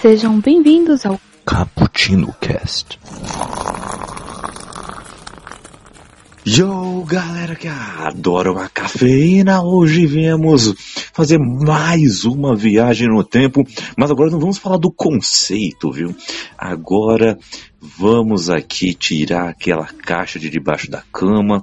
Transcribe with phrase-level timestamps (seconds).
[0.00, 2.98] Sejam bem-vindos ao Cappuccino Cast.
[6.44, 10.74] Yo, galera que adora uma cafeína, hoje viemos
[11.12, 13.64] fazer mais uma viagem no tempo,
[13.96, 16.12] mas agora não vamos falar do conceito, viu?
[16.58, 17.38] Agora
[17.80, 21.62] vamos aqui tirar aquela caixa de debaixo da cama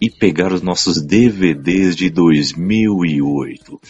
[0.00, 3.80] e pegar os nossos DVDs de 2008.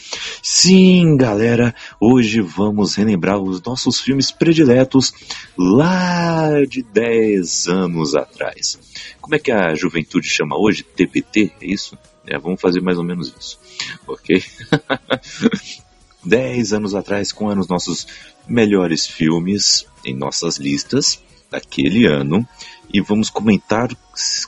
[0.43, 5.13] Sim, galera, hoje vamos relembrar os nossos filmes prediletos
[5.57, 8.79] lá de 10 anos atrás.
[9.21, 10.85] Como é que a juventude chama hoje?
[10.85, 11.99] TPT, é isso?
[12.27, 13.59] É, vamos fazer mais ou menos isso,
[14.07, 14.43] ok?
[16.25, 18.07] 10 anos atrais, com os nossos
[18.49, 22.47] melhores filmes em nossas listas daquele ano
[22.93, 23.91] e vamos comentar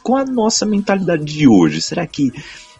[0.02, 1.82] com a nossa mentalidade de hoje.
[1.82, 2.32] Será que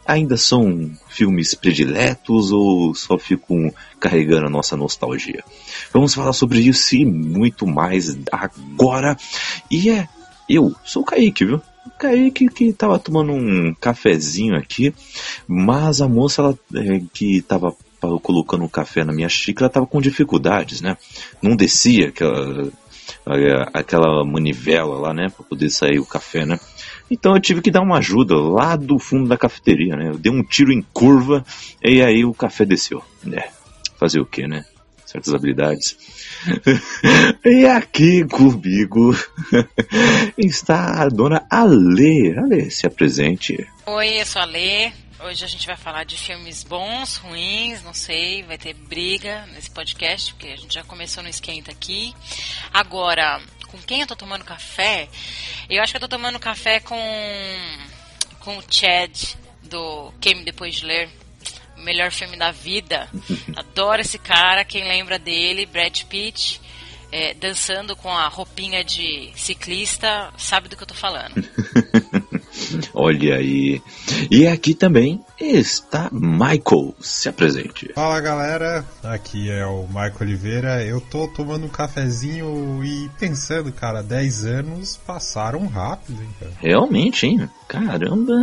[0.06, 5.44] ainda são filmes prediletos ou só ficam carregando a nossa nostalgia?
[5.92, 9.16] Vamos falar sobre isso e muito mais agora.
[9.70, 10.08] E é,
[10.48, 11.60] eu sou o Kaique, viu?
[11.98, 14.94] Kaique que tava tomando um cafezinho aqui,
[15.46, 17.74] mas a moça ela, é, que tava
[18.22, 20.96] colocando o café na minha xícara tava com dificuldades, né?
[21.42, 22.70] Não descia aquela
[23.72, 26.58] aquela manivela lá, né, para poder sair o café, né?
[27.10, 30.08] Então eu tive que dar uma ajuda lá do fundo da cafeteria, né?
[30.10, 31.44] Eu dei um tiro em curva
[31.82, 33.02] e aí o café desceu.
[33.32, 33.48] É,
[33.98, 34.64] fazer o que, né?
[35.06, 35.96] Certas habilidades.
[37.44, 39.16] e aqui comigo
[40.36, 42.36] está a dona Ale.
[42.36, 43.66] Ale, se apresente.
[43.86, 45.07] Oi, eu sou a Ale.
[45.20, 49.68] Hoje a gente vai falar de filmes bons, ruins, não sei, vai ter briga nesse
[49.68, 52.14] podcast, porque a gente já começou no esquenta aqui.
[52.72, 55.08] Agora, com quem eu tô tomando café?
[55.68, 56.96] Eu acho que eu tô tomando café com
[58.38, 61.10] com o Chad do Quem Depois de Ler.
[61.76, 63.08] O melhor filme da vida.
[63.56, 66.60] Adoro esse cara, quem lembra dele, Brad Pitt.
[67.10, 71.34] É, dançando com a roupinha de ciclista, sabe do que eu tô falando.
[72.94, 73.82] Olha aí.
[74.30, 76.94] E aqui também está Michael.
[77.00, 77.92] Se apresente.
[77.94, 80.84] Fala galera, aqui é o Michael Oliveira.
[80.84, 86.52] Eu tô tomando um cafezinho e pensando, cara, 10 anos passaram rápido, hein, cara?
[86.60, 87.48] Realmente, hein?
[87.68, 88.34] Caramba,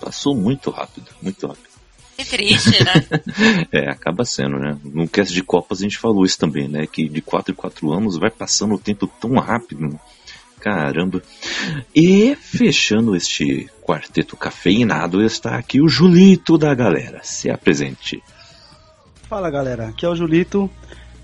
[0.00, 1.74] passou muito rápido, muito rápido.
[2.16, 2.92] Que triste, né?
[3.72, 4.78] é, acaba sendo, né?
[4.84, 6.86] No cast de Copas a gente falou isso também, né?
[6.86, 9.98] Que de 4 em 4 anos vai passando o tempo tão rápido.
[10.64, 11.22] Caramba.
[11.94, 17.20] E fechando este quarteto cafeinado está aqui o Julito da galera.
[17.22, 18.22] Se apresente.
[19.28, 20.70] Fala galera, aqui é o Julito.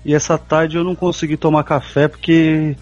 [0.05, 2.75] E essa tarde eu não consegui tomar café porque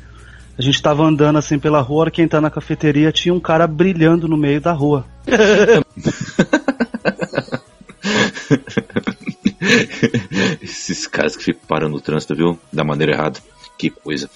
[0.58, 3.66] a gente estava andando assim pela rua, hora que entrar na cafeteria tinha um cara
[3.66, 5.06] brilhando no meio da rua.
[10.62, 12.60] Esses caras que ficam parando no trânsito, viu?
[12.74, 13.40] Da maneira errada.
[13.80, 14.30] Que coisa.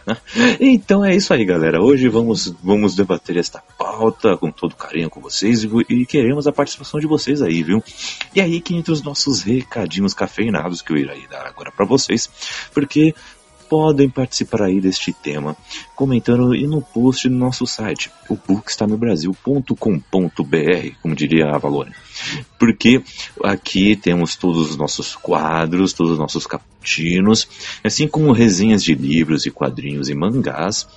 [0.58, 1.82] então é isso aí, galera.
[1.82, 6.98] Hoje vamos, vamos debater esta pauta com todo carinho com vocês e, queremos a participação
[6.98, 7.84] de vocês aí, viu?
[8.34, 12.30] E aí que entre os nossos recadinhos cafeinados que eu irei dar agora para vocês,
[12.72, 13.14] porque
[13.70, 15.56] podem participar aí deste tema,
[15.94, 19.76] comentando e no post do nosso site, o bookstamebrasil.com.br,
[21.00, 21.92] como diria a Valone.
[22.58, 23.00] Porque
[23.44, 27.46] aqui temos todos os nossos quadros, todos os nossos caputinos,
[27.84, 30.88] assim como resenhas de livros e quadrinhos e mangás,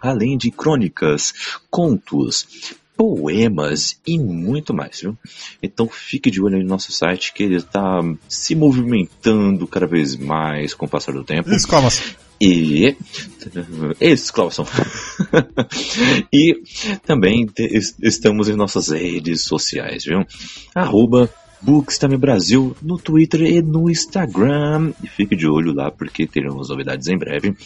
[0.00, 1.34] além de crônicas,
[1.70, 5.16] contos, poemas e muito mais, viu?
[5.62, 10.74] Então fique de olho no nosso site que ele está se movimentando cada vez mais
[10.74, 11.50] com o passar do tempo.
[11.50, 12.06] Exclamação.
[12.40, 12.96] E
[14.00, 14.66] exclamação.
[16.32, 16.60] e
[17.06, 17.48] também
[18.02, 20.24] estamos em nossas redes sociais, viu?
[20.74, 21.30] Arroba
[21.62, 24.92] Bookstime Brasil no Twitter e no Instagram.
[25.02, 27.56] E fique de olho lá porque teremos novidades em breve.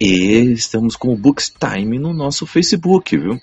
[0.00, 3.36] E estamos com o Books Time no nosso Facebook, viu?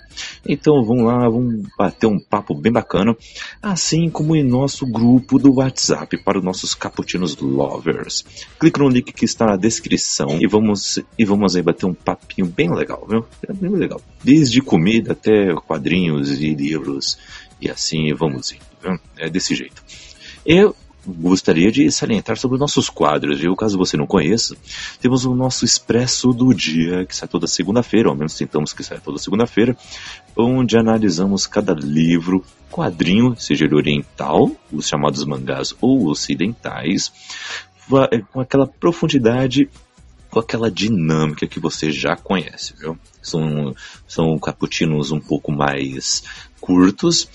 [0.48, 3.16] Então vamos lá, vamos bater um papo bem bacana,
[3.62, 8.24] assim como em nosso grupo do WhatsApp para os nossos caputinos lovers.
[8.58, 12.48] Clique no link que está na descrição e vamos e vamos aí bater um papinho
[12.48, 13.26] bem legal, viu?
[13.46, 14.00] É bem legal.
[14.24, 17.18] Desde comida até quadrinhos e livros
[17.60, 18.98] e assim vamos indo, viu?
[19.18, 19.84] É desse jeito.
[20.46, 20.74] Eu
[21.06, 23.56] gostaria de salientar sobre nossos quadros, viu?
[23.56, 24.56] Caso você não conheça,
[25.02, 29.00] temos o nosso Expresso do Dia, que sai toda segunda-feira, ao menos tentamos que saia
[29.00, 29.78] toda segunda-feira,
[30.36, 37.12] onde analisamos cada livro, quadrinho, seja ele oriental, os chamados mangás ou ocidentais,
[38.32, 39.70] com aquela profundidade
[40.36, 43.00] com aquela dinâmica que você já conhece, viu?
[43.22, 43.74] São,
[44.06, 46.24] são cappuccinos um pouco mais
[46.60, 47.30] curtos,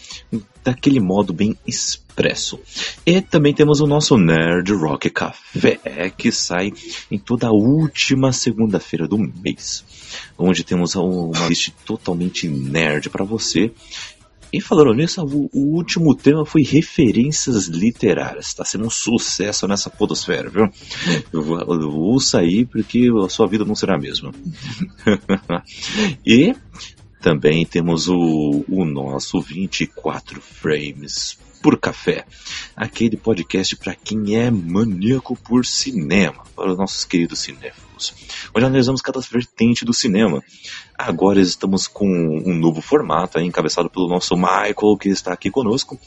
[0.62, 2.60] daquele modo bem expresso.
[3.06, 6.74] E também temos o nosso Nerd Rock Café, que sai
[7.10, 9.82] em toda a última segunda-feira do mês,
[10.36, 13.72] onde temos uma lista totalmente nerd para você.
[14.52, 18.46] E falando nisso, o, o, último tema foi referências literárias.
[18.46, 20.68] Está sendo um sucesso nessa podosfera, viu?
[21.32, 24.32] Eu vou, eu vou sair porque a sua vida não será a mesma.
[26.26, 26.54] e
[27.20, 32.24] também temos o, o nosso 24 Frames por Café,
[32.74, 37.89] aquele podcast para quem é maníaco por cinema, para os nossos queridos cinéfilos.
[38.54, 40.42] Hoje analisamos cada vertente do cinema.
[40.96, 45.98] Agora estamos com um novo formato, aí, encabeçado pelo nosso Michael, que está aqui conosco,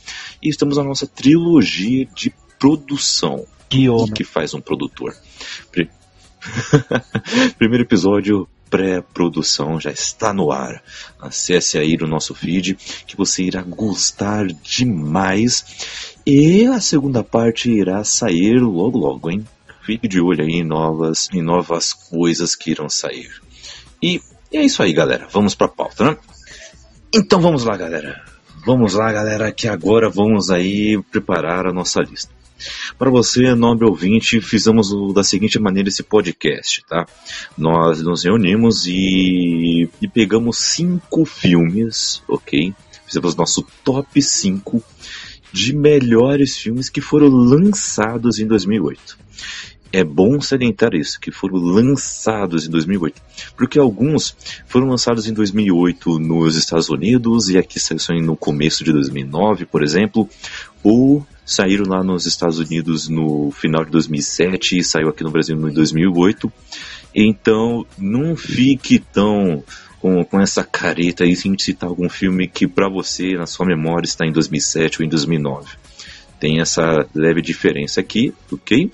[0.42, 3.46] e estamos na nossa trilogia de produção.
[3.70, 5.16] Que O que faz um produtor?
[7.58, 10.84] Primeiro episódio, pré-produção já está no ar.
[11.20, 12.76] Acesse aí no nosso feed
[13.06, 16.18] que você irá gostar demais.
[16.26, 19.46] E a segunda parte irá sair logo logo, hein?
[19.86, 23.30] Fique de olho aí em novas, em novas coisas que irão sair.
[24.02, 24.22] E
[24.52, 25.28] é isso aí, galera.
[25.32, 26.18] Vamos para a pauta, né?
[27.14, 28.24] Então vamos lá, galera.
[28.66, 32.32] Vamos lá, galera, que agora vamos aí preparar a nossa lista.
[32.98, 37.06] Para você, nobre ouvinte, fizemos o, da seguinte maneira esse podcast, tá?
[37.58, 42.74] Nós nos reunimos e, e pegamos cinco filmes, ok?
[43.06, 44.82] Fizemos nosso top 5
[45.52, 49.18] de melhores filmes que foram lançados em 2008.
[49.96, 53.22] É bom salientar isso, que foram lançados em 2008,
[53.56, 54.36] porque alguns
[54.66, 59.84] foram lançados em 2008 nos Estados Unidos e aqui saiu no começo de 2009, por
[59.84, 60.28] exemplo,
[60.84, 65.56] ou saíram lá nos Estados Unidos no final de 2007 e saiu aqui no Brasil
[65.56, 66.52] em 2008.
[67.14, 69.64] Então, não fique tão
[70.00, 74.08] com, com essa careta aí sem citar algum filme que para você, na sua memória,
[74.08, 75.68] está em 2007 ou em 2009.
[76.44, 78.92] Tem essa leve diferença aqui, ok?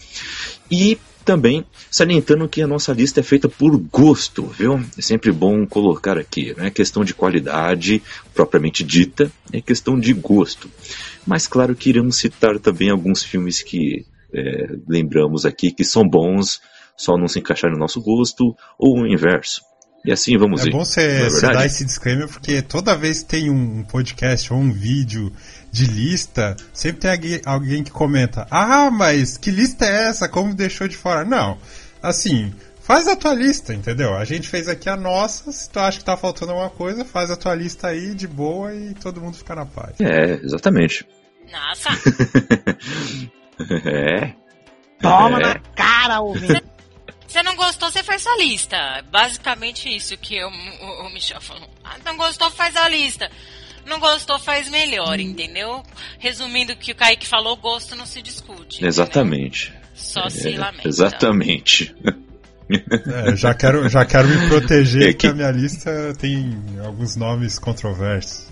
[0.70, 4.80] E também salientando que a nossa lista é feita por gosto, viu?
[4.96, 8.04] É sempre bom colocar aqui, não é questão de qualidade
[8.36, 10.70] propriamente dita, é questão de gosto.
[11.26, 16.62] Mas claro que iremos citar também alguns filmes que é, lembramos aqui que são bons,
[16.96, 19.64] só não se encaixar no nosso gosto, ou o inverso.
[20.06, 20.70] E assim vamos é ir.
[20.70, 24.72] É bom você dar esse disclaimer, porque toda vez que tem um podcast ou um
[24.72, 25.32] vídeo
[25.72, 30.28] de lista, sempre tem alguém que comenta: Ah, mas que lista é essa?
[30.28, 31.24] Como deixou de fora?
[31.24, 31.58] Não.
[32.02, 34.16] Assim, faz a tua lista, entendeu?
[34.16, 37.30] A gente fez aqui a nossa, se tu acha que tá faltando alguma coisa, faz
[37.30, 39.96] a tua lista aí de boa e todo mundo fica na paz.
[40.00, 41.06] É, exatamente.
[41.52, 41.90] Nossa!
[43.86, 44.34] é.
[45.02, 45.44] Toma é.
[45.44, 46.64] na cara, ouvinte.
[47.30, 49.06] Você não gostou, você faz sua lista.
[49.12, 51.70] Basicamente isso que o, o, o Michel falou.
[51.84, 53.30] Ah, não gostou, faz a lista.
[53.90, 55.84] Não gostou, faz melhor, entendeu?
[56.20, 58.86] Resumindo o que o Kaique falou, gosto não se discute.
[58.86, 59.70] Exatamente.
[59.70, 59.90] Entendeu?
[59.96, 60.88] Só é, se lamenta.
[60.88, 61.96] Exatamente.
[62.72, 65.26] É, já, quero, já quero me proteger, é que...
[65.26, 66.56] a minha lista tem
[66.86, 68.46] alguns nomes controversos.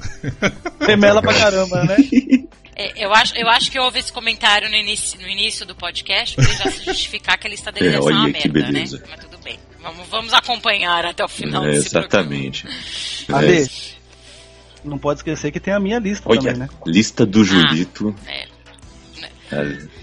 [0.80, 1.96] Remela pra caramba, né?
[2.76, 6.34] É, eu, acho, eu acho que houve esse comentário no início, no início do podcast
[6.34, 8.98] para já se justificar que a lista dele é, olha, uma que merda, beleza.
[8.98, 9.04] né?
[9.10, 9.58] Mas tudo bem.
[9.80, 12.66] Vamos, vamos acompanhar até o final é, desse Exatamente.
[13.32, 13.93] Ade, é.
[14.84, 16.68] Não pode esquecer que tem a minha lista olha, também, né?
[16.86, 18.14] Lista do Julito.
[19.50, 19.94] Ah,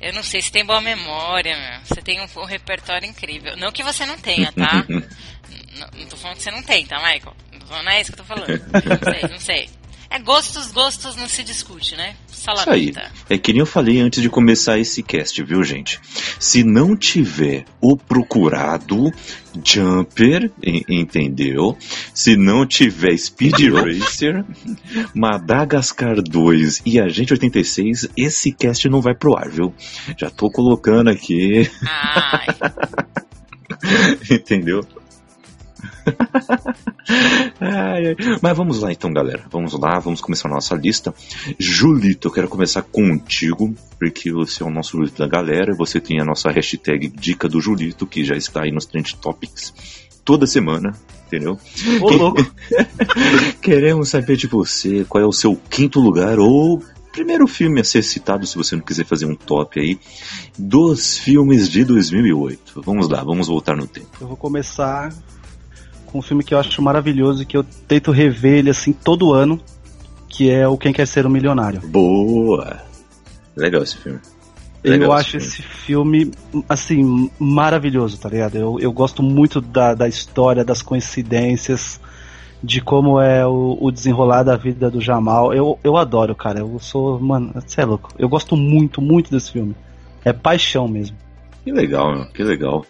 [0.00, 1.80] eu não sei se tem boa memória, meu.
[1.84, 3.56] Você tem um, um repertório incrível.
[3.56, 4.84] Não que você não tenha, tá?
[4.88, 7.34] não, não tô falando que você não tem, tá, Michael?
[7.68, 8.48] Não, não é isso que eu tô falando.
[8.48, 9.70] não sei, não sei.
[10.10, 12.16] É gostos, gostos não se discute, né?
[12.38, 12.92] Isso aí.
[13.28, 16.00] É que nem eu falei antes de começar esse cast, viu, gente?
[16.38, 19.12] Se não tiver o procurado
[19.64, 20.50] Jumper,
[20.88, 21.76] entendeu?
[22.14, 24.44] Se não tiver Speed Racer,
[25.14, 29.74] Madagascar 2 e Agente 86, esse cast não vai pro ar, viu?
[30.16, 31.68] Já tô colocando aqui.
[31.82, 32.46] Ai.
[34.30, 34.86] entendeu?
[37.60, 38.16] Ai, ai.
[38.42, 39.44] Mas vamos lá então, galera.
[39.50, 41.14] Vamos lá, vamos começar a nossa lista.
[41.58, 45.74] Julito, eu quero começar contigo, porque você é o nosso Julito da galera.
[45.74, 49.72] Você tem a nossa hashtag Dica do Julito, que já está aí nos Trend Topics
[50.24, 50.92] toda semana,
[51.26, 51.58] entendeu?
[52.02, 52.46] Ô, louco.
[53.62, 56.82] Queremos saber de você qual é o seu quinto lugar ou
[57.18, 59.98] primeiro filme a ser citado, se você não quiser fazer um top aí,
[60.56, 62.82] dos filmes de 2008.
[62.82, 64.08] Vamos lá, vamos voltar no tempo.
[64.20, 65.12] Eu vou começar
[66.08, 69.32] com um filme que eu acho maravilhoso e que eu tento rever ele assim todo
[69.32, 69.60] ano,
[70.28, 71.80] que é o Quem Quer Ser um Milionário.
[71.88, 72.78] Boa!
[73.56, 74.20] Legal esse filme.
[74.84, 76.30] eu acho esse filme,
[76.68, 78.56] assim, maravilhoso, tá ligado?
[78.56, 82.00] Eu, eu gosto muito da, da história, das coincidências,
[82.62, 85.52] de como é o, o desenrolar da vida do Jamal.
[85.52, 86.60] Eu, eu adoro, cara.
[86.60, 87.18] Eu sou.
[87.18, 88.10] Mano, você é louco.
[88.18, 89.74] Eu gosto muito, muito desse filme.
[90.24, 91.16] É paixão mesmo.
[91.64, 92.84] Que legal, meu, que legal.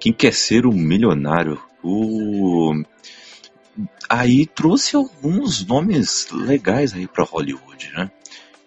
[0.00, 1.60] Quem quer ser o milionário?
[1.86, 2.82] O.
[4.08, 8.10] Aí trouxe alguns nomes legais aí pra Hollywood, né?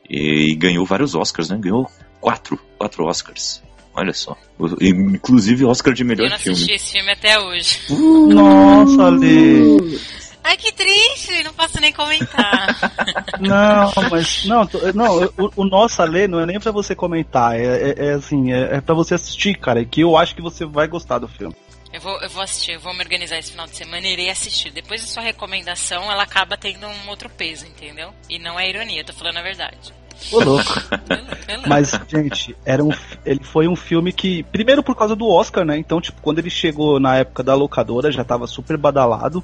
[0.09, 1.57] E, e ganhou vários Oscars, né?
[1.59, 1.89] Ganhou
[2.21, 3.61] quatro, quatro Oscars.
[3.93, 4.38] Olha só.
[4.79, 6.35] Inclusive Oscar de melhor filme.
[6.45, 7.79] Eu não assisti esse filme até hoje.
[7.89, 9.99] Uh, Nossa, Ale!
[10.41, 12.93] Ai, que triste, não posso nem comentar.
[13.39, 17.65] não, mas não, não o, o nosso Ale não é nem pra você comentar, é,
[17.65, 20.88] é, é assim, é, é pra você assistir, cara, que eu acho que você vai
[20.88, 21.53] gostar do filme.
[21.99, 24.29] Eu vou, eu vou assistir, eu vou me organizar esse final de semana e irei
[24.29, 24.71] assistir.
[24.71, 28.13] Depois da sua recomendação, ela acaba tendo um outro peso, entendeu?
[28.29, 29.93] E não é ironia, tô falando a verdade.
[30.31, 30.73] Ô, louco.
[31.67, 32.89] Mas, gente, era um,
[33.25, 34.43] ele foi um filme que.
[34.43, 35.77] Primeiro por causa do Oscar, né?
[35.77, 39.43] Então, tipo, quando ele chegou na época da locadora, já tava super badalado.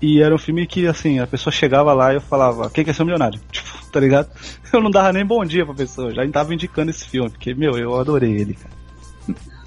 [0.00, 2.94] E era um filme que, assim, a pessoa chegava lá e eu falava, quem quer
[2.94, 3.38] ser um milionário?
[3.52, 4.30] Tipo, tá ligado?
[4.72, 7.76] Eu não dava nem bom dia pra pessoa, já tava indicando esse filme, porque, meu,
[7.76, 8.74] eu adorei ele, cara.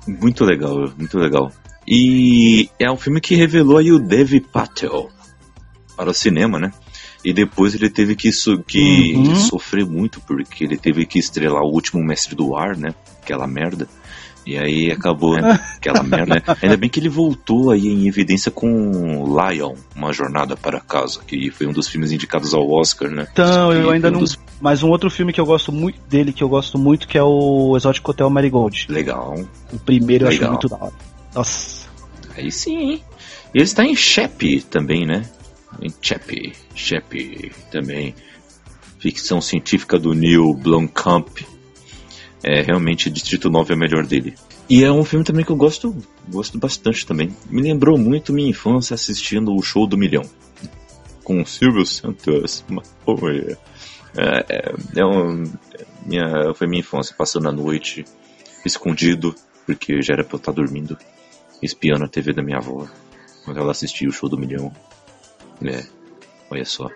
[0.07, 1.51] Muito legal, muito legal.
[1.87, 5.09] E é um filme que revelou aí o Dev Patel
[5.95, 6.71] para o cinema, né?
[7.23, 9.35] E depois ele teve que, so que uhum.
[9.35, 12.93] sofrer muito, porque ele teve que estrelar o último Mestre do Ar, né?
[13.21, 13.87] Aquela merda.
[14.45, 15.59] E aí acabou né?
[15.75, 16.35] aquela merda.
[16.35, 16.41] Né?
[16.61, 21.49] Ainda bem que ele voltou aí em evidência com Lion, Uma Jornada para Casa, que
[21.49, 23.27] foi um dos filmes indicados ao Oscar, né?
[23.31, 24.19] Então, eu ainda um não.
[24.19, 24.37] Dos...
[24.61, 27.23] Mas um outro filme que eu gosto muito dele, que eu gosto muito, que é
[27.23, 28.85] o Exótico Hotel Marigold.
[28.87, 29.35] Legal.
[29.73, 30.41] O primeiro Legal.
[30.41, 30.93] eu acho muito da hora.
[31.33, 31.74] Nossa.
[32.35, 33.03] Aí sim, hein?
[33.53, 35.29] Ele está em Shep também, né?
[35.81, 38.15] Em Shep, Shep também.
[38.99, 41.39] Ficção científica do Neil Blomkamp
[42.45, 44.35] é, realmente Distrito 9 é o melhor dele.
[44.69, 45.95] E é um filme também que eu gosto,
[46.29, 47.35] gosto bastante também.
[47.49, 50.21] Me lembrou muito minha infância assistindo o Show do Milhão.
[51.23, 52.63] Com o Silvio Santos.
[53.07, 53.55] Oh, yeah.
[54.17, 55.43] é, é, é um,
[56.03, 58.03] minha, foi minha infância, passando a noite,
[58.65, 60.97] escondido, porque já era pra eu estar dormindo,
[61.61, 62.87] espiando a TV da minha avó,
[63.43, 64.71] quando ela assistia o Show do Milhão.
[65.63, 65.83] É,
[66.49, 66.89] olha só.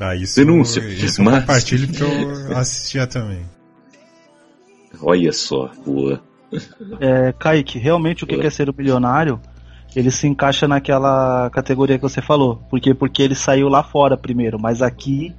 [0.00, 0.80] Ah, isso, Denúncia.
[0.80, 1.34] Isso Mas...
[1.34, 3.44] eu compartilho porque eu assistia também.
[5.00, 6.22] Olha só, boa.
[7.00, 9.40] É, Kaique, realmente o que quer ser o bilionário,
[9.94, 12.56] ele se encaixa naquela categoria que você falou.
[12.70, 12.94] Por quê?
[12.94, 15.34] Porque ele saiu lá fora primeiro, mas aqui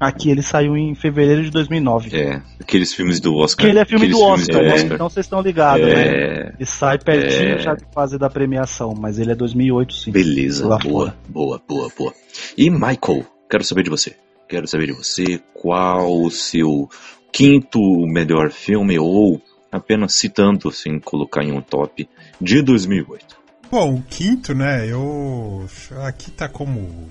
[0.00, 2.16] Aqui ele saiu em fevereiro de 2009.
[2.16, 3.66] É, aqueles filmes do Oscar.
[3.66, 4.72] Que ele é filme do Oscar, né?
[4.72, 4.92] Oscar.
[4.94, 6.54] Então vocês estão ligados, é, né?
[6.58, 10.10] E sai pertinho é, já de fase da premiação, mas ele é 2008 sim.
[10.10, 11.16] Beleza, boa, fora.
[11.28, 12.14] boa, boa, boa.
[12.56, 14.16] E Michael, quero saber de você.
[14.48, 16.88] Quero saber de você qual o seu
[17.30, 19.38] quinto melhor filme ou
[19.70, 22.08] apenas citando assim colocar em um top
[22.40, 23.38] de 2008.
[23.70, 24.90] Bom, o quinto, né?
[24.90, 25.66] Eu
[26.04, 27.08] aqui tá como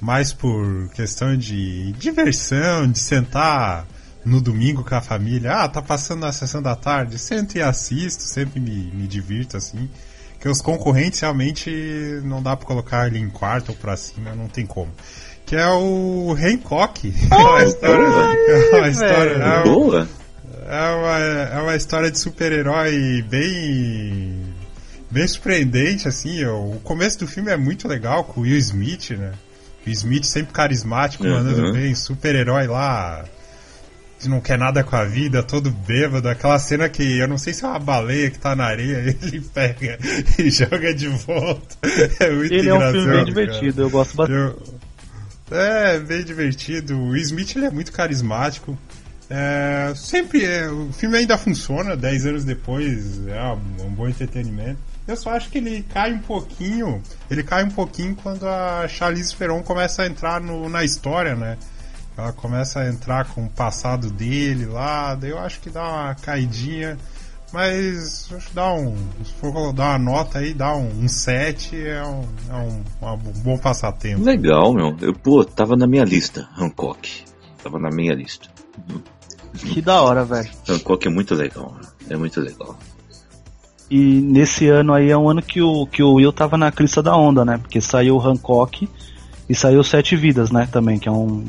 [0.00, 3.86] mais por questão de diversão, de sentar
[4.24, 5.52] no domingo com a família.
[5.52, 9.88] Ah, tá passando na sessão da tarde, sento e assisto, sempre me, me divirto assim.
[10.40, 11.70] Que os concorrentes realmente
[12.22, 14.92] não dá para colocar ele em quarto ou pra cima, não tem como
[15.48, 17.14] que é o Hancock.
[17.30, 20.08] Oh, é uma história, é uma história é, boa.
[20.68, 24.44] É uma, é uma história de super-herói bem
[25.10, 26.44] bem surpreendente assim.
[26.44, 29.32] O começo do filme é muito legal com o Will Smith, né?
[29.88, 31.34] O Smith sempre carismático, uhum.
[31.34, 33.24] mandando bem, super-herói lá
[34.18, 37.54] que não quer nada com a vida, todo bêbado, aquela cena que eu não sei
[37.54, 39.98] se é uma baleia que tá na areia, ele pega
[40.38, 41.76] e joga de volta.
[42.18, 42.68] É muito ele engraçado.
[42.68, 43.86] Ele é um filme bem divertido, cara.
[43.86, 44.38] eu gosto bastante.
[44.38, 44.78] Eu,
[45.50, 46.98] é, bem divertido.
[46.98, 48.76] O Smith ele é muito carismático.
[49.30, 54.78] É, sempre é, o filme ainda funciona, 10 anos depois, é um, um, bom entretenimento.
[55.08, 59.34] Eu só acho que ele cai um pouquinho, ele cai um pouquinho quando a Charlize
[59.34, 61.56] Theron começa a entrar no, na história, né?
[62.14, 66.14] Ela começa a entrar com o passado dele lá, daí eu acho que dá uma
[66.14, 66.98] caidinha.
[67.50, 68.94] Mas acho que dá um.
[69.24, 73.42] Se for dar uma nota aí, dá um, um 7, é um, é um, um
[73.42, 74.22] bom passatempo.
[74.22, 74.94] Legal, meu.
[75.00, 77.24] Eu, pô, tava na minha lista, Hancock.
[77.62, 78.50] Tava na minha lista.
[79.54, 80.50] Que da hora, velho.
[80.68, 81.74] Hancock é muito legal,
[82.10, 82.78] é muito legal.
[83.90, 87.02] E nesse ano aí é um ano que o, que o Will tava na crista
[87.02, 87.58] da onda, né?
[87.58, 88.88] Porque saiu o Hancock
[89.48, 91.42] e saiu Sete Vidas, né, também, que é um...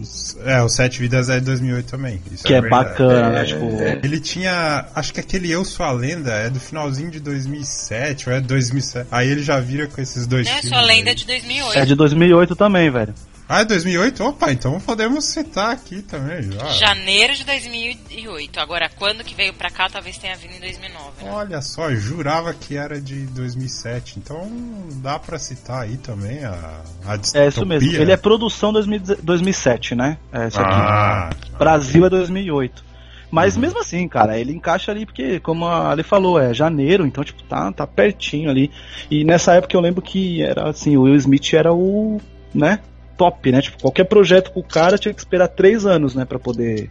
[0.46, 2.22] É, o Sete Vidas é de 2008 também.
[2.46, 3.65] que é, é bacana, né, tipo...
[4.01, 8.36] Ele tinha, acho que aquele Eu Sou a Lenda é do finalzinho de 2007, ou
[8.36, 9.08] é 2007.
[9.12, 10.69] Aí ele já vira com esses dois é, filmes.
[10.69, 11.77] Sua Lenda é de 2008.
[11.77, 13.13] É de 2008 também, velho.
[13.51, 14.24] Ah, é 2008?
[14.24, 16.51] Opa, então podemos citar aqui também.
[16.51, 16.68] Já.
[16.68, 18.60] Janeiro de 2008.
[18.60, 21.24] Agora, quando que veio pra cá, talvez tenha vindo em 2009.
[21.24, 21.32] Né?
[21.32, 24.20] Olha só, jurava que era de 2007.
[24.20, 24.48] Então
[25.01, 27.91] dá pra citar aí também a, a É isso mesmo.
[27.91, 30.20] Ele é produção 2007, né?
[30.32, 30.72] É esse aqui.
[30.72, 32.86] Ah, Brasil é 2008.
[33.32, 33.62] Mas uhum.
[33.62, 37.41] mesmo assim, cara, ele encaixa ali porque, como a Ali falou, é janeiro, então, tipo,
[37.44, 38.70] tá, tá pertinho ali.
[39.10, 42.22] E nessa época eu lembro que era assim, o Will Smith era o,
[42.53, 42.79] né,
[43.19, 43.61] top, né?
[43.61, 46.89] Tipo, qualquer projeto com o cara tinha que esperar três anos, né, para poder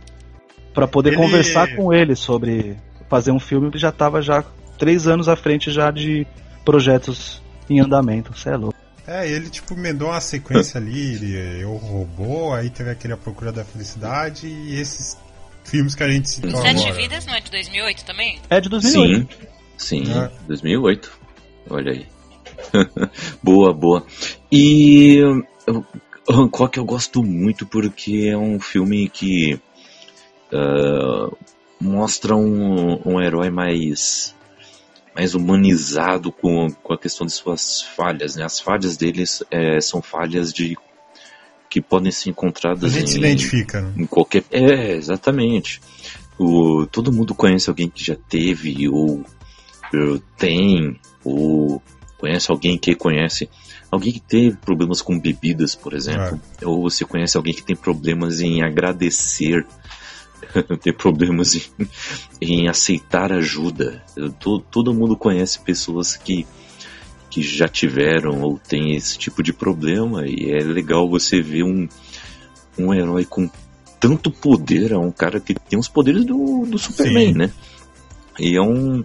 [0.75, 1.17] para poder ele...
[1.17, 2.77] conversar com ele sobre
[3.09, 3.69] fazer um filme.
[3.69, 4.45] Ele já tava já
[4.79, 6.27] três anos à frente já de
[6.67, 8.37] projetos em andamento.
[8.37, 8.79] Você é louco.
[9.07, 13.51] É, ele tipo emendou uma sequência ali, ele, o robô, aí teve aquele A Procura
[13.51, 15.17] da Felicidade e esses
[15.65, 16.93] filmes que a gente citou Sete agora.
[16.93, 18.39] Vidas não é de 2008 também?
[18.51, 19.39] É de 2008.
[19.79, 20.31] Sim, sim, é.
[20.47, 21.11] 2008.
[21.71, 22.07] Olha aí.
[23.43, 24.07] boa, boa.
[24.53, 25.23] E
[26.29, 29.61] Hancock eu gosto muito porque é um filme que
[30.53, 31.37] uh,
[31.81, 34.35] mostra um, um herói mais
[35.15, 38.45] mais humanizado com, com a questão de suas falhas, né?
[38.45, 40.77] As falhas deles é, são falhas de
[41.69, 43.93] que podem ser encontradas a gente em, se identifica, né?
[43.97, 45.81] em qualquer é exatamente.
[46.39, 49.25] O, todo mundo conhece alguém que já teve ou,
[49.93, 51.83] ou tem ou
[52.17, 53.51] conhece alguém que conhece
[53.91, 56.67] Alguém que teve problemas com bebidas, por exemplo, é.
[56.67, 59.67] ou você conhece alguém que tem problemas em agradecer,
[60.83, 61.63] tem problemas em,
[62.41, 64.05] em aceitar ajuda.
[64.39, 66.47] Todo, todo mundo conhece pessoas que,
[67.31, 71.89] que já tiveram ou tem esse tipo de problema e é legal você ver um,
[72.79, 73.51] um herói com
[73.99, 77.39] tanto poder, é um cara que tem os poderes do, do Superman, Sim.
[77.39, 77.53] né?
[78.39, 79.03] E é um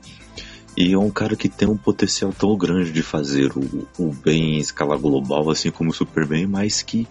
[0.75, 4.55] e é um cara que tem um potencial tão grande de fazer o, o bem
[4.55, 7.07] em escala global, assim como o Superman, mas que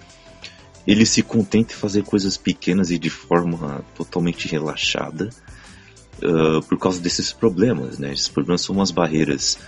[0.87, 5.31] ele se contenta em fazer coisas pequenas e de forma totalmente relaxada
[6.23, 8.13] uh, por causa desses problemas, né?
[8.13, 9.59] Esses problemas são umas barreiras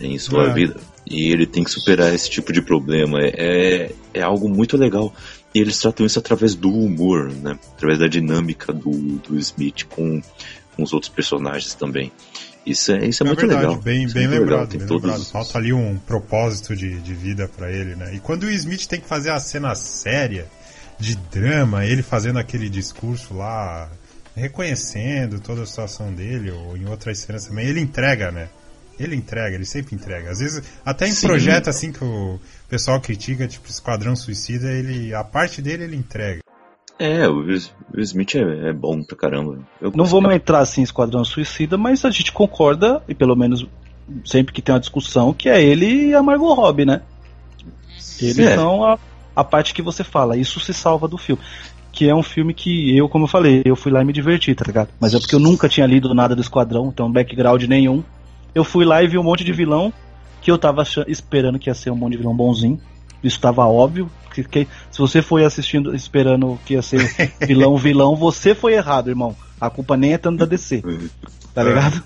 [0.00, 0.52] em sua é.
[0.52, 3.20] vida e ele tem que superar esse tipo de problema.
[3.22, 5.14] É, é algo muito legal.
[5.54, 7.56] E eles tratam isso através do humor, né?
[7.76, 10.20] Através da dinâmica do, do Smith com,
[10.74, 12.10] com os outros personagens também.
[12.66, 13.82] Isso é, isso é, é muito verdade, legal.
[13.82, 15.10] Bem, isso bem, é lembrado, bem todos...
[15.10, 15.30] lembrado.
[15.30, 18.14] Falta ali um propósito de, de vida para ele, né?
[18.14, 20.46] E quando o Smith tem que fazer a cena séria,
[20.98, 23.90] de drama, ele fazendo aquele discurso lá,
[24.34, 28.48] reconhecendo toda a situação dele, ou em outras cenas também, ele entrega, né?
[28.98, 30.30] Ele entrega, ele sempre entrega.
[30.30, 31.26] Às vezes, até em Sim.
[31.26, 36.40] projeto assim que o pessoal critica, tipo Esquadrão Suicida, ele, a parte dele ele entrega.
[36.98, 37.60] É, o Will
[37.98, 39.58] Smith é, é bom pra caramba.
[39.80, 43.66] Eu não vamos entrar assim em Esquadrão Suicida, mas a gente concorda, e pelo menos
[44.24, 47.02] sempre que tem uma discussão, que é ele e a Margot Robbie, né?
[48.20, 48.54] Eles é.
[48.54, 48.98] são a,
[49.34, 51.42] a parte que você fala, isso se salva do filme.
[51.90, 54.54] Que é um filme que eu, como eu falei, eu fui lá e me diverti,
[54.54, 54.88] tá ligado?
[55.00, 58.02] Mas é porque eu nunca tinha lido nada do Esquadrão, então background nenhum.
[58.54, 59.92] Eu fui lá e vi um monte de vilão
[60.40, 62.80] que eu tava esperando que ia ser um monte de vilão bonzinho.
[63.24, 64.10] Isso estava óbvio.
[64.32, 67.00] Que, que, se você foi assistindo esperando que ia ser
[67.40, 69.34] vilão, vilão, você foi errado, irmão.
[69.60, 70.82] A culpa nem é tanto da DC.
[71.54, 72.02] Tá ligado?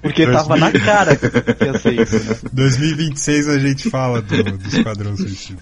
[0.00, 2.36] Porque tava na cara que ia ser isso, né?
[2.52, 5.58] 2026 a gente fala do, do Esquadrão Suicida.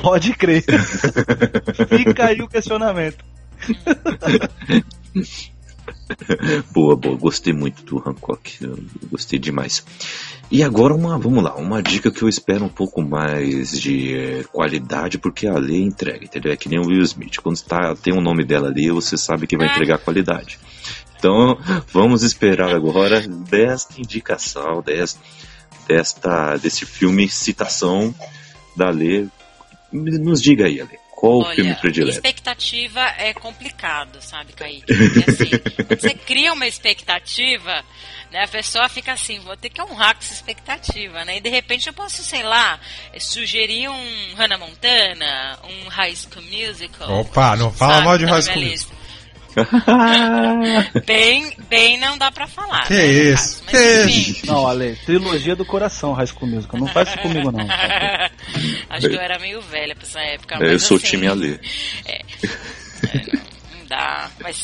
[0.00, 0.64] Pode crer.
[1.88, 3.24] Fica aí o questionamento.
[6.72, 7.16] boa, boa.
[7.16, 8.58] Gostei muito do Hancock.
[9.10, 9.84] Gostei demais.
[10.50, 14.42] E agora uma, vamos lá, uma dica que eu espero um pouco mais de é,
[14.44, 16.52] qualidade, porque a lei entrega, entendeu?
[16.52, 17.36] É que nem o Will Smith.
[17.40, 19.72] Quando tá, tem o um nome dela ali, você sabe que vai é.
[19.72, 20.58] entregar qualidade.
[21.16, 21.58] Então,
[21.92, 25.20] vamos esperar agora desta indicação, desta,
[25.86, 28.14] desta desse filme citação
[28.74, 29.26] da Lê.
[29.92, 30.99] Nos diga aí, Ale.
[31.20, 32.16] Qual Olha, o filme predileto?
[32.16, 34.86] Expectativa é complicado, sabe, Kaique?
[34.86, 35.50] Porque, assim,
[35.86, 37.84] quando você cria uma expectativa,
[38.30, 41.36] né, a pessoa fica assim, vou ter que honrar com essa expectativa, né?
[41.36, 42.80] E de repente eu posso, sei lá,
[43.18, 47.20] sugerir um Hannah Montana, um High School Musical.
[47.20, 48.99] Opa, não fala sabe, mal de High School Musical.
[51.06, 52.86] bem, bem não dá pra falar.
[52.86, 53.62] Que né, isso?
[53.64, 54.46] Mas, que isso?
[54.46, 56.80] Não, Ale, trilogia do coração, High School Musical.
[56.80, 57.66] Não faz isso comigo, não.
[58.88, 60.56] Acho que eu era meio velha pra essa época.
[60.64, 61.60] eu sou o assim, time Ale.
[62.04, 63.36] É, é,
[63.76, 64.30] não dá.
[64.40, 64.62] Mas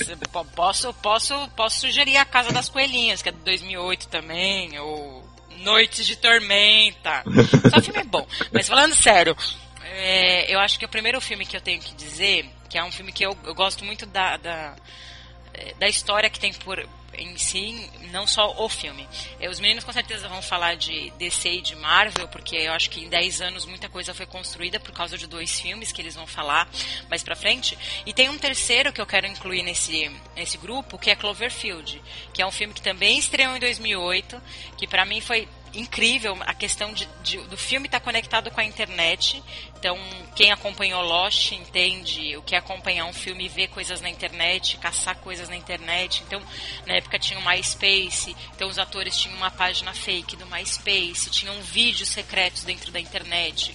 [0.55, 5.25] posso, posso, posso sugerir a Casa das Coelhinhas, que é de 2008 também, ou
[5.59, 7.25] Noites de Tormenta.
[7.71, 8.27] Só filme bom.
[8.53, 9.37] Mas falando sério,
[9.85, 12.93] é, eu acho que o primeiro filme que eu tenho que dizer que é um
[12.93, 14.77] filme que eu, eu gosto muito da, da,
[15.55, 16.87] é, da história que tem por
[17.19, 19.09] em si, não só o filme.
[19.41, 22.91] Eh, os meninos com certeza vão falar de DC e de Marvel, porque eu acho
[22.91, 26.15] que em 10 anos muita coisa foi construída por causa de dois filmes que eles
[26.15, 26.69] vão falar
[27.09, 27.79] mais pra frente.
[28.05, 32.03] E tem um terceiro que eu quero incluir nesse, nesse grupo, que é Cloverfield,
[32.33, 34.41] que é um filme que também estreou em 2008,
[34.77, 38.61] que para mim foi incrível a questão de, de, do filme estar tá conectado com
[38.61, 39.43] a internet.
[39.79, 39.97] Então,
[40.35, 44.79] quem acompanhou Lost entende o que é acompanhar um filme e ver coisas na internet,
[44.79, 46.23] caçar coisas na internet.
[46.27, 46.43] Então,
[46.87, 51.55] na época tinha o MySpace, então os atores tinham uma página fake do MySpace, tinham
[51.63, 53.75] vídeos secretos dentro da internet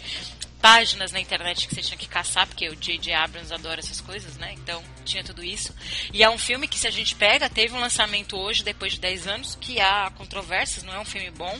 [0.62, 3.14] páginas na internet que você tinha que caçar, porque o J.J.
[3.14, 4.54] Abrams adora essas coisas, né?
[4.54, 5.74] Então tinha tudo isso.
[6.14, 9.00] E é um filme que, se a gente pega, teve um lançamento hoje, depois de
[9.00, 11.60] 10 anos, que há controvérsias, não é um filme bom,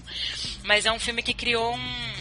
[0.64, 2.14] mas é um filme que criou um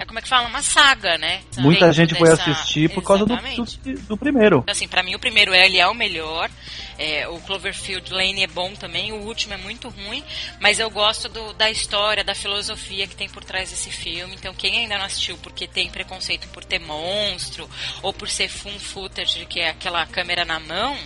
[0.00, 0.48] é como é que fala?
[0.48, 1.42] Uma saga, né?
[1.58, 2.36] Muita gente dessa...
[2.42, 4.64] foi assistir por causa do, do, do, primeiro.
[4.66, 6.50] Assim, para mim o primeiro é, ele é o melhor.
[6.98, 10.22] É, o Cloverfield Lane é bom também, o último é muito ruim,
[10.60, 14.34] mas eu gosto do, da história, da filosofia que tem por trás desse filme.
[14.34, 17.68] Então, quem ainda não assistiu porque tem preconceito por ter monstro
[18.02, 20.96] ou por ser full footage, que é aquela câmera na mão,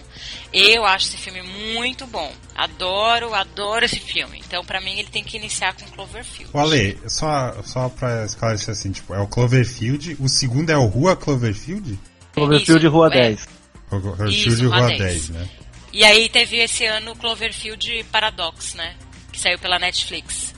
[0.52, 1.42] eu acho esse filme
[1.74, 2.32] muito bom.
[2.54, 4.40] Adoro, adoro esse filme.
[4.44, 6.50] Então, para mim, ele tem que iniciar com Cloverfield.
[6.52, 10.84] O Ale, só, só pra esclarecer assim, tipo, é o Cloverfield, o segundo é o
[10.84, 11.98] Rua Cloverfield?
[12.34, 13.30] Cloverfield Rua é.
[13.30, 13.48] 10.
[13.88, 14.98] Cloverfield Rua 10.
[14.98, 15.48] 10, né?
[15.92, 18.94] E aí teve esse ano o Cloverfield Paradox, né?
[19.32, 20.52] Que saiu pela Netflix.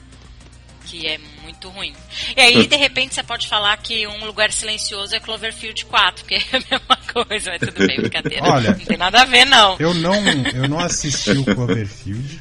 [0.86, 1.92] Que é muito ruim.
[2.36, 6.34] E aí, de repente, você pode falar que um lugar silencioso é Cloverfield 4, que
[6.36, 8.44] é a mesma coisa, mas tudo bem, brincadeira.
[8.44, 9.76] Olha, não tem nada a ver, não.
[9.78, 10.14] Eu não,
[10.54, 12.40] eu não assisti o Cloverfield.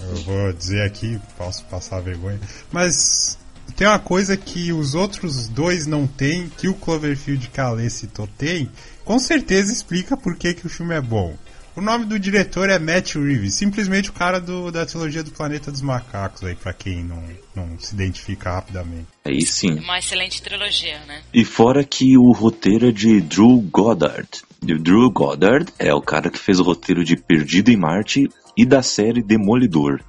[0.00, 2.38] Eu vou dizer aqui, posso passar vergonha.
[2.70, 3.38] Mas
[3.78, 8.68] tem uma coisa que os outros dois não têm, que o Cloverfield Alê citou tem,
[9.04, 11.36] com certeza explica por que, que o filme é bom.
[11.76, 15.70] O nome do diretor é Matt Reeves, simplesmente o cara do, da trilogia do Planeta
[15.70, 17.22] dos Macacos, aí, pra quem não,
[17.54, 19.06] não se identifica rapidamente.
[19.24, 19.78] Aí sim.
[19.78, 21.22] Uma excelente trilogia, né?
[21.32, 24.28] E fora que o roteiro é de Drew Goddard.
[24.60, 28.28] E o Drew Goddard é o cara que fez o roteiro de Perdido em Marte
[28.56, 30.00] e da série Demolidor.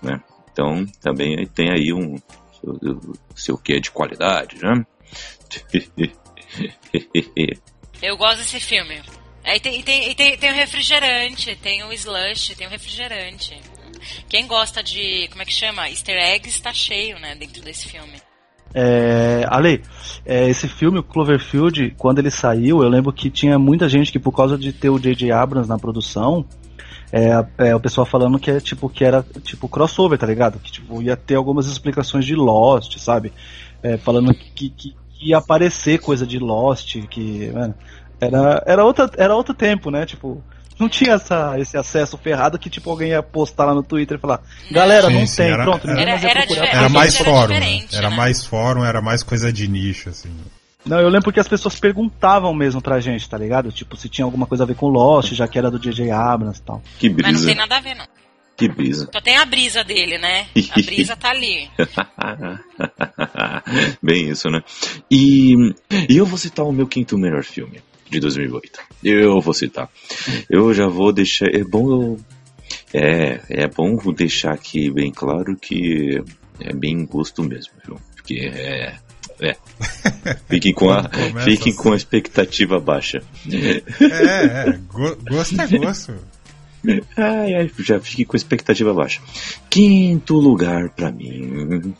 [0.00, 0.18] Né?
[0.50, 2.16] Então, também tem aí um
[3.34, 4.86] seu que é de qualidade, né?
[8.02, 9.00] Eu gosto desse filme.
[9.44, 13.56] Aí tem, tem, tem, tem o refrigerante, tem o slush, tem o refrigerante.
[14.28, 15.88] Quem gosta de, como é que chama?
[15.88, 18.20] Easter eggs tá cheio, né, dentro desse filme.
[18.74, 19.82] É, Ale,
[20.24, 24.18] é, esse filme, o Cloverfield, quando ele saiu, eu lembro que tinha muita gente que
[24.18, 25.30] por causa de ter o J.J.
[25.30, 26.44] Abrams na produção,
[27.12, 30.58] é, é, o pessoal falando que é tipo que era tipo crossover, tá ligado?
[30.58, 33.32] Que tipo ia ter algumas explicações de Lost, sabe?
[33.82, 37.74] É, falando que, que, que, ia aparecer coisa de Lost, que mano,
[38.20, 40.04] era, era, outra, era outro tempo, né?
[40.04, 40.42] Tipo,
[40.78, 44.20] não tinha essa, esse acesso ferrado que tipo alguém ia postar lá no Twitter e
[44.20, 44.40] falar,
[44.70, 47.86] galera, sim, não sim, tem, era, pronto, era, era, era, era mais fórum, né?
[47.92, 48.16] era né?
[48.16, 50.30] mais fórum, era mais coisa de nicho, assim.
[50.86, 53.72] Não, eu lembro porque as pessoas perguntavam mesmo pra gente, tá ligado?
[53.72, 56.60] Tipo, se tinha alguma coisa a ver com Lost, já que era do DJ Abrams
[56.60, 56.82] e tal.
[56.98, 57.32] Que brisa.
[57.32, 58.06] Mas não tem nada a ver, não.
[58.56, 59.08] Que brisa.
[59.12, 60.46] Só tem a brisa dele, né?
[60.70, 61.68] A brisa tá ali.
[64.00, 64.62] Bem isso, né?
[65.10, 65.54] E,
[66.08, 68.80] e eu vou citar o meu quinto melhor filme de 2008.
[69.04, 69.90] Eu vou citar.
[70.48, 71.54] Eu já vou deixar.
[71.54, 72.18] É bom eu.
[72.94, 76.22] É, é bom deixar aqui bem claro que
[76.60, 78.00] é bem gosto mesmo, viu?
[78.14, 78.96] Porque é.
[79.40, 79.56] É.
[80.48, 81.08] Fiquem com a,
[81.44, 81.82] fiquem assim.
[81.82, 83.22] com a expectativa baixa.
[83.50, 84.78] É, é.
[85.28, 86.14] Gosto é gosto.
[87.16, 89.20] Ai, ai, já fiquei com a expectativa baixa.
[89.68, 91.94] Quinto lugar para mim.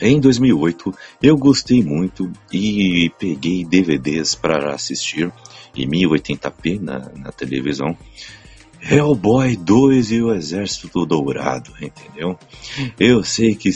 [0.00, 5.32] Em 2008, eu gostei muito e peguei DVDs para assistir
[5.74, 7.96] em 1080p na, na televisão.
[8.88, 12.38] Hellboy 2 e o Exército Dourado, entendeu?
[12.98, 13.70] Eu sei que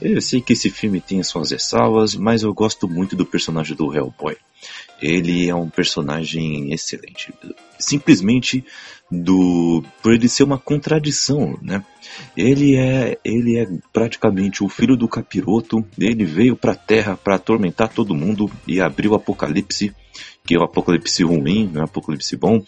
[0.00, 3.94] eu sei que esse filme tem suas ressalvas, mas eu gosto muito do personagem do
[3.94, 4.36] Hellboy.
[5.00, 7.32] Ele é um personagem excelente.
[7.78, 8.64] Simplesmente
[9.12, 11.84] do por ele ser uma contradição, né?
[12.34, 15.84] Ele é ele é praticamente o filho do capiroto.
[15.98, 19.94] Ele veio para a Terra para atormentar todo mundo e abrir o apocalipse,
[20.44, 22.62] que é o apocalipse ruim, não é o apocalipse bom.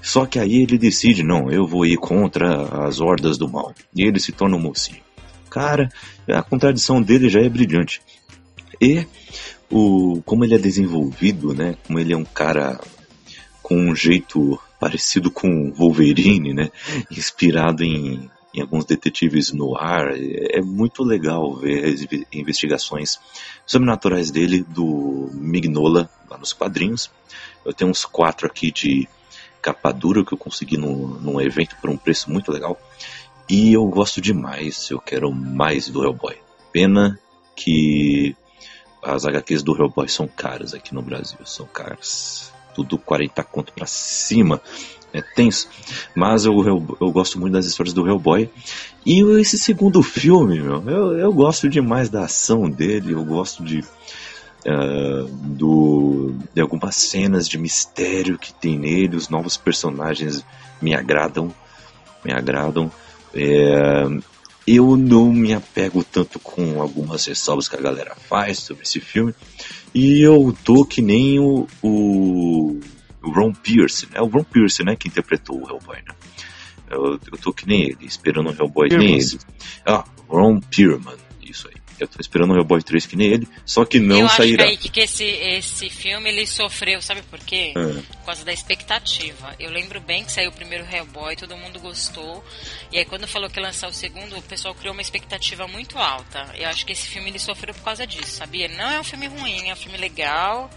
[0.00, 3.74] Só que aí ele decide, não, eu vou ir contra as hordas do mal.
[3.94, 5.02] E ele se torna um mocinho.
[5.50, 5.90] Cara,
[6.26, 8.00] a contradição dele já é brilhante.
[8.80, 9.06] E
[9.70, 11.76] o como ele é desenvolvido, né?
[11.86, 12.80] Como ele é um cara
[13.62, 16.72] com um jeito parecido com Wolverine, né?
[17.08, 20.08] Inspirado em, em alguns detetives no ar.
[20.18, 23.20] É muito legal ver as investigações
[23.64, 27.12] sobrenaturais dele do Mignola lá nos quadrinhos.
[27.64, 29.08] Eu tenho uns quatro aqui de
[29.62, 32.76] capa dura que eu consegui no, num evento por um preço muito legal.
[33.48, 36.36] E eu gosto demais, eu quero mais do Hellboy.
[36.72, 37.20] Pena
[37.54, 38.34] que
[39.00, 42.52] as HQs do Hellboy são caras aqui no Brasil, são caras.
[42.74, 44.60] Tudo 40 conto pra cima.
[45.12, 45.68] É tenso.
[46.14, 48.48] Mas eu, eu, eu, gosto muito das histórias do Hellboy.
[49.04, 53.84] E esse segundo filme, meu, eu, eu gosto demais da ação dele, eu gosto de.
[54.64, 60.44] Uh, do, de algumas cenas de mistério que tem nele, os novos personagens
[60.80, 61.52] me agradam,
[62.24, 62.90] me agradam.
[63.34, 64.06] É,
[64.66, 69.34] eu não me apego tanto com algumas ressalvas que a galera faz sobre esse filme.
[69.94, 72.80] E eu tô que nem o, o,
[73.22, 74.20] o Ron Pierce, né?
[74.20, 74.96] O Ron Pierce, né?
[74.96, 76.14] Que interpretou o Hellboy, né?
[76.90, 79.38] Eu, eu tô que nem ele, esperando o Hellboy que nem ele.
[79.86, 81.81] Ah, Ron Pierman, isso aí.
[81.98, 84.64] Eu tô esperando o Hellboy 3 que nem ele, só que não eu sairá.
[84.64, 87.72] Eu acho que, esse, esse filme ele sofreu, sabe por quê?
[87.76, 87.92] É.
[88.18, 89.54] Por causa da expectativa.
[89.58, 92.44] Eu lembro bem que saiu o primeiro Hellboy, todo mundo gostou.
[92.90, 95.98] E aí quando falou que ia lançar o segundo, o pessoal criou uma expectativa muito
[95.98, 96.50] alta.
[96.56, 98.68] Eu acho que esse filme ele sofreu por causa disso, sabia?
[98.68, 100.70] Não é um filme ruim, é um filme legal.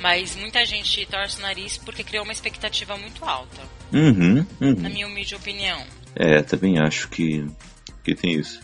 [0.00, 3.60] Mas muita gente torce o nariz porque criou uma expectativa muito alta.
[3.92, 4.74] Uhum, uhum.
[4.76, 5.82] Na minha humilde opinião.
[6.14, 7.44] É, também acho que,
[8.04, 8.60] que tem isso.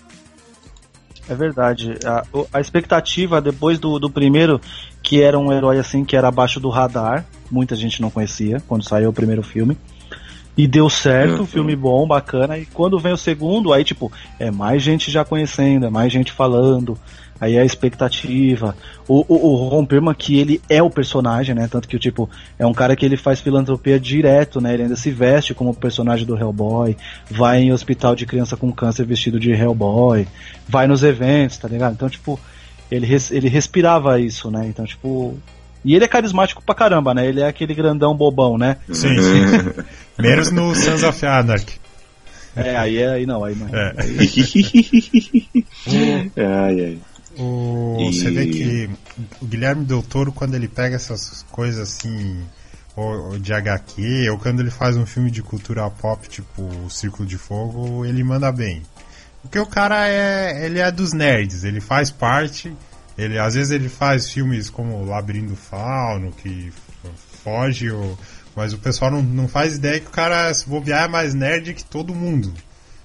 [1.28, 1.96] É verdade.
[2.04, 4.60] A, a expectativa depois do, do primeiro,
[5.02, 8.86] que era um herói assim que era abaixo do radar, muita gente não conhecia quando
[8.86, 9.76] saiu o primeiro filme.
[10.56, 11.46] E deu certo, uhum.
[11.46, 12.56] filme bom, bacana.
[12.56, 16.30] E quando vem o segundo, aí tipo, é mais gente já conhecendo, é mais gente
[16.30, 16.96] falando
[17.44, 18.76] aí a expectativa.
[19.06, 21.68] O, o, o Ron Perlman, que ele é o personagem, né?
[21.70, 22.28] Tanto que, tipo,
[22.58, 24.74] é um cara que ele faz filantropia direto, né?
[24.74, 26.96] Ele ainda se veste como o personagem do Hellboy,
[27.30, 30.26] vai em hospital de criança com câncer vestido de Hellboy,
[30.68, 31.92] vai nos eventos, tá ligado?
[31.92, 32.40] Então, tipo,
[32.90, 34.66] ele, res, ele respirava isso, né?
[34.66, 35.38] Então, tipo.
[35.84, 37.26] E ele é carismático pra caramba, né?
[37.26, 38.78] Ele é aquele grandão bobão, né?
[38.90, 39.82] Sim, sim.
[40.18, 41.78] Menos no Sons of Anarchy.
[42.56, 43.68] É, aí, é, aí não, aí não.
[43.68, 43.94] É.
[43.98, 44.16] Aí...
[46.36, 46.98] ai, ai.
[47.38, 48.12] O, e...
[48.12, 48.90] Você vê que
[49.40, 52.42] o Guilherme Del Toro, quando ele pega essas coisas assim,
[52.96, 57.28] ou, de HQ, ou quando ele faz um filme de cultura pop, tipo o Círculo
[57.28, 58.82] de Fogo, ele manda bem.
[59.42, 62.74] Porque o cara é, ele é dos nerds, ele faz parte,
[63.18, 66.72] ele às vezes ele faz filmes como Labirinto Fauno, que
[67.42, 68.18] foge, ou,
[68.56, 71.74] mas o pessoal não, não faz ideia que o cara, se bobear, é mais nerd
[71.74, 72.52] que todo mundo.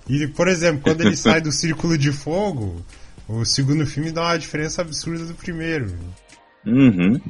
[0.08, 2.84] E, por exemplo, quando ele sai do Círculo de Fogo,
[3.30, 5.96] o segundo filme dá uma diferença absurda do primeiro.
[6.66, 7.22] Uhum.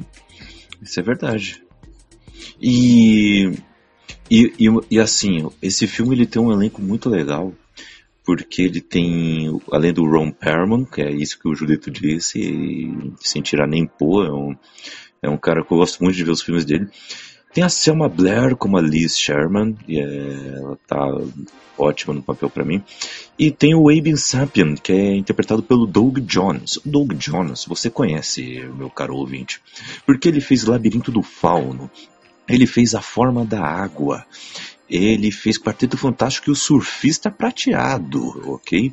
[0.80, 1.62] Isso é verdade.
[2.60, 3.52] E,
[4.30, 7.52] e, e, e, assim, esse filme ele tem um elenco muito legal,
[8.24, 13.42] porque ele tem, além do Ron Perlman, que é isso que o Julito disse, sem
[13.42, 14.56] tirar nem pôr, é um,
[15.22, 16.88] é um cara que eu gosto muito de ver os filmes dele.
[17.52, 21.04] Tem a Selma Blair como a Liz Sherman, e é, ela tá
[21.76, 22.82] ótima no papel para mim.
[23.36, 26.76] E tem o Aben Sapien, que é interpretado pelo Doug Jones.
[26.76, 29.60] O Doug Jones, você conhece, meu caro ouvinte,
[30.06, 31.90] porque ele fez Labirinto do Fauno,
[32.48, 34.24] ele fez A Forma da Água,
[34.88, 38.92] ele fez Quarteto Fantástico e o Surfista Prateado, ok?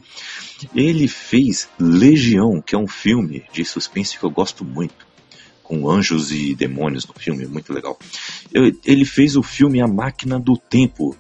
[0.74, 5.08] Ele fez Legião, que é um filme de suspense que eu gosto muito
[5.68, 8.00] com anjos e demônios no filme, muito legal.
[8.86, 11.14] Ele fez o filme A Máquina do Tempo,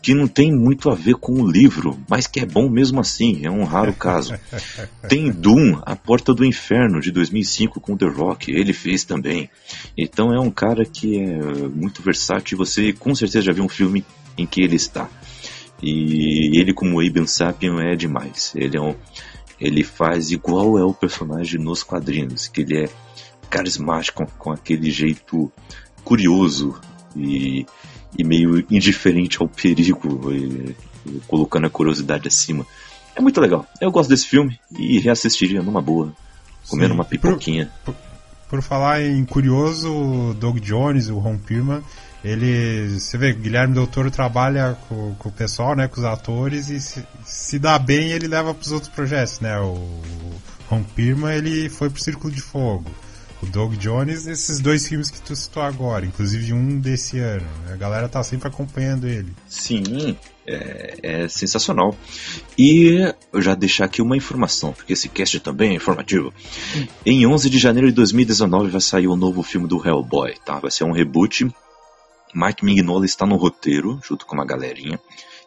[0.00, 3.44] que não tem muito a ver com o livro, mas que é bom mesmo assim,
[3.44, 4.34] é um raro caso.
[5.06, 9.50] Tem Doom, A Porta do Inferno, de 2005, com The Rock, ele fez também.
[9.98, 14.04] Então é um cara que é muito versátil, você com certeza já viu um filme
[14.38, 15.10] em que ele está.
[15.82, 18.94] E ele como Aben Sapien é demais, ele é um,
[19.60, 22.88] ele faz igual é o personagem nos quadrinhos, que ele é
[23.48, 25.50] carismático, com aquele jeito
[26.04, 26.78] curioso
[27.16, 27.66] e,
[28.16, 32.66] e meio indiferente ao perigo, e, e colocando a curiosidade acima.
[33.14, 33.66] É muito legal.
[33.80, 36.12] Eu gosto desse filme e reassistiria numa boa,
[36.68, 36.94] comendo Sim.
[36.94, 37.70] uma pipoquinha.
[37.84, 38.02] Por, por,
[38.50, 41.82] por, falar em curioso, o Doug Jones, o Ron Perlman,
[42.22, 46.68] ele, você vê, Guilherme Del Toro trabalha com, com, o pessoal, né, com os atores
[46.68, 49.58] e se, se dá bem ele leva para os outros projetos, né?
[49.60, 50.00] O
[50.68, 52.90] Ron Perlman ele foi pro Círculo de Fogo
[53.42, 57.46] o Doug Jones, esses dois filmes que tu citou agora, inclusive um desse ano.
[57.72, 59.32] A galera tá sempre acompanhando ele.
[59.46, 61.94] Sim, é, é, sensacional.
[62.56, 66.32] E eu já deixar aqui uma informação, porque esse cast também é informativo.
[67.04, 70.58] Em 11 de janeiro de 2019 vai sair o novo filme do Hellboy, tá?
[70.58, 71.50] Vai ser um reboot.
[72.34, 74.98] Mike Mignola está no roteiro, junto com uma galerinha.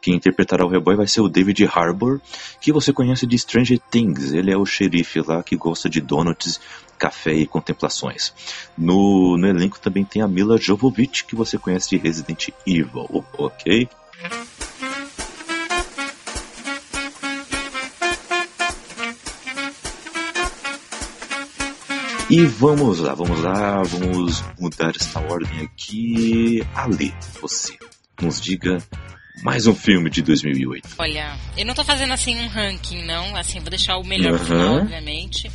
[0.01, 2.21] Quem interpretará o Hellboy vai ser o David Harbour,
[2.61, 4.31] que você conhece de Stranger Things.
[4.31, 6.59] Ele é o xerife lá que gosta de donuts
[6.99, 8.33] café e contemplações.
[8.77, 13.89] No, no elenco também tem a Mila Jovovich, que você conhece de Resident Evil, ok?
[22.29, 26.63] E vamos lá, vamos lá, vamos mudar esta ordem aqui.
[26.75, 27.75] Ali, você
[28.21, 28.77] nos diga
[29.41, 30.89] mais um filme de 2008.
[30.99, 33.35] Olha, eu não tô fazendo assim um ranking, não.
[33.35, 34.45] Assim, vou deixar o melhor uhum.
[34.45, 35.49] final, obviamente.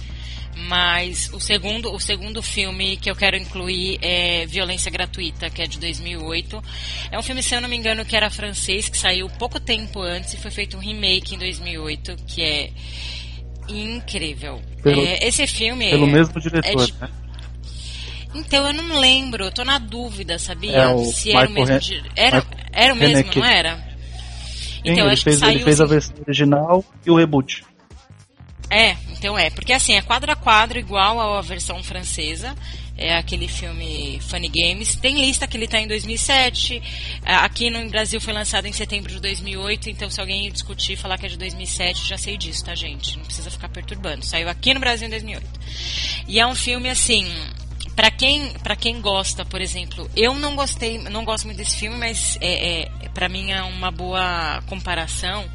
[0.57, 5.67] Mas o segundo, o segundo filme que eu quero incluir é Violência Gratuita, que é
[5.67, 6.63] de 2008.
[7.11, 10.01] É um filme, se eu não me engano, que era francês, que saiu pouco tempo
[10.01, 12.71] antes e foi feito um remake em 2008, que é
[13.69, 14.61] incrível.
[14.83, 17.09] Pelo, é, esse filme pelo é, mesmo diretor, é de, né?
[18.35, 20.77] Então eu não lembro, eu tô na dúvida, sabia?
[20.77, 21.97] É, Se era Michael o mesmo.
[21.97, 22.11] Ren...
[22.17, 23.95] Era, era o mesmo, não era?
[24.85, 25.55] Então, Sim, acho fez, que saiu.
[25.55, 27.65] Ele fez a versão original e o reboot.
[28.71, 32.55] É, então é, porque assim, é quadro a quadro igual à versão francesa.
[32.97, 34.95] É aquele filme Funny Games.
[34.95, 36.81] Tem lista que ele está em 2007.
[37.25, 39.91] É, aqui no Brasil foi lançado em setembro de 2008.
[39.91, 43.19] Então, se alguém discutir e falar que é de 2007, já sei disso, tá, gente?
[43.19, 44.25] Não precisa ficar perturbando.
[44.25, 45.45] Saiu aqui no Brasil em 2008.
[46.29, 47.27] E é um filme assim
[47.97, 51.97] para quem para quem gosta, por exemplo, eu não gostei, não gosto muito desse filme,
[51.97, 55.49] mas é, é para mim é uma boa comparação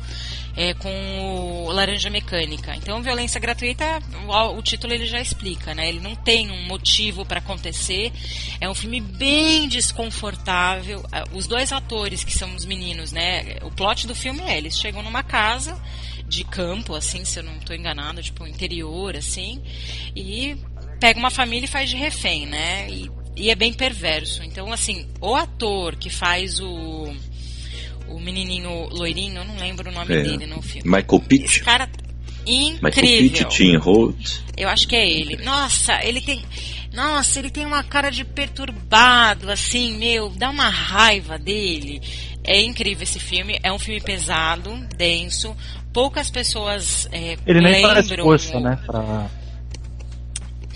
[0.55, 2.75] é, com o Laranja Mecânica.
[2.75, 3.85] Então, violência gratuita,
[4.27, 5.89] o, o, título ele já explica, né?
[5.89, 8.11] Ele não tem um motivo para acontecer.
[8.59, 11.03] É um filme bem desconfortável.
[11.33, 13.57] Os dois atores que são os meninos, né?
[13.63, 15.79] O plot do filme é eles chegam numa casa
[16.27, 19.61] de campo, assim, se eu não estou enganado, tipo interior, assim,
[20.15, 20.55] e
[20.99, 22.87] pega uma família e faz de refém, né?
[22.89, 24.43] E, e é bem perverso.
[24.43, 27.11] Então, assim, o ator que faz o
[28.09, 30.21] o menininho loirinho, eu não lembro o nome é.
[30.21, 30.89] dele no filme.
[30.89, 31.45] Michael Pitt.
[31.45, 31.89] Esse cara
[32.45, 32.79] incrível.
[32.81, 34.41] Michael Pitt, Tim Holt.
[34.57, 35.37] Eu acho que é ele.
[35.37, 36.43] Nossa, ele tem
[36.93, 42.01] nossa, ele tem uma cara de perturbado, assim, meu, dá uma raiva dele.
[42.43, 43.59] É incrível esse filme.
[43.61, 45.55] É um filme pesado, denso.
[45.93, 47.81] Poucas pessoas é, ele nem.
[47.81, 49.29] Faz força, né, pra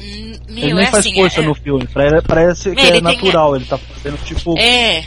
[0.03, 1.87] meu, ele nem é faz assim, força é, no filme,
[2.27, 4.57] parece que é natural, tem, ele tá fazendo tipo.
[4.57, 5.05] É.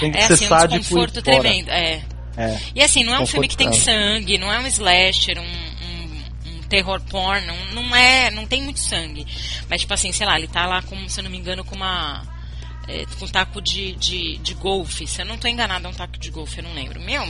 [0.00, 1.70] Tem que é assim, um desconforto tremendo.
[1.70, 2.02] É.
[2.36, 2.60] é.
[2.74, 6.22] E assim, não é um filme que tem sangue, não é um slasher, um, um,
[6.46, 8.30] um terror porn, não, não, é.
[8.30, 9.26] Não tem muito sangue.
[9.68, 11.76] Mas, tipo assim, sei lá, ele tá lá com, se eu não me engano, com
[11.76, 12.22] uma.
[12.86, 15.06] É, com um taco de, de, de golfe.
[15.06, 17.00] Se eu não tô enganado, é um taco de golfe, eu não lembro.
[17.00, 17.22] Meu.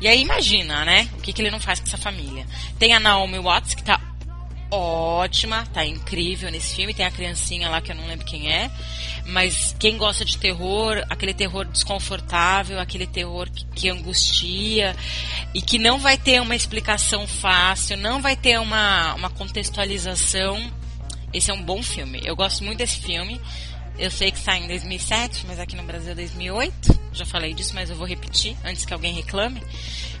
[0.00, 1.08] E aí imagina, né?
[1.18, 2.46] O que, que ele não faz com essa família.
[2.78, 4.00] Tem a Naomi Watts, que tá
[4.70, 6.94] ótima, tá incrível nesse filme.
[6.94, 8.70] Tem a criancinha lá que eu não lembro quem é.
[9.26, 14.96] Mas quem gosta de terror, aquele terror desconfortável, aquele terror que, que angustia
[15.54, 20.58] e que não vai ter uma explicação fácil, não vai ter uma, uma contextualização.
[21.32, 22.20] Esse é um bom filme.
[22.24, 23.40] Eu gosto muito desse filme.
[23.98, 27.00] Eu sei que sai em 2007, mas aqui no Brasil é 2008.
[27.12, 29.62] Já falei disso, mas eu vou repetir antes que alguém reclame.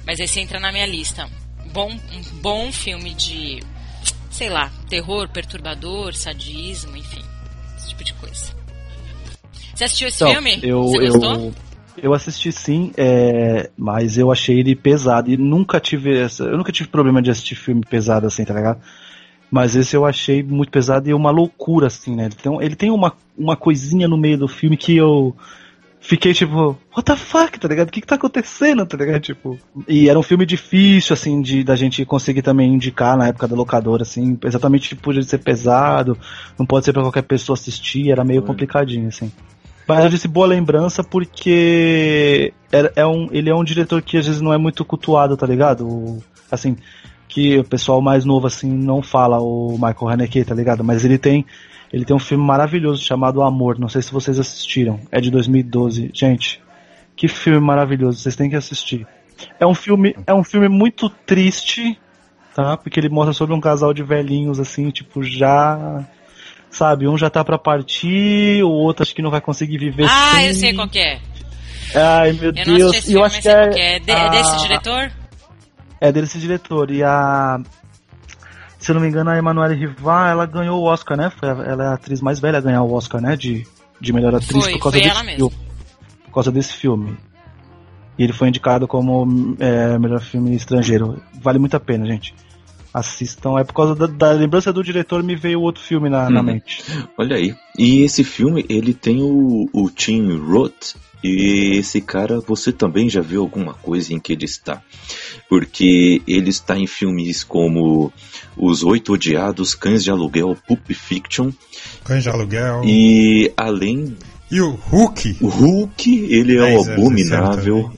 [0.06, 1.28] Mas esse entra na minha lista.
[1.72, 3.60] Bom, um bom filme de
[4.36, 7.22] sei lá, terror, perturbador, sadismo, enfim,
[7.74, 8.54] esse tipo de coisa.
[9.74, 10.60] Você assistiu esse então, filme?
[10.62, 11.34] Eu, Você gostou?
[11.34, 11.54] Eu,
[11.96, 16.70] eu assisti sim, é, mas eu achei ele pesado e nunca tive essa, eu nunca
[16.70, 18.78] tive problema de assistir filme pesado assim, tá ligado?
[19.50, 22.28] Mas esse eu achei muito pesado e uma loucura assim, né?
[22.38, 25.34] Então ele tem uma, uma coisinha no meio do filme que eu
[26.06, 27.88] fiquei tipo, what the fuck, tá ligado?
[27.88, 29.20] O que que tá acontecendo, tá ligado?
[29.20, 33.48] Tipo, e era um filme difícil, assim, de da gente conseguir também indicar na época
[33.48, 36.16] da locadora, assim, exatamente tipo, de ser pesado,
[36.56, 39.32] não pode ser para qualquer pessoa assistir, era meio complicadinho, assim.
[39.88, 44.26] Mas eu disse boa lembrança porque é, é um, ele é um diretor que às
[44.26, 46.22] vezes não é muito cultuado, tá ligado?
[46.50, 46.76] Assim,
[47.28, 50.84] que o pessoal mais novo, assim, não fala o Michael Haneke, tá ligado?
[50.84, 51.44] Mas ele tem
[51.92, 53.78] ele tem um filme maravilhoso chamado Amor.
[53.78, 55.00] Não sei se vocês assistiram.
[55.10, 56.10] É de 2012.
[56.12, 56.60] Gente,
[57.14, 58.18] que filme maravilhoso.
[58.18, 59.06] Vocês têm que assistir.
[59.60, 61.98] É um filme, é um filme muito triste,
[62.54, 62.76] tá?
[62.76, 66.04] Porque ele mostra sobre um casal de velhinhos assim, tipo já
[66.70, 70.06] sabe, um já tá para partir, o outro acho que não vai conseguir viver.
[70.08, 70.46] Ah, sem.
[70.46, 71.18] eu sei qual é.
[71.94, 73.08] Ai, meu eu Deus.
[73.08, 73.98] e eu acho que é, é.
[73.98, 75.12] De, é desse diretor?
[76.00, 76.90] É desse diretor.
[76.90, 77.60] E a
[78.86, 81.28] se eu não me engano, a Emanuele Rivar, ela ganhou o Oscar, né?
[81.28, 83.34] Foi ela é a atriz mais velha a ganhar o Oscar, né?
[83.34, 83.66] De,
[84.00, 85.36] de melhor atriz foi, por causa desse filme.
[86.24, 87.16] Por causa desse filme.
[88.16, 91.20] E ele foi indicado como é, melhor filme estrangeiro.
[91.42, 92.32] Vale muito a pena, gente.
[92.98, 93.58] Assistam.
[93.58, 96.30] É por causa da, da lembrança do diretor me veio outro filme na, hum.
[96.30, 96.82] na, mente.
[97.18, 97.54] Olha aí.
[97.78, 103.20] E esse filme, ele tem o, o Tim Roth, e esse cara, você também já
[103.20, 104.82] viu alguma coisa em que ele está?
[105.48, 108.12] Porque ele está em filmes como
[108.56, 111.50] Os Oito Odiados, Cães de Aluguel, Pulp Fiction.
[112.04, 112.82] Cães de Aluguel.
[112.84, 114.16] E além
[114.48, 115.38] e o Hulk?
[115.40, 117.90] O Hulk, ele é o abominável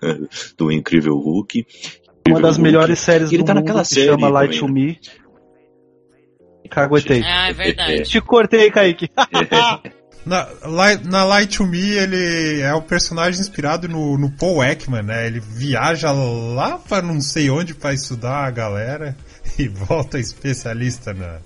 [0.56, 1.66] do incrível Hulk.
[2.28, 4.98] Uma das melhores séries ele do tá mundo naquela série chama Light to Me.
[6.70, 7.22] Caguetei.
[7.24, 8.02] Ah, é verdade.
[8.04, 9.08] Te cortei, Kaique.
[10.24, 15.02] Na, Light- na Light to Me, ele é um personagem inspirado no, no Paul Ekman,
[15.02, 15.26] né?
[15.26, 19.16] Ele viaja lá pra não sei onde pra estudar a galera
[19.58, 21.38] e volta especialista na,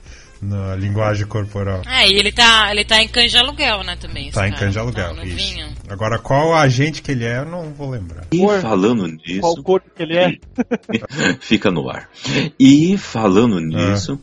[0.45, 1.83] na linguagem corporal.
[1.87, 4.31] É, e ele tá, ele tá em canja aluguel, né, também.
[4.31, 4.61] Tá em cara.
[4.61, 5.59] canja de aluguel, Tá isso.
[5.89, 8.25] Agora, qual agente que ele é, eu não vou lembrar.
[8.33, 8.61] E Cor.
[8.61, 10.39] falando Qual nisso, corpo que ele é?
[11.41, 12.09] fica no ar.
[12.59, 14.19] E falando nisso,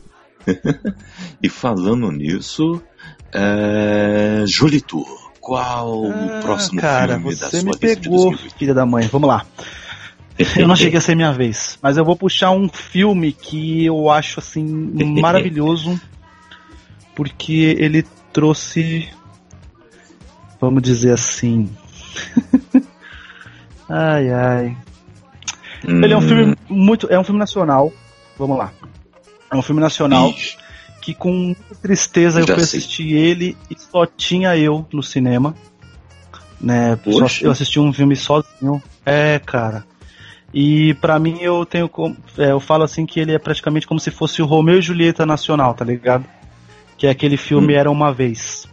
[1.42, 2.82] e falando nisso,
[3.32, 4.44] é...
[4.46, 5.04] Julito,
[5.40, 8.58] qual o próximo Ah, cara, filme da você sua me lista de pegou, 2020?
[8.58, 9.06] filha da mãe.
[9.08, 9.44] Vamos lá.
[10.56, 14.10] Eu não cheguei a ser minha vez, mas eu vou puxar um filme que eu
[14.10, 14.64] acho assim
[15.20, 16.00] maravilhoso,
[17.14, 18.02] porque ele
[18.32, 19.08] trouxe,
[20.60, 21.70] vamos dizer assim,
[23.88, 24.76] ai ai,
[25.84, 27.92] ele é um Hum, filme muito, é um filme nacional.
[28.38, 28.72] Vamos lá,
[29.50, 30.56] é um filme nacional ixi,
[31.00, 32.80] que com muita tristeza eu Já fui sei.
[32.80, 35.54] assistir ele e só tinha eu no cinema.
[36.60, 38.80] Né, só- eu assisti um filme sozinho.
[39.04, 39.84] É, cara.
[40.54, 41.90] E pra mim eu tenho
[42.38, 45.26] é, eu falo assim que ele é praticamente como se fosse o Romeu e Julieta
[45.26, 46.24] Nacional, tá ligado?
[47.02, 47.76] Que é aquele filme Hum.
[47.76, 48.68] Era Uma Vez.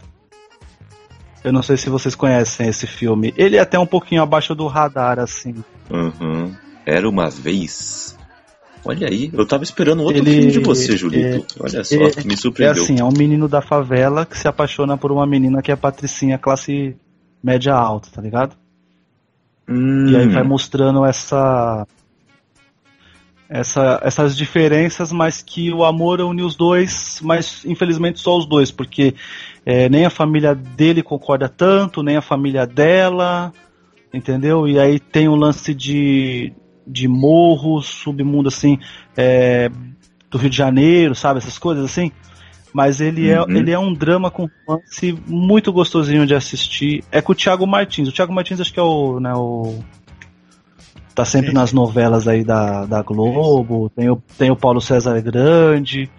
[1.42, 3.34] Eu não sei se vocês conhecem esse filme.
[3.36, 5.52] Ele é até um pouquinho abaixo do radar, assim.
[5.90, 6.54] uhum.
[6.86, 8.16] Era uma vez.
[8.84, 11.56] Olha aí, eu tava esperando outro Ele- filme de você, Julito.
[11.58, 12.80] Olha só, é- me É surpreendeu.
[12.84, 16.38] assim, é um menino da favela que se apaixona por uma menina que é patricinha
[16.38, 16.94] classe
[17.42, 18.54] média alta, tá ligado?
[19.68, 21.84] Hum, E aí vai mostrando essa,
[23.50, 28.70] essa essas diferenças, mas que o amor une os dois, mas infelizmente só os dois,
[28.70, 29.14] porque
[29.66, 33.52] é, nem a família dele concorda tanto, nem a família dela,
[34.14, 34.68] entendeu?
[34.68, 36.52] E aí tem um lance de,
[36.86, 38.78] de morro, submundo assim,
[39.16, 39.68] é,
[40.30, 41.38] do Rio de Janeiro, sabe?
[41.38, 42.12] Essas coisas assim.
[42.72, 43.50] Mas ele, é, Uhum.
[43.50, 47.02] ele é um drama com romance muito gostosinho de assistir.
[47.10, 48.08] É com o Thiago Martins.
[48.08, 49.18] O Thiago Martins acho que é o.
[49.18, 49.80] Né, o
[51.20, 51.54] tá sempre Sim.
[51.54, 53.90] nas novelas aí da, da Globo.
[53.90, 56.10] Tem o, tem o Paulo César Grande.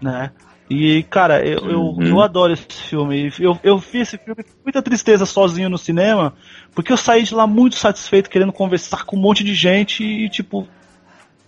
[0.00, 0.30] Né?
[0.68, 2.06] E, cara, eu, eu, Uhum.
[2.06, 3.32] eu adoro esse filme.
[3.38, 6.32] Eu, eu vi esse filme com muita tristeza sozinho no cinema,
[6.74, 10.28] porque eu saí de lá muito satisfeito, querendo conversar com um monte de gente e,
[10.28, 10.66] tipo,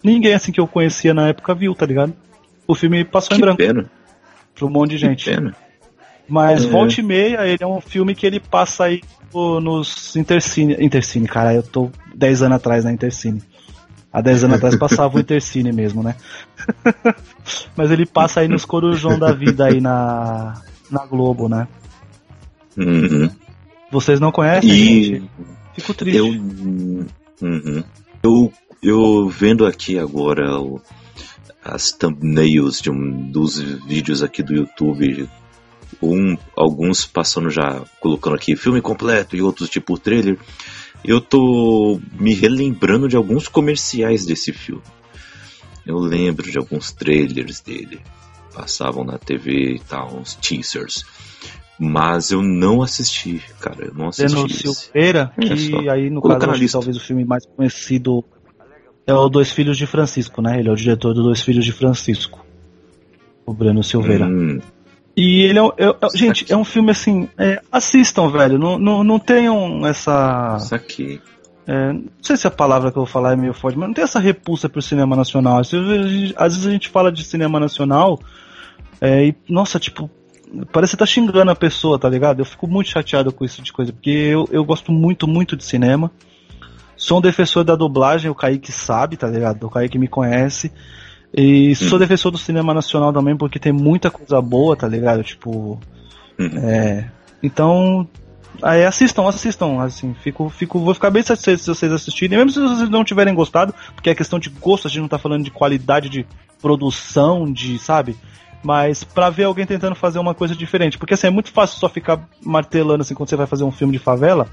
[0.03, 2.13] ninguém assim que eu conhecia na época viu, tá ligado?
[2.67, 3.91] O filme passou em que branco pena,
[4.55, 5.31] pra um monte de que gente.
[5.31, 5.55] pena.
[6.29, 6.69] Mas É.
[6.69, 9.01] volta e meia, ele é um filme que ele passa aí
[9.33, 10.76] no- nos Intercine.
[10.80, 13.43] Intercine, cara, eu tô 10 anos atrás na Intercine.
[14.12, 16.14] Há 10 anos atrás passava o Intercine mesmo, né?
[17.76, 20.61] Mas ele passa aí nos Corujão da vida aí na,
[20.91, 21.66] na Globo, né?
[22.76, 23.30] Uhum.
[23.91, 25.30] Vocês não conhecem, E gente?
[25.74, 26.18] Fico triste.
[26.18, 27.85] eu, uhum.
[28.22, 28.53] eu,
[28.83, 30.80] eu vendo aqui agora o-
[31.64, 35.28] as thumbnails de um dos vídeos aqui do YouTube,
[36.01, 40.38] um, alguns passando já colocando aqui filme completo e outros tipo trailer.
[41.05, 44.82] Eu tô me relembrando de alguns comerciais desse filme.
[45.84, 48.01] Eu lembro de alguns trailers dele.
[48.55, 51.05] Passavam na TV e tal, uns teasers.
[51.78, 53.86] Mas eu não assisti, cara.
[53.86, 54.32] Eu não assisti.
[54.32, 54.49] Breno.
[54.49, 55.90] Silveira, que só.
[55.90, 58.24] aí no caso acho talvez o filme mais conhecido
[59.07, 60.61] é o Dois Filhos de Francisco, né?
[60.61, 62.45] Ele é o diretor do Dois Filhos de Francisco.
[63.45, 64.26] O Breno Silveira.
[64.26, 64.61] Hum,
[65.17, 68.59] E ele é, um- é- é- gente, é um filme assim, é, assistam, velho.
[68.59, 70.59] Não, não, não tenham essa.
[70.59, 71.21] saquei.
[71.67, 73.95] é, não sei se a palavra que eu vou falar é meio forte, mas não
[73.95, 75.59] tem essa repulsa pro cinema nacional.
[75.61, 78.19] Às vezes, às vezes a gente fala de cinema nacional
[79.01, 80.11] é, e, nossa, tipo,
[80.73, 82.41] parece que tá xingando a pessoa, tá ligado?
[82.41, 85.65] Eu fico muito chateado com isso de coisa, porque eu, eu gosto muito, muito de
[85.65, 86.11] cinema.
[86.97, 89.65] Sou um defensor da dublagem, o Kaique sabe, tá ligado?
[89.67, 90.73] O Kaique me conhece.
[91.35, 95.22] E sou defensor do cinema nacional também, porque tem muita coisa boa, tá ligado?
[95.24, 95.80] Tipo.
[96.39, 96.59] Uhum.
[96.62, 97.11] É.
[97.43, 98.07] Então.
[98.62, 102.61] Aí assistam, assistam, assim, fico, fico, vou ficar bem satisfeito se vocês assistirem, mesmo se
[102.61, 105.51] vocês não tiverem gostado, porque é questão de gosto, a gente não tá falando de
[105.51, 106.26] qualidade de
[106.61, 108.14] produção, de, sabe?
[108.62, 111.89] Mas pra ver alguém tentando fazer uma coisa diferente, porque assim, é muito fácil só
[111.89, 114.47] ficar martelando assim quando você vai fazer um filme de favela,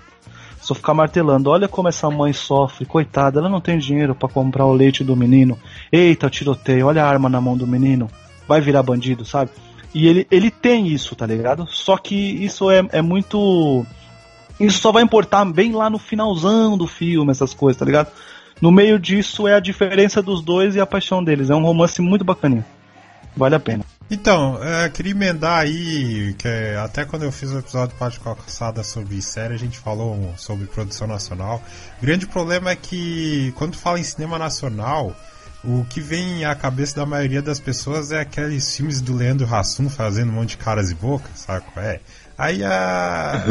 [0.69, 4.65] só ficar martelando, olha como essa mãe sofre, coitada, ela não tem dinheiro pra comprar
[4.65, 5.57] o leite do menino.
[5.91, 8.07] Eita, tiroteio, olha a arma na mão do menino,
[8.47, 9.49] vai virar bandido, sabe?
[9.95, 11.65] E ele, ele tem isso, tá ligado?
[11.67, 13.83] Só que isso é, é muito.
[14.59, 18.11] Isso só vai importar bem lá no finalzão do filme, essas coisas, tá ligado?
[18.61, 21.49] No meio disso é a diferença dos dois e a paixão deles.
[21.49, 22.65] É um romance muito bacaninho.
[23.35, 23.83] Vale a pena.
[24.11, 28.83] Então, é, queria emendar aí, que é, até quando eu fiz o episódio Pode Calçada
[28.83, 31.61] sobre série, a gente falou sobre produção nacional.
[32.01, 35.15] O grande problema é que, quando fala em cinema nacional,
[35.63, 39.87] o que vem à cabeça da maioria das pessoas é aqueles filmes do Leandro Hassum
[39.89, 41.99] fazendo um monte de caras e bocas, sabe qual é?
[42.35, 43.43] Aí a.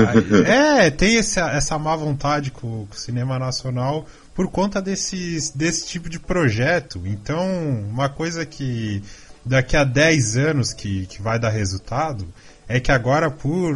[0.46, 5.86] é, tem esse, essa má vontade com, com, o cinema nacional por conta desses, desse
[5.86, 7.02] tipo de projeto.
[7.04, 7.46] Então,
[7.90, 9.02] uma coisa que
[9.44, 12.26] daqui a 10 anos que, que vai dar resultado
[12.68, 13.74] é que agora, por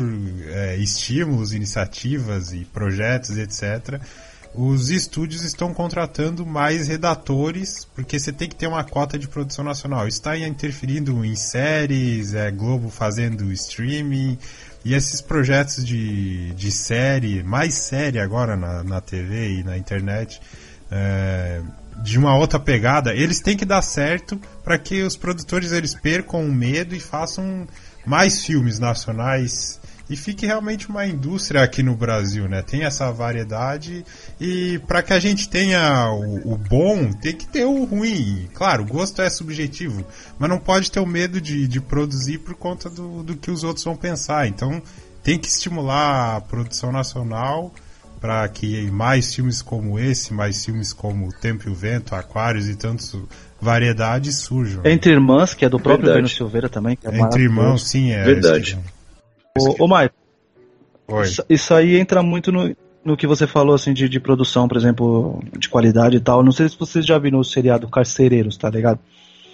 [0.48, 4.00] é, estímulos, iniciativas e projetos, etc.,
[4.54, 9.64] os estúdios estão contratando mais redatores, porque você tem que ter uma cota de produção
[9.64, 10.06] nacional.
[10.06, 14.38] Está interferindo em séries, é Globo fazendo streaming,
[14.84, 20.38] e esses projetos de, de série, mais série agora na, na TV e na internet,
[20.90, 21.62] é,
[22.02, 26.44] de uma outra pegada, eles têm que dar certo para que os produtores eles percam
[26.44, 27.66] o medo e façam
[28.06, 29.80] mais filmes nacionais
[30.12, 32.60] e fique realmente uma indústria aqui no Brasil, né?
[32.60, 34.04] Tem essa variedade
[34.40, 38.48] e para que a gente tenha o, o, bom, tem que ter o ruim.
[38.52, 40.04] Claro, o gosto é subjetivo,
[40.38, 43.64] mas não pode ter o medo de, de produzir por conta do, do que os
[43.64, 44.46] outros vão pensar.
[44.46, 44.82] Então
[45.22, 47.72] tem que estimular a produção nacional
[48.22, 52.68] para que mais filmes como esse, mais filmes como O Tempo e o Vento, Aquários
[52.68, 53.18] e tantos
[53.60, 54.80] variedades surjam.
[54.84, 56.96] Entre Irmãs, que é do próprio Beno Silveira também.
[57.02, 58.22] É Entre Irmãos, sim, é.
[58.22, 58.78] Verdade.
[59.58, 60.14] Ô, ô Mike,
[61.24, 64.76] isso, isso, aí entra muito no, no que você falou assim de, de produção, por
[64.76, 66.44] exemplo, de qualidade e tal.
[66.44, 69.00] Não sei se vocês já viram o seriado Carcereiros, tá ligado?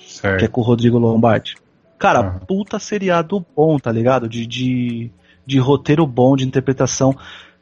[0.06, 0.40] Certo.
[0.40, 1.56] Que é com o Rodrigo Lombardi.
[1.98, 2.38] Cara, uhum.
[2.40, 4.28] puta seriado bom, tá ligado?
[4.28, 5.10] De, de,
[5.46, 7.16] de roteiro bom, de interpretação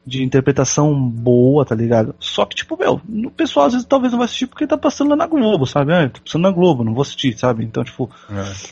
[0.06, 2.14] de interpretação boa, tá ligado?
[2.20, 5.10] Só que, tipo, meu, o pessoal às vezes talvez não vai assistir porque tá passando
[5.10, 5.92] lá na Globo, sabe?
[5.92, 7.64] Ah, tá passando na Globo, não vou assistir, sabe?
[7.64, 8.08] Então, tipo,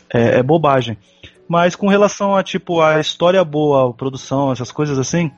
[0.09, 0.97] é, é, é bobagem.
[1.47, 5.29] Mas com relação a, tipo, a história boa, a produção, essas coisas assim,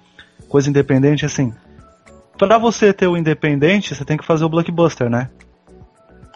[0.47, 1.51] coisa independente, assim,
[2.37, 5.29] para você ter o independente, você tem que fazer o blockbuster, né?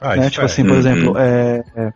[0.02, 0.30] Ah, né?
[0.30, 0.46] Tipo é.
[0.46, 0.80] assim, por uhum.
[0.80, 1.94] exemplo, é, é,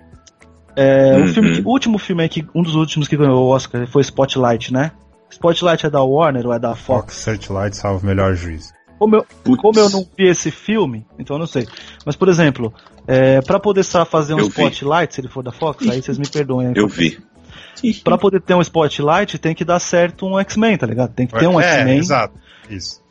[0.76, 1.28] é uhum.
[1.30, 4.04] filme que, o último filme aí que um dos últimos que ganhou o Oscar foi
[4.04, 4.92] Spotlight, né?
[5.36, 7.14] Spotlight é da Warner ou é da Fox?
[7.14, 8.74] Fox Searchlight salva o melhor juiz.
[8.98, 9.26] Como eu,
[9.58, 11.68] como eu não vi esse filme, então eu não sei.
[12.06, 12.74] Mas, por exemplo,
[13.06, 15.14] é, para poder fazer um eu Spotlight, vi.
[15.14, 16.72] se ele for da Fox, aí vocês me perdoem.
[16.76, 17.20] Eu vi.
[18.04, 21.14] Pra poder ter um Spotlight, tem que dar certo um X-Men, tá ligado?
[21.14, 21.98] Tem que ter um é, X-Men.
[21.98, 23.04] Exato, isso.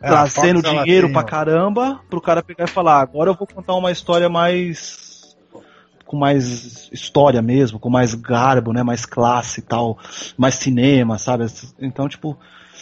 [0.00, 1.12] Trazendo é, dinheiro tem...
[1.12, 5.05] pra caramba, pro cara pegar e falar, agora eu vou contar uma história mais
[6.06, 9.98] com mais história mesmo, com mais garbo, né, mais classe e tal,
[10.36, 11.46] mais cinema, sabe?
[11.80, 12.38] Então, tipo,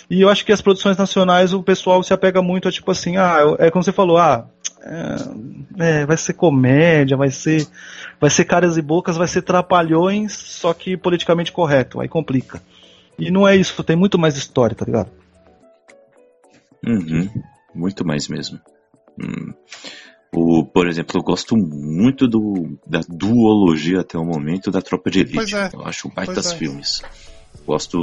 [0.09, 3.17] e eu acho que as produções nacionais o pessoal se apega muito a tipo assim,
[3.17, 4.47] ah, é como você falou, ah,
[5.79, 7.67] é, é, vai ser comédia, vai ser
[8.21, 12.63] vai ser caras e bocas, vai ser trapalhões, só que politicamente correto, aí complica.
[13.19, 15.11] E não é isso, tem muito mais história, tá ligado?
[16.87, 17.31] Uhum,
[17.75, 18.61] muito mais mesmo.
[19.19, 19.55] Hum.
[20.35, 25.21] O, por exemplo, eu gosto muito do, da duologia até o momento da Tropa de
[25.21, 25.55] Elite.
[25.55, 25.71] É.
[25.73, 26.57] Eu acho baitas é.
[26.57, 27.03] filmes.
[27.65, 27.99] Gosto,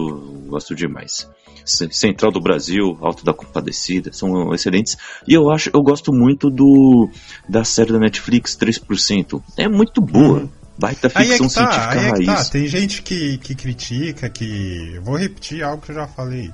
[0.48, 1.30] gosto demais.
[1.66, 4.98] Central do Brasil, Alto da Compadecida, são excelentes.
[5.28, 7.10] E eu acho, eu gosto muito do
[7.48, 9.42] da série da Netflix 3%.
[9.58, 10.40] É muito boa.
[10.40, 10.50] Uhum.
[10.80, 12.46] Baita ficção aí é tá, científica é que tá.
[12.46, 15.00] Tem gente que, que critica, que.
[15.04, 16.52] Vou repetir algo que eu já falei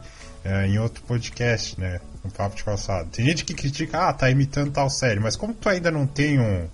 [0.48, 2.00] é, em outro podcast, né?
[2.24, 3.10] No Papo de Calçado.
[3.10, 6.40] Tem gente que critica, ah, tá imitando tal série, mas como tu ainda não tem
[6.40, 6.68] um,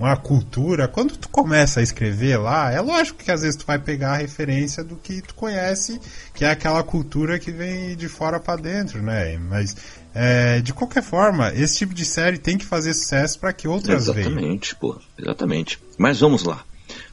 [0.00, 3.78] uma cultura, quando tu começa a escrever lá, é lógico que às vezes tu vai
[3.78, 6.00] pegar a referência do que tu conhece,
[6.34, 9.36] que é aquela cultura que vem de fora para dentro, né?
[9.36, 9.76] Mas
[10.14, 14.06] é, de qualquer forma, esse tipo de série tem que fazer sucesso para que outras
[14.06, 14.20] venham.
[14.20, 15.78] Exatamente, pô, exatamente.
[15.98, 16.64] Mas vamos lá,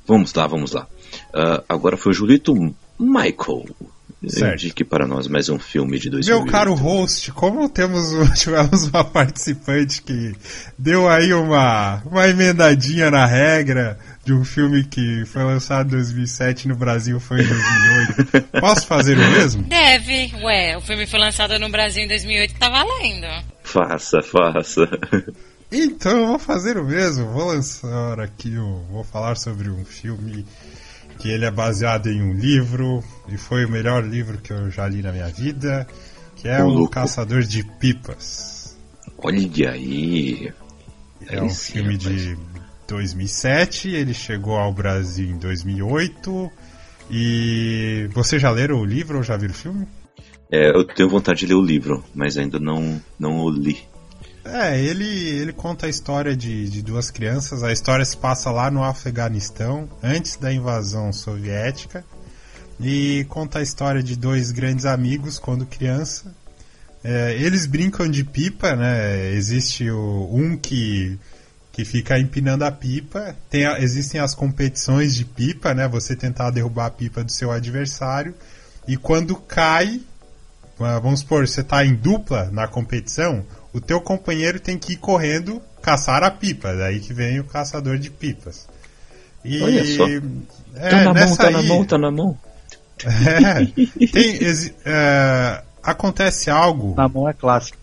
[0.08, 0.88] vamos lá, vamos lá.
[1.34, 2.54] Uh, agora foi o Julito
[2.98, 3.66] Michael.
[4.30, 4.64] Certo.
[4.64, 6.44] Indique para nós mais um filme de 2008.
[6.44, 8.06] Meu caro host, como temos
[8.40, 10.34] tivemos uma participante que
[10.78, 16.68] deu aí uma, uma emendadinha na regra de um filme que foi lançado em 2007
[16.68, 18.42] no Brasil foi em 2008.
[18.60, 19.64] Posso fazer o mesmo?
[19.64, 20.32] Deve.
[20.44, 23.28] Ué, o filme foi lançado no Brasil em 2008 tá valendo.
[23.64, 24.88] Faça, faça.
[25.72, 27.32] Então eu vou fazer o mesmo.
[27.32, 28.56] Vou lançar aqui,
[28.90, 30.46] vou falar sobre um filme
[31.18, 34.88] que ele é baseado em um livro e foi o melhor livro que eu já
[34.88, 35.88] li na minha vida,
[36.36, 38.78] que é o, o Caçador de Pipas.
[39.18, 40.54] Olha aí.
[41.28, 42.38] É um filme de
[42.88, 46.52] 2007, ele chegou ao Brasil em 2008.
[47.10, 49.88] E você já leram o livro ou já viu o filme?
[50.52, 53.78] É, eu tenho vontade de ler o livro, mas ainda não, não o li.
[54.46, 57.64] É, ele, ele conta a história de, de duas crianças.
[57.64, 62.06] A história se passa lá no Afeganistão, antes da invasão soviética.
[62.80, 66.34] E conta a história de dois grandes amigos quando criança.
[67.04, 69.32] É, eles brincam de pipa, né?
[69.32, 71.18] Existe o, um que,
[71.72, 73.36] que fica empinando a pipa.
[73.50, 75.88] Tem a, existem as competições de pipa, né?
[75.88, 78.36] Você tentar derrubar a pipa do seu adversário.
[78.88, 80.02] E quando cai,
[80.78, 83.44] vamos supor, você está em dupla na competição,
[83.76, 86.74] o teu companheiro tem que ir correndo caçar a pipa.
[86.74, 88.70] Daí que vem o caçador de pipas.
[89.44, 90.08] E, Olha só.
[90.76, 92.40] É, tá na mão, tá aí, na mão, tá na mão.
[93.04, 93.66] É,
[94.08, 94.40] tem,
[94.86, 96.96] é, acontece algo.
[96.96, 97.78] Na mão é clássico.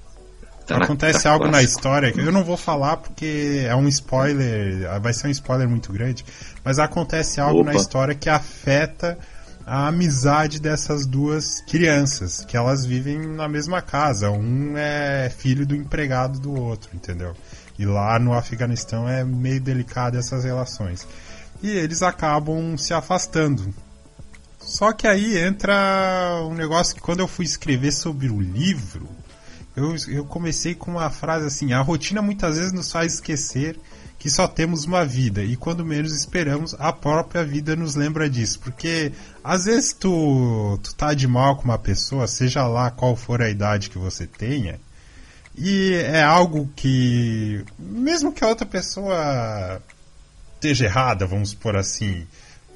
[0.67, 1.63] Tá acontece na, algo clássico.
[1.63, 5.69] na história que eu não vou falar porque é um spoiler, vai ser um spoiler
[5.69, 6.25] muito grande,
[6.65, 7.73] mas acontece algo Opa.
[7.73, 9.19] na história que afeta
[9.67, 14.31] a amizade dessas duas crianças, que elas vivem na mesma casa.
[14.31, 17.35] Um é filho do empregado do outro, entendeu?
[17.79, 21.07] E lá no Afeganistão é meio delicado essas relações.
[21.63, 23.73] E eles acabam se afastando.
[24.59, 29.09] Só que aí entra um negócio que quando eu fui escrever sobre o livro,
[29.77, 33.79] eu, eu comecei com uma frase assim: a rotina muitas vezes nos faz esquecer
[34.23, 38.61] que só temos uma vida e quando menos esperamos, a própria vida nos lembra disso.
[38.61, 39.11] Porque
[39.43, 43.51] às vezes tu, tu tá de mal com uma pessoa, seja lá qual for a
[43.51, 44.79] idade que você tenha,
[45.59, 49.83] e é algo que, mesmo que a outra pessoa
[50.55, 52.25] esteja errada, vamos por assim,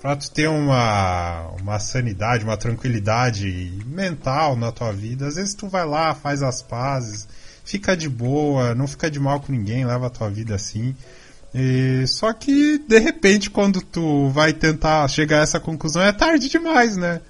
[0.03, 5.69] para tu ter uma, uma sanidade, uma tranquilidade mental na tua vida, às vezes tu
[5.69, 7.29] vai lá, faz as pazes,
[7.65, 10.93] fica de boa, não fica de mal com ninguém, leva a tua vida assim.
[11.55, 16.49] E, só que de repente quando tu vai tentar chegar a essa conclusão é tarde
[16.49, 17.21] demais, né?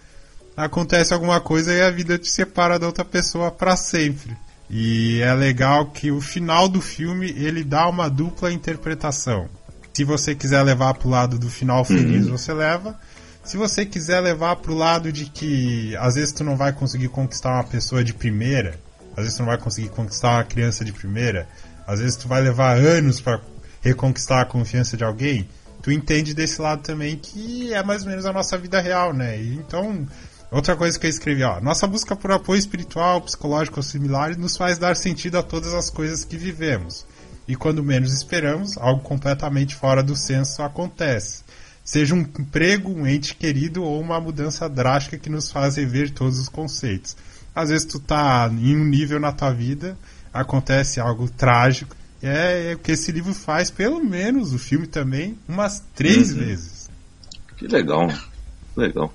[0.56, 4.36] Acontece alguma coisa e a vida te separa da outra pessoa para sempre.
[4.68, 9.48] E é legal que o final do filme ele dá uma dupla interpretação.
[9.92, 12.32] Se você quiser levar pro lado do final feliz, uhum.
[12.32, 12.98] você leva.
[13.44, 17.52] Se você quiser levar pro lado de que às vezes tu não vai conseguir conquistar
[17.54, 18.78] uma pessoa de primeira,
[19.16, 21.48] às vezes tu não vai conseguir conquistar uma criança de primeira,
[21.86, 23.40] às vezes tu vai levar anos para
[23.80, 25.48] reconquistar a confiança de alguém,
[25.82, 29.40] tu entende desse lado também que é mais ou menos a nossa vida real, né?
[29.40, 30.06] E então,
[30.50, 34.56] outra coisa que eu escrevi, ó, nossa busca por apoio espiritual, psicológico ou similares nos
[34.56, 37.06] faz dar sentido a todas as coisas que vivemos.
[37.46, 41.44] E quando menos esperamos, algo completamente fora do senso acontece.
[41.84, 46.40] Seja um emprego, um ente querido ou uma mudança drástica que nos faz rever todos
[46.40, 47.16] os conceitos.
[47.54, 49.96] Às vezes tu tá em um nível na tua vida,
[50.34, 51.94] acontece algo trágico,
[52.26, 56.38] é, é o que esse livro faz, pelo menos o filme também, umas três uhum.
[56.38, 56.90] vezes.
[57.56, 58.12] Que legal,
[58.76, 59.12] legal.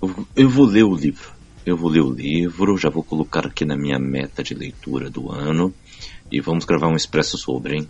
[0.00, 1.32] Eu, eu vou ler o livro.
[1.64, 5.30] Eu vou ler o livro, já vou colocar aqui na minha meta de leitura do
[5.30, 5.72] ano.
[6.30, 7.88] E vamos gravar um expresso sobre, hein?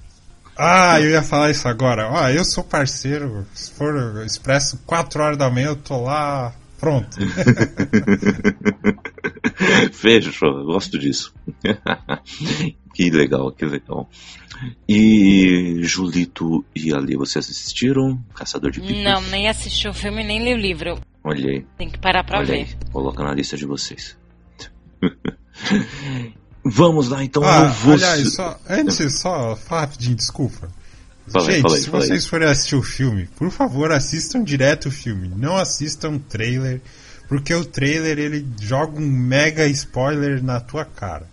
[0.56, 2.10] Ah, eu ia falar isso agora.
[2.10, 3.46] Ó, eu sou parceiro.
[3.54, 7.16] Se for expresso 4 horas da manhã, eu tô lá pronto.
[9.92, 11.32] Fechou, gosto disso.
[12.92, 14.10] que legal, que legal.
[14.88, 18.22] E Julito e Ali, vocês assistiram?
[18.34, 19.02] Caçador de Pipas?
[19.04, 21.00] Não, nem assisti o filme, nem li o livro.
[21.24, 21.64] Olhei.
[21.78, 22.64] Tem que parar pra Olhei.
[22.64, 22.76] ver.
[22.92, 24.16] Coloca na lista de vocês.
[26.64, 27.42] Vamos lá, então.
[27.42, 27.94] Ah, vou...
[27.94, 30.68] Aliás, só, antes, só rapidinho, desculpa.
[31.28, 32.06] Falei, Gente, falei, se falei.
[32.08, 35.28] vocês forem assistir o filme, por favor, assistam direto o filme.
[35.28, 36.80] Não assistam o trailer,
[37.28, 41.30] porque o trailer ele joga um mega spoiler na tua cara.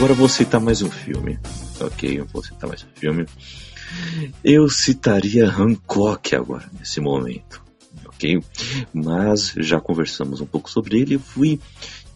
[0.00, 1.38] Agora vou citar mais um filme.
[1.78, 3.26] Ok, eu vou citar mais um filme.
[4.42, 7.62] Eu citaria Hancock agora, nesse momento.
[8.06, 8.42] Ok?
[8.94, 11.16] Mas já conversamos um pouco sobre ele.
[11.16, 11.60] Eu fui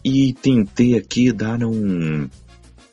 [0.03, 2.27] e tentei aqui dar um.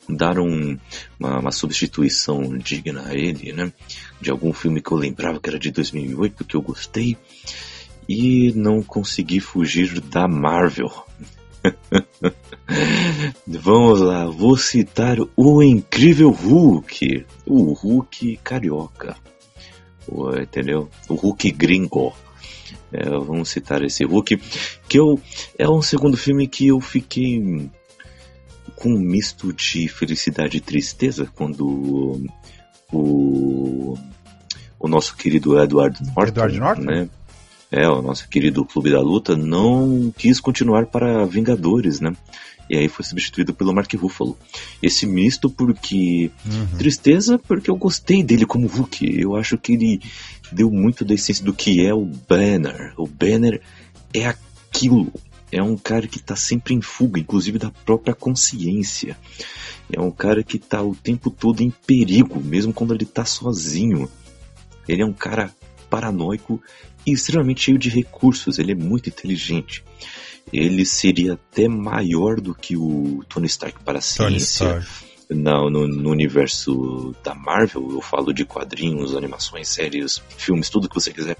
[0.07, 0.77] Dar um,
[1.19, 3.73] uma, uma substituição digna a ele, né?
[4.21, 7.17] De algum filme que eu lembrava que era de 2008, que eu gostei.
[8.07, 10.93] E não consegui fugir da Marvel.
[13.47, 19.15] Vamos lá, vou citar o incrível Hulk, o Hulk carioca,
[20.07, 20.89] o, entendeu?
[21.07, 22.13] O Hulk gringo.
[22.91, 24.37] É, vamos citar esse Hulk,
[24.87, 25.19] que eu,
[25.57, 27.69] é um segundo filme que eu fiquei
[28.75, 32.21] com um misto de felicidade e tristeza quando
[32.91, 33.97] o,
[34.79, 36.81] o nosso querido Edward Norton, Edward Norton?
[36.83, 37.09] né?
[37.73, 42.15] É, o nosso querido Clube da Luta, não quis continuar para Vingadores, né?
[42.69, 44.37] E aí foi substituído pelo Mark Ruffalo.
[44.81, 46.29] Esse misto porque.
[46.45, 46.77] Uhum.
[46.77, 49.19] Tristeza porque eu gostei dele como Hulk.
[49.19, 50.01] Eu acho que ele
[50.51, 52.93] deu muito da essência do que é o Banner.
[52.95, 53.59] O Banner
[54.13, 55.11] é aquilo.
[55.51, 59.17] É um cara que está sempre em fuga, inclusive da própria consciência.
[59.91, 64.07] É um cara que está o tempo todo em perigo, mesmo quando ele está sozinho.
[64.87, 65.51] Ele é um cara
[65.93, 66.59] paranoico
[67.05, 68.57] e extremamente cheio de recursos.
[68.57, 69.83] Ele é muito inteligente.
[70.51, 74.83] Ele seria até maior do que o Tony Stark para a ciência.
[75.29, 80.95] No, no, no, universo da Marvel, eu falo de quadrinhos, animações, séries, filmes, tudo que
[80.95, 81.37] você quiser.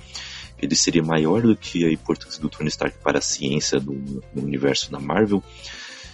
[0.61, 3.93] Ele seria maior do que a importância do Tony Stark para a ciência do,
[4.33, 5.43] no universo da Marvel,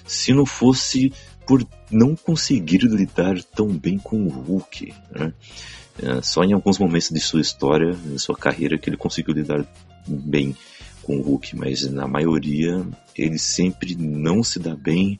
[0.06, 1.14] se não fosse
[1.46, 4.94] por não conseguir lidar tão bem com o Hulk.
[5.12, 5.34] Né?
[6.02, 9.66] É, só em alguns momentos de sua história, de sua carreira, que ele conseguiu lidar
[10.08, 10.56] bem
[11.04, 12.86] com o Hulk, mas na maioria
[13.16, 15.20] ele sempre não se dá bem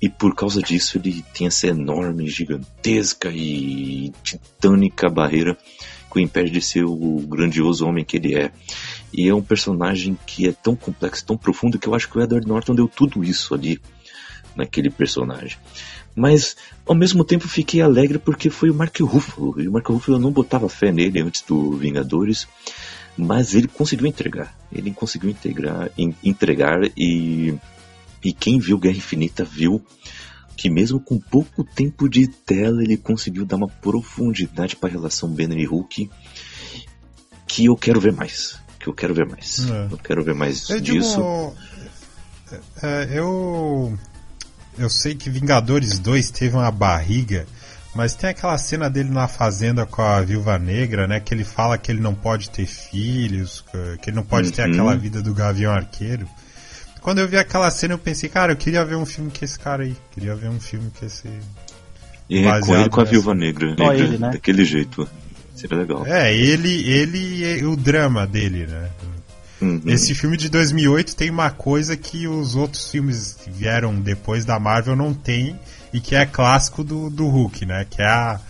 [0.00, 5.58] e por causa disso ele tem essa enorme, gigantesca e titânica barreira
[6.10, 8.50] que o impede de ser o grandioso homem que ele é.
[9.12, 12.22] E é um personagem que é tão complexo, tão profundo, que eu acho que o
[12.22, 13.80] Edward Norton deu tudo isso ali
[14.56, 15.58] naquele personagem.
[16.18, 16.56] Mas
[16.86, 19.60] ao mesmo tempo fiquei alegre porque foi o Mark Ruffalo.
[19.60, 22.48] E o Mark Ruffalo eu não botava fé nele antes do Vingadores,
[23.16, 24.54] mas ele conseguiu entregar.
[24.72, 25.90] Ele conseguiu integrar,
[26.22, 27.54] entregar e
[28.22, 29.80] e quem viu Guerra Infinita viu
[30.56, 35.28] que mesmo com pouco tempo de tela ele conseguiu dar uma profundidade para a relação
[35.28, 36.10] Banner e Hulk
[37.46, 38.58] que eu quero ver mais.
[38.80, 39.70] Que eu quero ver mais.
[39.70, 39.88] É.
[39.90, 41.16] Eu quero ver mais eu disso.
[41.16, 41.54] Digo,
[42.82, 43.96] é, eu
[44.78, 47.46] eu sei que Vingadores 2 teve uma barriga,
[47.94, 51.20] mas tem aquela cena dele na fazenda com a Viúva Negra, né?
[51.20, 53.64] Que ele fala que ele não pode ter filhos,
[54.00, 54.54] que ele não pode uhum.
[54.54, 56.28] ter aquela vida do Gavião Arqueiro.
[57.00, 59.58] Quando eu vi aquela cena, eu pensei, cara, eu queria ver um filme com esse
[59.58, 59.96] cara aí.
[60.12, 61.28] Queria ver um filme com esse.
[62.28, 64.30] E é com ele com a Viúva Negra, negra ele, né?
[64.30, 65.08] daquele jeito.
[65.54, 66.06] Seria legal.
[66.06, 68.90] É, ele, ele e o drama dele, né?
[69.60, 69.82] Uhum.
[69.86, 74.58] Esse filme de 2008 tem uma coisa que os outros filmes que vieram depois da
[74.58, 75.58] Marvel não tem
[75.92, 77.86] e que é clássico do, do Hulk, né?
[77.88, 78.40] Que é a,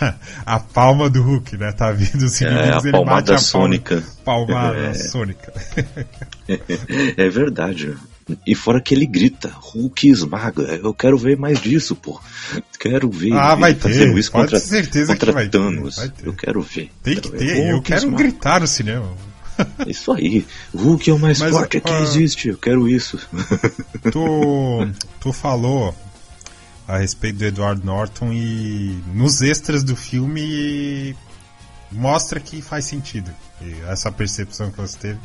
[0.44, 1.72] a palma do Hulk, né?
[1.72, 4.02] Tá vindo os inimigos, é, a ele bate a sônica.
[4.24, 4.94] palmada é.
[4.94, 5.52] sônica.
[7.16, 7.96] é verdade.
[8.46, 10.62] E fora que ele grita, Hulk esmaga.
[10.62, 12.20] Eu quero ver mais disso, pô.
[12.78, 14.14] Quero ver ah, vai ter.
[14.18, 15.94] isso Pode contra, certeza contra que vai Thanos.
[15.94, 16.26] Ter, vai ter.
[16.26, 16.90] Eu quero ver.
[17.02, 17.54] Tem que ter.
[17.54, 18.16] Hulk eu quero esmaga.
[18.22, 19.16] gritar no cinema.
[19.86, 20.46] Isso aí.
[20.74, 22.48] Hulk é o mais Mas, forte uh, que existe.
[22.48, 23.18] Eu quero isso.
[24.12, 25.94] Tu, tu falou
[26.86, 31.14] a respeito do Edward Norton e nos extras do filme
[31.90, 33.30] mostra que faz sentido
[33.88, 35.18] essa percepção que você teve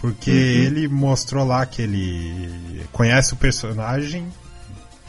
[0.00, 0.36] porque uhum.
[0.36, 4.26] ele mostrou lá que ele conhece o personagem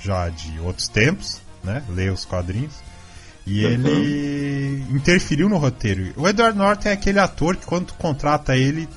[0.02, 1.84] já de outros tempos, né?
[1.90, 2.74] Lê os quadrinhos.
[3.46, 3.72] E uhum.
[3.72, 6.14] ele interferiu no roteiro.
[6.16, 8.88] O Edward Norton é aquele ator que quando tu contrata ele,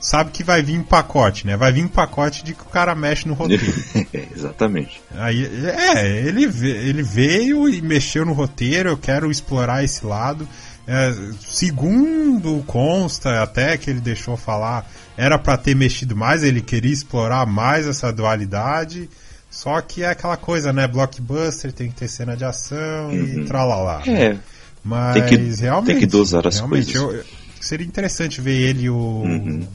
[0.00, 1.56] sabe que vai vir um pacote, né?
[1.56, 3.74] Vai vir um pacote de que o cara mexe no roteiro.
[4.34, 5.02] Exatamente.
[5.14, 10.48] Aí, é, ele, ele veio e mexeu no roteiro, eu quero explorar esse lado.
[10.86, 16.92] É, segundo consta, até que ele deixou falar, era para ter mexido mais, ele queria
[16.92, 19.08] explorar mais essa dualidade.
[19.50, 20.86] Só que é aquela coisa, né?
[20.86, 23.42] Blockbuster tem que ter cena de ação uhum.
[23.42, 24.02] e tralalá.
[24.06, 24.38] É.
[24.82, 25.86] Mas tem que, realmente.
[25.92, 26.94] Tem que dosar as coisas.
[26.94, 27.24] Eu,
[27.60, 29.66] seria interessante ver ele e o, uhum.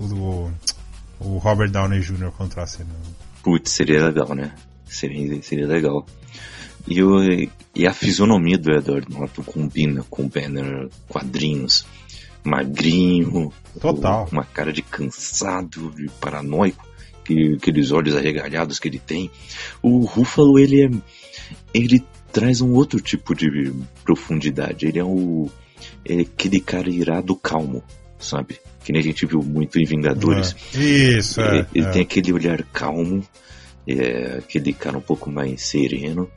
[0.00, 0.50] o,
[1.20, 2.32] o, Robert Downey Jr.
[2.32, 2.90] contra a cena.
[3.42, 4.52] Putz, seria legal, né?
[4.84, 6.04] Seria, seria legal.
[6.86, 7.22] E, o,
[7.74, 11.86] e a fisionomia do Edward Norton combina com o Banner quadrinhos.
[12.42, 13.52] Magrinho.
[13.80, 14.28] Total.
[14.32, 16.89] Uma cara de cansado, de paranoico.
[17.30, 19.30] Que, aqueles olhos arregalhados que ele tem.
[19.80, 20.90] O Ruffalo, ele é.
[21.72, 22.02] Ele
[22.32, 23.72] traz um outro tipo de
[24.02, 24.86] profundidade.
[24.86, 25.48] Ele é o.
[26.04, 27.84] É aquele cara irado calmo,
[28.18, 28.58] sabe?
[28.82, 30.56] Que nem a gente viu muito em Vingadores.
[30.74, 30.78] É.
[30.78, 31.90] Isso, ele, é, ele é.
[31.90, 33.24] tem aquele olhar calmo,
[33.86, 36.28] é, aquele cara um pouco mais sereno.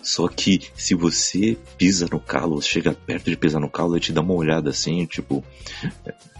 [0.00, 4.12] Só que se você pisa no calo, chega perto de pisar no calo, ele te
[4.12, 5.44] dá uma olhada assim, tipo.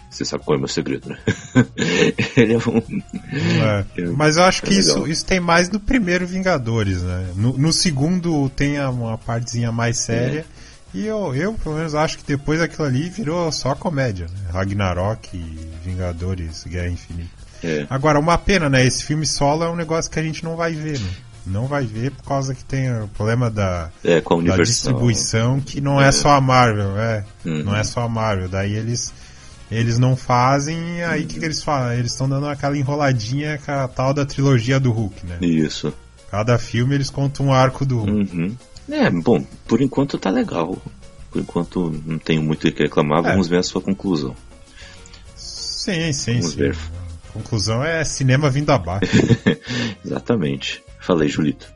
[0.09, 1.17] Você sabe qual é o meu segredo, né?
[2.35, 3.01] ele é um.
[3.61, 3.85] É.
[4.01, 7.27] É, Mas eu acho é que isso, isso tem mais no primeiro Vingadores, né?
[7.35, 10.45] No, no segundo tem uma partezinha mais séria.
[10.93, 14.49] E eu, eu, pelo menos, acho que depois aquilo ali virou só comédia, né?
[14.51, 15.37] Ragnarok,
[15.83, 17.29] Vingadores, Guerra Infinita.
[17.63, 17.85] É.
[17.89, 18.85] Agora, uma pena, né?
[18.85, 21.09] Esse filme solo é um negócio que a gente não vai ver, né?
[21.45, 26.01] Não vai ver por causa que tem o problema da, é, da distribuição, que não
[26.01, 26.07] é.
[26.07, 27.23] é, só a Marvel, é.
[27.45, 27.63] Uhum.
[27.63, 28.49] Não é só a Marvel.
[28.49, 29.13] Daí eles
[29.69, 31.27] eles não fazem, aí o uhum.
[31.27, 31.99] que, que eles fazem?
[31.99, 35.37] Eles estão dando aquela enroladinha com a tal da trilogia do Hulk, né?
[35.41, 35.93] Isso.
[36.31, 38.35] Cada filme eles contam um arco do Hulk.
[38.35, 38.55] Uhum.
[38.89, 40.77] É, bom, por enquanto tá legal.
[41.29, 43.31] Por enquanto não tenho muito o que reclamar, é.
[43.31, 44.35] vamos ver a sua conclusão.
[45.35, 46.57] Sim, sim, vamos sim.
[46.57, 46.77] Ver.
[47.29, 49.11] A conclusão é cinema vindo abaixo.
[50.03, 50.81] Exatamente.
[50.99, 51.71] Falei, Julito.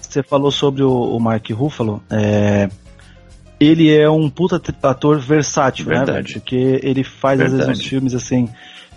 [0.00, 2.02] Você falou sobre o, o Mark Ruffalo.
[2.10, 2.68] É...
[3.60, 6.28] ele é um puta ator versátil, né, Verdade.
[6.28, 6.40] velho?
[6.40, 7.78] Porque ele faz às vezes Verdade.
[7.78, 8.48] uns filmes assim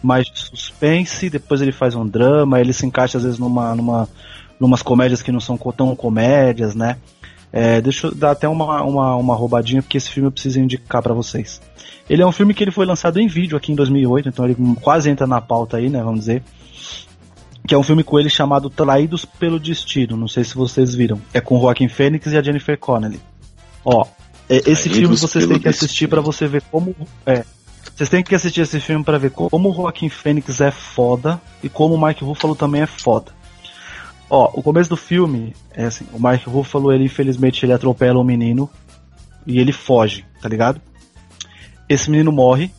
[0.02, 4.10] mais de suspense, depois ele faz um drama, ele se encaixa às vezes numa, numa
[4.60, 6.98] numas comédias que não são tão comédias, né?
[7.52, 11.04] É, deixa eu dar até uma, uma, uma roubadinha, porque esse filme eu preciso indicar
[11.04, 11.62] pra vocês.
[12.10, 14.56] Ele é um filme que ele foi lançado em vídeo aqui em 2008, então ele
[14.82, 16.42] quase entra na pauta aí, né, vamos dizer.
[17.68, 21.22] Que é um filme com ele chamado Traídos pelo Destino, não sei se vocês viram.
[21.34, 23.20] É com o Joaquin Phoenix e a Jennifer Connelly.
[23.86, 24.06] Ó,
[24.50, 26.96] é, esse Traídos filme vocês têm que assistir pra você ver como...
[27.26, 27.44] É,
[27.96, 31.70] vocês têm que assistir esse filme pra ver como o Joaquin Phoenix é foda e
[31.70, 33.32] como o Mark Ruffalo também é foda.
[34.30, 38.24] Ó, o começo do filme é assim, o Mark Ruffalo, ele infelizmente ele atropela um
[38.24, 38.70] menino
[39.46, 40.82] e ele foge, tá ligado?
[41.88, 42.72] Esse menino morre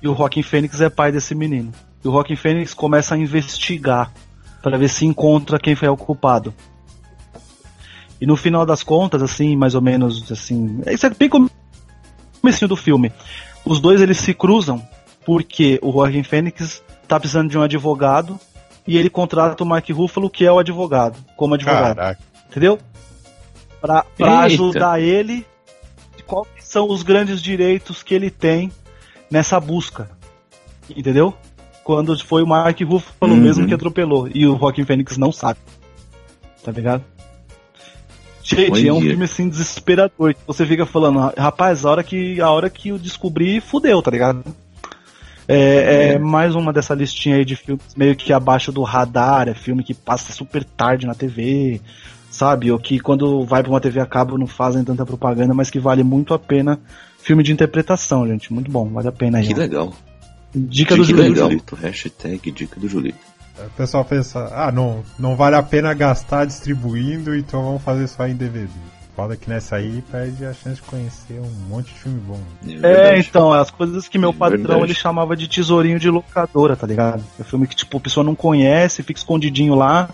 [0.00, 1.70] e o Joaquin Phoenix é pai desse menino.
[2.02, 4.10] E o Joaquin Phoenix começa a investigar
[4.62, 6.54] para ver se encontra quem foi o culpado.
[8.22, 11.50] E no final das contas, assim, mais ou menos, assim, isso é bem como
[12.40, 13.10] comecinho do filme.
[13.64, 14.80] Os dois eles se cruzam
[15.26, 18.38] porque o Joaquin Phoenix tá precisando de um advogado
[18.86, 21.96] e ele contrata o Mark Ruffalo, que é o advogado, como advogado.
[21.96, 22.22] Caraca.
[22.48, 22.78] Entendeu?
[23.80, 25.44] Pra, pra ajudar ele,
[26.24, 28.70] quais são os grandes direitos que ele tem
[29.28, 30.08] nessa busca.
[30.88, 31.34] Entendeu?
[31.82, 33.40] Quando foi o Mark Ruffalo Uhum.
[33.40, 34.28] mesmo que atropelou.
[34.32, 35.58] E o Joaquin Phoenix não sabe.
[36.62, 37.02] Tá ligado?
[38.56, 40.34] Gente, é um filme assim desesperador.
[40.34, 44.10] Que você fica falando, rapaz, a hora que, a hora que eu descobri, fudeu, tá
[44.10, 44.44] ligado?
[45.48, 49.54] É, é mais uma dessa listinha aí de filmes meio que abaixo do radar, é
[49.54, 51.80] filme que passa super tarde na TV,
[52.30, 52.70] sabe?
[52.70, 55.80] Ou que quando vai pra uma TV a cabo não fazem tanta propaganda, mas que
[55.80, 56.80] vale muito a pena.
[57.18, 58.52] Filme de interpretação, gente.
[58.52, 59.46] Muito bom, vale a pena aí.
[59.46, 59.92] Que legal.
[60.54, 61.34] Dica do Dica Julito.
[61.34, 61.76] do Julito.
[61.76, 63.31] Hashtag dica do Julito.
[63.58, 68.26] O pessoal pensa, ah, não, não vale a pena gastar distribuindo, então vamos fazer só
[68.26, 68.68] em DVD.
[69.14, 72.40] Foda que nessa aí perde a chance de conhecer um monte de filme bom.
[72.82, 74.82] É É, então, as coisas que meu É patrão verdade.
[74.84, 77.22] ele chamava de tesourinho de locadora, tá ligado?
[77.38, 80.08] É filme que, tipo, a pessoa não conhece, fica escondidinho lá.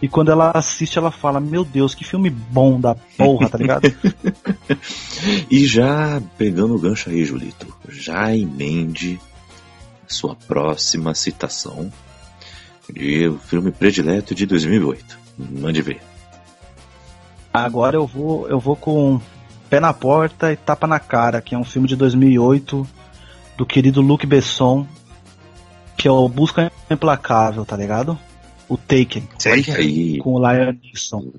[0.00, 3.92] E quando ela assiste, ela fala: Meu Deus, que filme bom da porra, tá ligado?
[5.50, 9.20] E já pegando o gancho aí, Julito, já emende
[10.06, 11.92] sua próxima citação
[12.90, 15.18] de o filme predileto de 2008.
[15.38, 16.00] Mande ver.
[17.52, 19.20] Agora eu vou, eu vou com
[19.68, 22.86] Pé na Porta e Tapa na Cara, que é um filme de 2008
[23.56, 24.86] do querido Luc Besson,
[25.96, 28.18] que é o Busca Implacável, tá ligado?
[28.68, 30.18] O Taken, Olha aí.
[30.18, 31.32] com o Lion Neeson.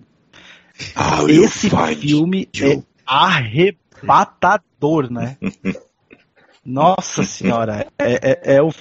[0.96, 2.84] How you Esse filme é you.
[3.06, 5.38] arrebatador, né?
[6.66, 8.72] Nossa senhora, é, é, é o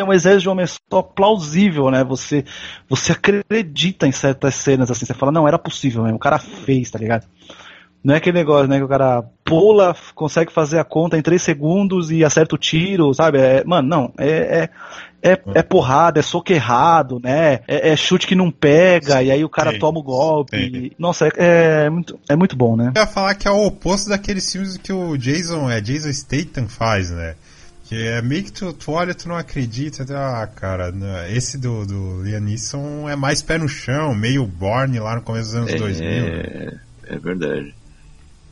[0.00, 2.02] é um exército de homem só plausível, né?
[2.04, 2.44] Você,
[2.88, 6.90] você acredita em certas cenas assim, você fala, não, era possível mesmo, o cara fez,
[6.90, 7.26] tá ligado?
[8.02, 11.40] Não é aquele negócio, né, que o cara pula, consegue fazer a conta em 3
[11.40, 13.38] segundos e acerta o tiro, sabe?
[13.38, 14.68] É, mano, não, é,
[15.22, 17.60] é, é, é porrada, é soco errado, né?
[17.66, 19.78] É, é chute que não pega, e aí o cara Sim.
[19.78, 20.70] toma o golpe.
[20.70, 20.90] Sim.
[20.98, 22.92] Nossa, é, é muito, é muito bom, né?
[22.94, 26.68] Eu ia falar que é o oposto daqueles filmes que o Jason, é Jason Statham
[26.68, 27.36] faz, né?
[27.86, 30.04] Que é meio que tu, tu olha e tu não acredita.
[30.06, 34.46] tu- Ah, cara, né, esse do, do Liam Neeson é mais pé no chão, meio
[34.46, 36.08] Borne lá no começo dos anos 2000.
[36.08, 36.72] né?
[37.06, 37.74] É, é verdade.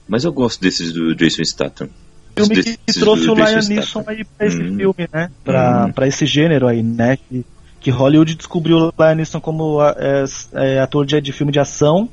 [0.07, 1.89] Mas eu gosto desses do Jason Statham.
[2.37, 3.61] filme que Desses trouxe o Liam.
[3.69, 4.77] Neeson aí pra esse Hum.
[4.77, 5.31] filme, né?
[5.45, 5.93] Pra, Hum.
[5.93, 7.17] pra esse gênero aí, né?
[7.17, 7.45] Que,
[7.81, 10.25] que Hollywood descobriu o Liam Neeson como é,
[10.55, 12.09] é, ator de, de filme de ação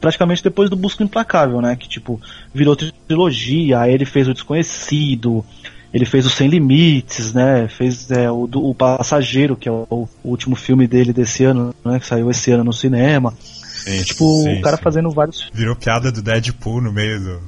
[0.00, 1.76] praticamente depois do Busca Implacável, né?
[1.76, 2.20] Que tipo,
[2.54, 5.44] virou trilogia, aí ele fez o Desconhecido,
[5.92, 7.66] ele fez o Sem Limites, né?
[7.68, 11.74] Fez é, o, do- o Passageiro, que é o, o último filme dele desse ano,
[11.84, 11.98] né?
[11.98, 13.34] Que saiu esse ano no cinema.
[13.40, 14.82] Sim, Tipo, sim, o cara sim.
[14.82, 17.40] fazendo vários Virou piada do Deadpool no meio do.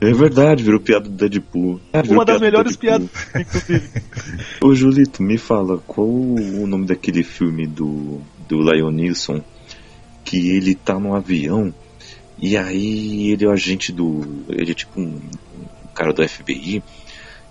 [0.00, 1.80] É verdade, virou piada do Deadpool.
[1.92, 3.88] É, virou Uma das piada melhores piadas, inclusive.
[4.60, 9.40] Ô Julito, me fala, qual o nome daquele filme do, do Lion Neeson
[10.24, 11.72] que ele tá num avião
[12.36, 14.44] e aí ele é o agente do.
[14.48, 16.82] Ele é tipo um, um cara do FBI.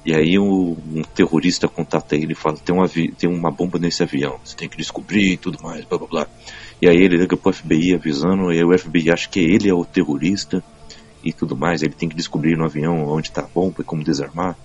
[0.06, 3.80] E aí o- um terrorista contata ele e fala, tem, um avi tem uma bomba
[3.80, 6.28] nesse avião, você tem que descobrir e tudo mais, blá blá blá.
[6.82, 9.74] E aí ele liga pro FBI avisando, e aí o FBI acha que ele é
[9.74, 10.64] o terrorista
[11.24, 14.04] e tudo mais, ele tem que descobrir no avião onde tá a bomba e como
[14.04, 14.56] desarmar.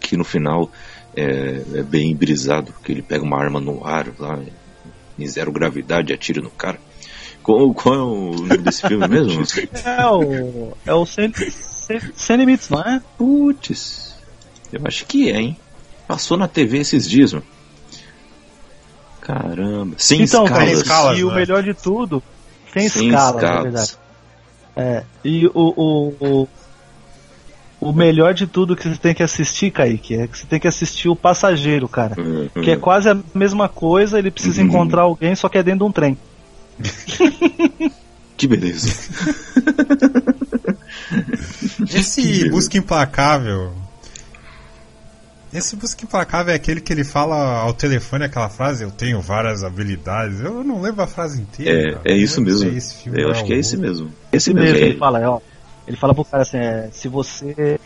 [0.00, 0.70] Que no final
[1.14, 4.40] é, é bem brisado, que ele pega uma arma no ar lá,
[5.18, 6.78] em zero gravidade, atira no cara.
[7.42, 9.44] Qual, qual é o nome desse filme mesmo?
[9.84, 10.72] É o.
[10.84, 13.00] É o Sem, sem, sem Limites, não é?
[13.16, 14.05] Putz,
[14.72, 15.56] eu acho que é, hein?
[16.08, 17.44] Passou na TV esses dias, mano.
[19.20, 20.70] Caramba, sem então, escalas.
[20.70, 21.34] escalas, e o né?
[21.34, 22.22] melhor de tudo,
[22.72, 23.62] sem, Sem escala, na escalas.
[23.64, 23.96] verdade.
[24.76, 26.48] É, e o, o, o,
[27.80, 30.68] o melhor de tudo que você tem que assistir, Kaique, é que você tem que
[30.68, 32.14] assistir o Passageiro, cara.
[32.20, 32.48] Uhum.
[32.62, 34.68] Que é quase a mesma coisa, ele precisa Uhum.
[34.68, 36.16] encontrar alguém, só que é dentro de um trem.
[38.36, 38.94] Que beleza.
[41.94, 43.72] Esse Busca Implacável.
[45.52, 49.62] Esse Busca Implacável é aquele que ele fala ao telefone aquela frase, eu tenho várias
[49.62, 50.40] habilidades.
[50.40, 52.00] Eu não lembro a frase inteira.
[52.04, 52.68] É, é isso mesmo.
[52.68, 54.08] é esse filme Eu acho que é esse mesmo.
[54.32, 54.70] Esse Esse mesmo.
[54.70, 55.40] mesmo, é- ele fala, ó.
[55.86, 57.78] Ele fala pro cara assim, é, se você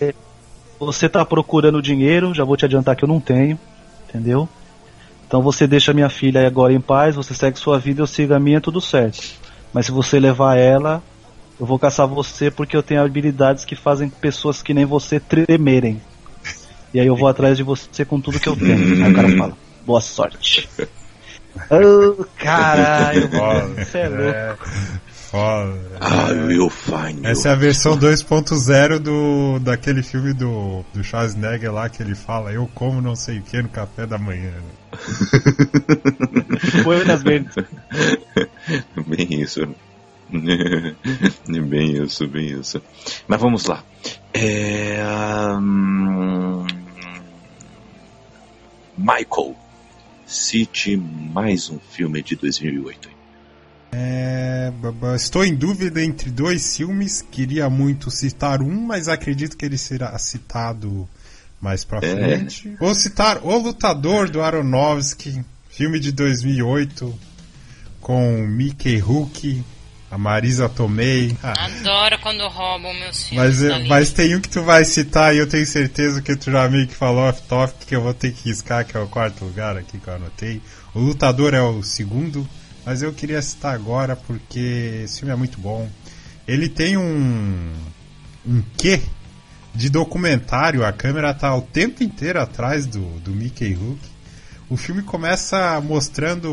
[0.78, 3.58] você tá procurando dinheiro, já vou te adiantar que eu não tenho,
[4.08, 4.48] entendeu?
[5.26, 8.40] Então você deixa minha filha agora em paz, você segue sua vida, eu sigo a
[8.40, 9.20] minha, tudo certo.
[9.74, 11.02] Mas se você levar ela,
[11.60, 16.00] eu vou caçar você porque eu tenho habilidades que fazem pessoas que nem você tremerem.
[16.92, 19.04] E aí eu vou atrás de você com tudo que eu tenho.
[19.04, 20.68] Aí o cara fala, boa sorte.
[21.70, 23.28] Ô, caralho,
[23.76, 24.34] você é louco.
[24.34, 24.56] É,
[25.30, 25.78] foda.
[26.00, 27.26] I will find you.
[27.26, 32.52] Essa é a versão 2.0 do daquele filme do, do Schwarzenegger lá que ele fala
[32.52, 34.52] eu como não sei o que no café da manhã.
[36.82, 37.54] Foi nas verdes.
[39.06, 39.68] Bem isso.
[41.68, 42.80] bem isso, bem isso.
[43.26, 43.84] Mas vamos lá.
[44.32, 45.02] É,
[45.60, 46.64] hum,
[48.96, 49.56] Michael,
[50.26, 53.08] cite mais um filme de 2008.
[53.92, 54.72] É,
[55.16, 57.22] estou em dúvida entre dois filmes.
[57.22, 61.08] Queria muito citar um, mas acredito que ele será citado
[61.60, 62.14] mais pra É.
[62.14, 62.76] frente.
[62.78, 67.12] Vou citar O Lutador do Aronofsky, filme de 2008,
[68.00, 69.62] com Mickey Rourke,
[70.10, 71.36] a Marisa Tomei.
[71.42, 73.60] Adoro quando roubam meus filmes.
[73.60, 73.88] mas, lista.
[73.88, 76.88] mas tem um que tu vai citar e eu tenho certeza que tu já meio
[76.88, 79.98] que falou off-topic que eu vou ter que riscar, que é o quarto lugar aqui
[79.98, 80.60] que eu anotei.
[80.92, 82.46] O Lutador é o segundo,
[82.84, 85.88] mas eu queria citar agora porque esse filme é muito bom.
[86.48, 87.72] Ele tem um,
[88.44, 89.00] um quê
[89.72, 94.09] de documentário, a câmera tá o tempo inteiro atrás do, do Mickey Rourke.
[94.70, 96.48] O filme começa mostrando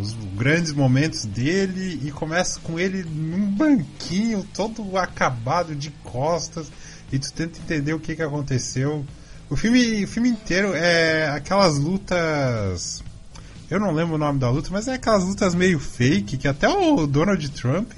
[0.00, 6.72] os grandes momentos dele e começa com ele num banquinho todo acabado de costas
[7.12, 9.04] e tu tenta entender o que, que aconteceu.
[9.50, 13.04] O filme, o filme inteiro é aquelas lutas.
[13.70, 16.66] Eu não lembro o nome da luta, mas é aquelas lutas meio fake que até
[16.66, 17.92] o Donald Trump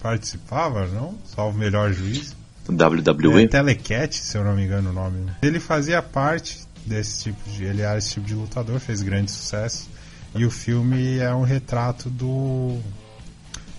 [0.00, 1.14] participava, não?
[1.26, 2.34] Salvo o melhor juiz.
[2.70, 3.44] WWE?
[3.44, 5.30] É Telecat, se eu não me engano o nome.
[5.42, 7.64] Ele fazia parte desse tipo de.
[7.64, 9.88] Ele era esse tipo de lutador, fez grande sucesso.
[10.34, 12.78] E o filme é um retrato do.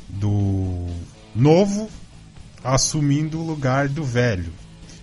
[0.07, 0.87] do
[1.35, 1.89] novo
[2.63, 4.51] assumindo o lugar do velho.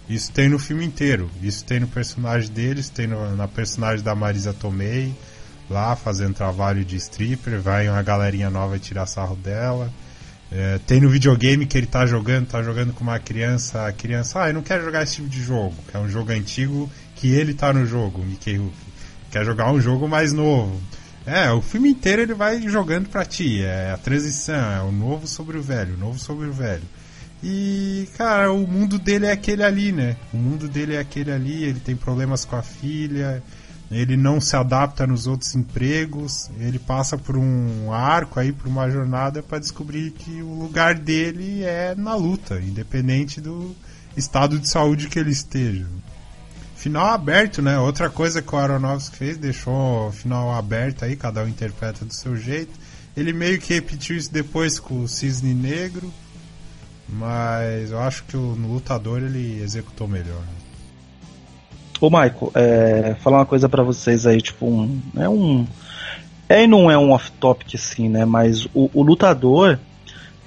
[0.08, 1.30] Isso tem no filme inteiro.
[1.42, 5.14] Isso tem no personagem deles, tem no- na personagem da Marisa Tomei,
[5.70, 9.90] lá fazendo trabalho de stripper, vai uma galerinha nova tirar sarro dela.
[10.52, 14.42] É, tem no videogame que ele tá jogando, tá jogando com uma criança, a criança,
[14.44, 17.28] ah, eu não quero jogar esse tipo de jogo, que é um jogo antigo que
[17.28, 18.76] ele tá no jogo, Mickey Rourke.
[19.30, 20.80] Quer jogar um jogo mais novo.
[21.26, 25.26] É, o filme inteiro ele vai jogando pra ti, é a transição, é o novo
[25.26, 26.84] sobre o velho, o novo sobre o velho.
[27.42, 30.16] E, cara, o mundo dele é aquele ali, né?
[30.32, 33.42] O mundo dele é aquele ali, ele tem problemas com a filha,
[33.90, 38.88] ele não se adapta nos outros empregos, ele passa por um arco aí, por uma
[38.88, 43.74] jornada para descobrir que o lugar dele é na luta, independente do
[44.16, 45.86] estado de saúde que ele esteja.
[46.86, 47.80] Final aberto, né?
[47.80, 52.14] Outra coisa que o Aronofsky fez, deixou o final aberto aí, cada um interpreta do
[52.14, 52.78] seu jeito.
[53.16, 56.12] Ele meio que repetiu isso depois com o Cisne Negro,
[57.08, 60.44] mas eu acho que o, no Lutador ele executou melhor.
[62.00, 65.66] Ô, Michael, é, falar uma coisa pra vocês aí, tipo, um, é um.
[66.48, 68.24] É e não é um off-topic assim, né?
[68.24, 69.76] Mas o, o Lutador,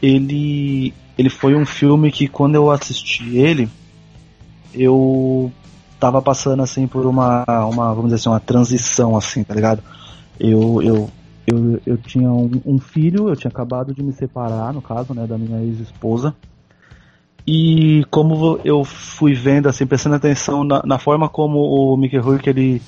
[0.01, 0.93] ele.
[1.17, 3.67] Ele foi um filme que quando eu assisti ele,
[4.73, 5.51] eu
[5.99, 9.83] tava passando assim por uma, uma vamos dizer assim, uma transição assim, tá ligado?
[10.39, 11.09] Eu, eu,
[11.45, 15.27] eu, eu tinha um, um filho, eu tinha acabado de me separar, no caso, né,
[15.27, 16.33] da minha ex-esposa.
[17.45, 22.49] E como eu fui vendo, assim, prestando atenção na, na forma como o Mickey Rourke
[22.49, 22.81] ele,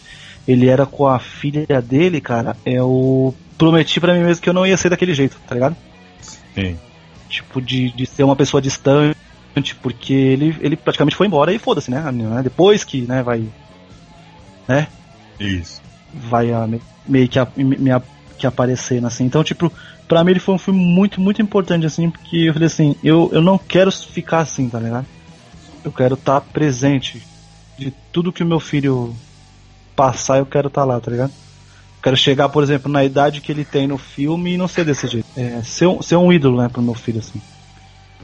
[0.48, 4.66] ele era com a filha dele, cara, eu prometi pra mim mesmo que eu não
[4.66, 5.76] ia ser daquele jeito, tá ligado?
[6.54, 6.78] Sim.
[7.28, 9.18] Tipo, de, de ser uma pessoa distante,
[9.82, 12.00] porque ele, ele praticamente foi embora e foda-se, né?
[12.12, 12.42] né?
[12.44, 13.44] Depois que, né, vai.
[14.68, 14.88] Né?
[15.40, 15.82] Isso.
[16.14, 18.02] vai a, me- meio que, a, me, a-
[18.38, 19.26] que aparecendo assim.
[19.26, 19.72] Então, tipo,
[20.08, 23.30] pra mim ele foi um filme muito, muito importante assim, porque eu falei assim, eu,
[23.34, 25.06] eu não quero ficar assim, tá ligado?
[25.84, 27.28] Eu quero estar presente
[27.78, 29.16] de tudo que o meu filho
[29.96, 31.32] passar, eu quero estar lá, tá ligado?
[31.32, 34.86] Eu quero chegar, por exemplo, na idade que ele tem no filme e não ser
[34.86, 35.28] desse jeito.
[35.36, 37.42] É, ser, um, ser um ídolo, né, pro meu filho, assim.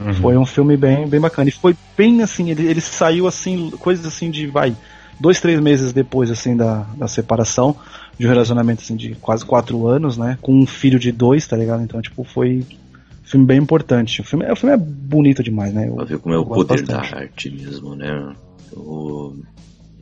[0.00, 0.14] Uhum.
[0.14, 1.48] Foi um filme bem, bem bacana.
[1.48, 4.74] E foi bem assim, ele, ele saiu assim, coisas assim de, vai,
[5.18, 7.76] dois, três meses depois, assim, da, da separação,
[8.18, 11.56] de um relacionamento, assim, de quase quatro anos, né, com um filho de dois, tá
[11.56, 11.82] ligado?
[11.82, 12.64] Então, tipo, foi
[13.24, 14.20] um filme bem importante.
[14.20, 15.88] O filme, o filme é bonito demais, né?
[15.88, 17.12] Eu, pra ver como é o poder bastante.
[17.12, 18.34] da arte mesmo, né?
[18.72, 19.34] O,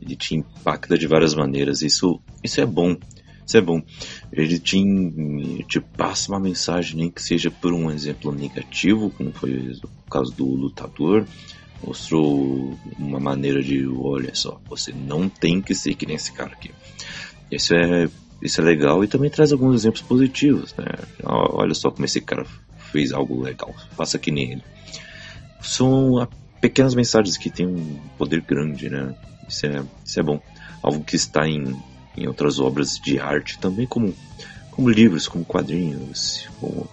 [0.01, 1.81] ele te impacta de várias maneiras.
[1.81, 2.95] Isso, isso é bom.
[3.47, 3.81] Isso é bom.
[4.29, 4.83] Ele te,
[5.69, 10.33] te passa uma mensagem, nem que seja por um exemplo negativo, como foi o caso
[10.35, 11.25] do lutador.
[11.81, 16.51] Mostrou uma maneira de, olha só, você não tem que ser que nem esse cara
[16.51, 16.71] aqui.
[17.49, 18.09] Isso é,
[18.41, 20.85] isso é legal e também traz alguns exemplos positivos, né?
[21.23, 22.45] Olha só como esse cara
[22.91, 24.63] fez algo legal, faça que nem ele.
[25.61, 26.27] São
[26.59, 29.15] pequenas mensagens que têm um poder grande, né?
[29.47, 30.41] Isso é, isso é bom.
[30.81, 31.75] Algo que está em
[32.17, 34.13] em outras obras de arte também, como,
[34.71, 36.89] como livros, como quadrinhos, como,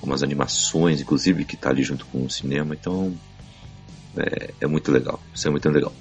[0.00, 2.74] como as animações, inclusive, que está ali junto com o cinema.
[2.74, 3.12] Então,
[4.16, 5.20] é, é, muito legal.
[5.34, 5.92] Isso é muito legal.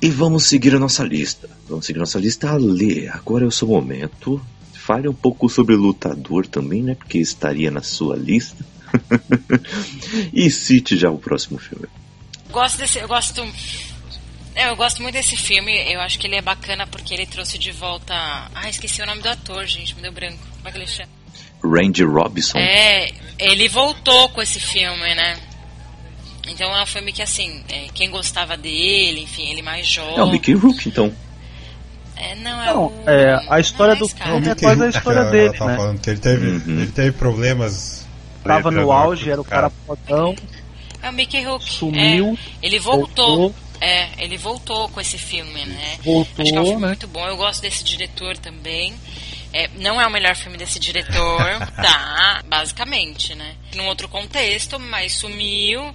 [0.00, 1.48] E vamos seguir a nossa lista.
[1.68, 3.08] Vamos seguir a nossa lista a ler.
[3.08, 4.40] Agora é o seu momento.
[4.74, 6.94] Fale um pouco sobre Lutador também, né?
[6.94, 8.64] Porque estaria na sua lista.
[10.32, 11.86] e cite já o próximo filme.
[12.50, 13.42] Gosto desse, eu gosto
[14.66, 15.72] eu gosto muito desse filme.
[15.92, 18.14] Eu acho que ele é bacana porque ele trouxe de volta.
[18.54, 20.38] Ah, esqueci o nome do ator, gente, me deu branco.
[20.56, 21.10] Como é que ele chama?
[21.62, 22.58] Randy Robinson.
[22.58, 25.38] É, ele voltou com esse filme, né?
[26.48, 30.18] Então é um filme que, assim, é, quem gostava dele, enfim, ele mais jovem.
[30.18, 31.12] É o Mickey Rook, então.
[32.16, 33.02] É, não, é, não, o...
[33.06, 35.58] é a história do filme é quase a história dele, né?
[35.58, 36.80] Falando que ele teve, uhum.
[36.80, 38.06] ele teve problemas.
[38.42, 40.34] Tava no auge, era o cara fodão.
[41.02, 41.70] É o Mickey Rook.
[41.70, 42.36] Sumiu.
[42.62, 43.36] É, ele voltou.
[43.36, 45.98] voltou é, ele voltou com esse filme, né?
[46.02, 46.88] Voltou, Acho que é um filme né?
[46.88, 47.26] muito bom.
[47.26, 48.94] Eu gosto desse diretor também.
[49.52, 51.42] É, não é o melhor filme desse diretor,
[51.76, 52.42] tá?
[52.46, 53.56] Basicamente, né?
[53.74, 55.94] Num outro contexto, mas sumiu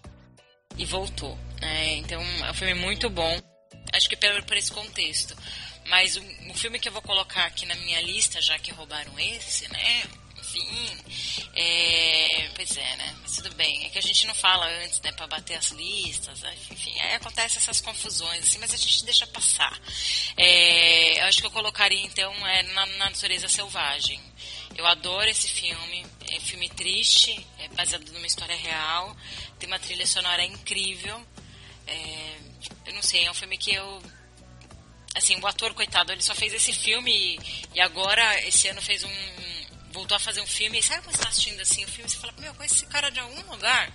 [0.77, 1.37] e voltou.
[1.61, 1.95] Né?
[1.97, 3.39] Então é um filme muito bom.
[3.93, 5.35] Acho que por, por esse contexto.
[5.89, 9.19] Mas o, o filme que eu vou colocar aqui na minha lista, já que roubaram
[9.19, 10.03] esse, né?
[10.53, 10.97] Enfim.
[11.55, 13.15] É, pois é, né?
[13.21, 13.85] Mas tudo bem.
[13.85, 15.11] É que a gente não fala antes, né?
[15.11, 16.55] Pra bater as listas, né?
[16.71, 16.99] enfim.
[16.99, 19.79] Aí acontece essas confusões, assim, mas a gente deixa passar.
[20.37, 24.19] É, eu acho que eu colocaria, então, é, na, na natureza selvagem.
[24.75, 26.05] Eu adoro esse filme.
[26.29, 29.15] É um filme triste, é baseado numa história real.
[29.59, 31.25] Tem uma trilha sonora incrível.
[31.85, 32.37] É,
[32.87, 34.01] eu não sei, é um filme que eu
[35.15, 37.39] assim, o ator, coitado, ele só fez esse filme e,
[37.75, 39.09] e agora, esse ano, fez um,
[39.93, 40.79] voltou a fazer um filme.
[40.79, 42.09] E sabe quando você tá assistindo assim o filme?
[42.09, 43.91] Você fala, meu, conhece esse cara de algum lugar?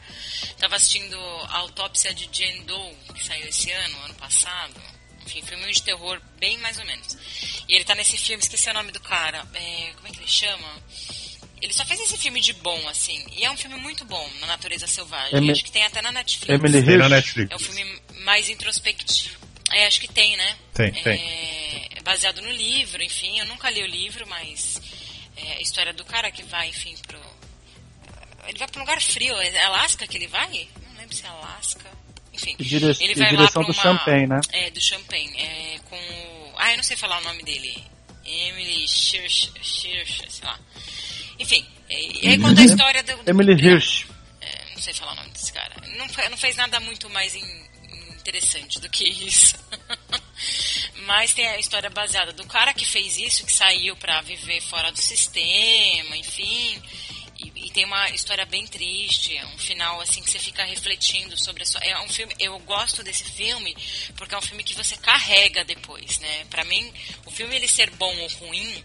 [0.59, 1.16] Tava assistindo
[1.49, 4.80] a autópsia de Jane Doe, que saiu esse ano, ano passado.
[5.26, 7.18] Enfim, filme de terror, bem mais ou menos.
[7.68, 9.46] E ele tá nesse filme, esqueci o nome do cara.
[9.53, 10.82] É, como é que ele chama?
[11.61, 13.22] Ele só fez esse filme de bom, assim.
[13.32, 15.51] E é um filme muito bom, na natureza selvagem.
[15.51, 16.49] Acho que tem até na Netflix.
[16.49, 17.51] Emily na Netflix.
[17.51, 19.36] É um filme mais introspectivo.
[19.72, 20.57] É, acho que tem, né?
[20.72, 21.20] Tem, é, tem.
[21.96, 23.38] É baseado no livro, enfim.
[23.38, 24.80] Eu nunca li o livro, mas
[25.47, 27.20] é, a história do cara que vai, enfim, pro.
[28.47, 29.34] Ele vai para um lugar frio.
[29.36, 30.68] É Alasca que ele vai?
[30.82, 31.91] Não lembro se é Alasca.
[32.32, 32.97] Enfim, dire...
[33.01, 33.82] ele vai direção lá do uma...
[33.82, 34.41] Champagne, né?
[34.53, 35.36] É, do Champagne.
[35.36, 36.55] É, com o...
[36.57, 37.82] Ah, eu não sei falar o nome dele.
[38.24, 40.59] Emily Hirsch, Hirsch sei lá.
[41.39, 43.16] Enfim, e aí conta a história do...
[43.22, 44.07] do Emily Hirsch.
[44.41, 45.74] É, não sei falar o nome desse cara.
[45.97, 49.57] Não, não fez nada muito mais interessante do que isso.
[51.07, 54.90] Mas tem a história baseada do cara que fez isso, que saiu para viver fora
[54.90, 56.82] do sistema, enfim.
[57.38, 61.36] E, e, tem uma história bem triste, é um final assim que você fica refletindo
[61.36, 61.80] sobre a sua.
[61.84, 62.34] É um filme.
[62.40, 63.76] Eu gosto desse filme
[64.16, 66.44] porque é um filme que você carrega depois, né?
[66.51, 66.92] Para mim,
[67.24, 68.84] o filme ele ser bom ou ruim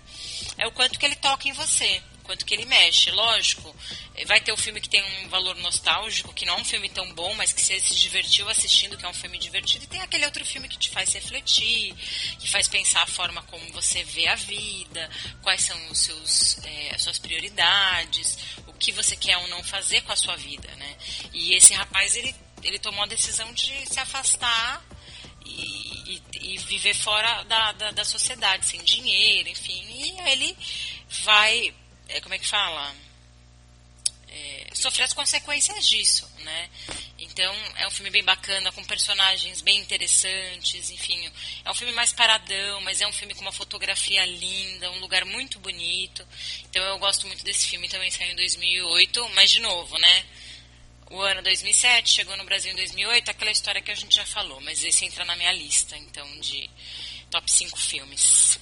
[0.57, 3.11] é o quanto que ele toca em você quanto que ele mexe.
[3.11, 3.75] Lógico,
[4.15, 6.65] eh, vai ter o um filme que tem um valor nostálgico, que não é um
[6.65, 9.83] filme tão bom, mas que você se divertiu assistindo, que é um filme divertido.
[9.83, 11.93] E tem aquele outro filme que te faz refletir,
[12.39, 15.09] que faz pensar a forma como você vê a vida,
[15.41, 18.37] quais são os seus, é, as suas prioridades,
[18.67, 20.97] o que você quer ou não fazer com a sua vida, né?
[21.33, 22.33] E esse rapaz, ele,
[22.63, 24.83] ele tomou a decisão de se afastar
[25.45, 29.83] e, e, e, viver fora da, da, da, sociedade, sem dinheiro, enfim.
[29.89, 30.57] E ele
[31.23, 31.73] vai
[32.07, 32.95] é, como é que fala?
[34.27, 36.69] É, sofrer as consequências disso, né?
[37.19, 41.31] Então é um filme bem bacana, com personagens bem interessantes, enfim,
[41.63, 45.23] é um filme mais paradão, mas é um filme com uma fotografia linda, um lugar
[45.23, 46.27] muito bonito.
[46.65, 50.25] Então eu gosto muito desse filme, também saiu em 2008, mas de novo, né?
[51.11, 54.59] O ano 2007 chegou no Brasil em 2008, aquela história que a gente já falou,
[54.61, 56.67] mas esse entra na minha lista, então de
[57.29, 58.59] top 5 filmes.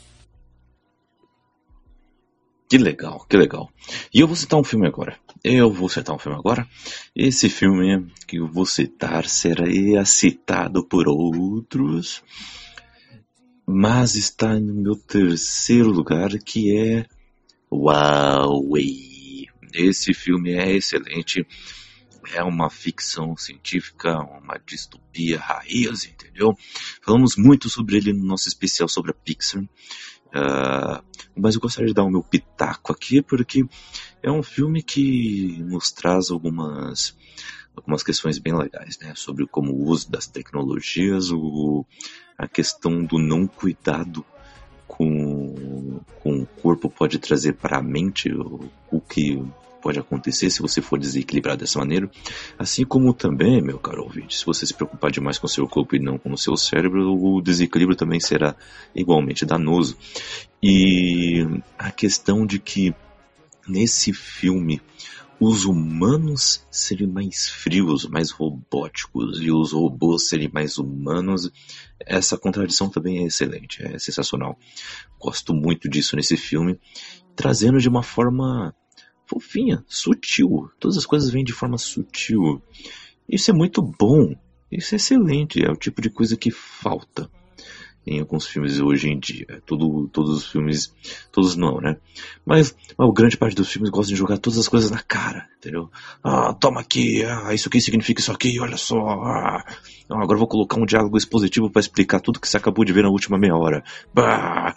[2.72, 3.70] Que legal, que legal.
[4.14, 5.20] E eu vou citar um filme agora.
[5.44, 6.66] eu vou citar um filme agora.
[7.14, 9.66] Esse filme que eu vou citar será
[10.06, 12.24] citado por outros,
[13.68, 17.06] mas está no meu terceiro lugar, que é
[17.70, 19.48] Huawei.
[19.74, 21.46] Esse filme é excelente
[22.34, 26.56] é uma ficção científica, uma distopia raiz, entendeu?
[27.02, 29.64] Falamos muito sobre ele no nosso especial sobre a Pixar.
[30.34, 31.04] Uh,
[31.36, 33.66] mas eu gostaria de dar o meu pitaco aqui, porque
[34.24, 37.16] é um filme que nos traz algumas,
[37.76, 39.14] algumas questões bem legais, né?
[39.16, 41.86] Sobre como o uso das tecnologias, o,
[42.38, 44.26] a questão do não cuidado
[44.88, 49.42] com, com o corpo pode trazer para a mente, o, o que
[49.82, 52.10] pode acontecer se você for desequilibrado dessa maneira.
[52.58, 55.96] Assim como também, meu caro ouvinte, se você se preocupar demais com o seu corpo
[55.96, 58.56] e não com o seu cérebro, o desequilíbrio também será
[58.96, 59.98] igualmente danoso.
[60.62, 61.46] E
[61.78, 62.94] a questão de que
[63.68, 64.82] nesse filme
[65.40, 71.50] os humanos serem mais frios, mais robóticos e os robôs serem mais humanos,
[72.00, 74.56] essa contradição também é excelente, é sensacional.
[75.20, 76.80] Gosto muito disso nesse filme,
[77.36, 78.76] trazendo de uma forma
[79.32, 80.70] fofinha, sutil.
[80.78, 82.62] Todas as coisas vêm de forma sutil.
[83.30, 84.36] Isso é muito bom.
[84.70, 85.64] Isso é excelente.
[85.64, 87.30] É o tipo de coisa que falta
[88.06, 89.62] em alguns filmes hoje em dia.
[89.66, 90.94] Tudo, todos os filmes,
[91.32, 91.98] todos não, né?
[92.46, 95.90] Mas a grande parte dos filmes gostam de jogar todas as coisas na cara, entendeu?
[96.24, 98.98] Ah, toma aqui, ah, isso aqui significa isso aqui, olha só.
[98.98, 99.64] Ah,
[100.10, 103.10] agora vou colocar um diálogo expositivo para explicar tudo que você acabou de ver na
[103.10, 103.84] última meia hora.
[104.14, 104.76] Bah!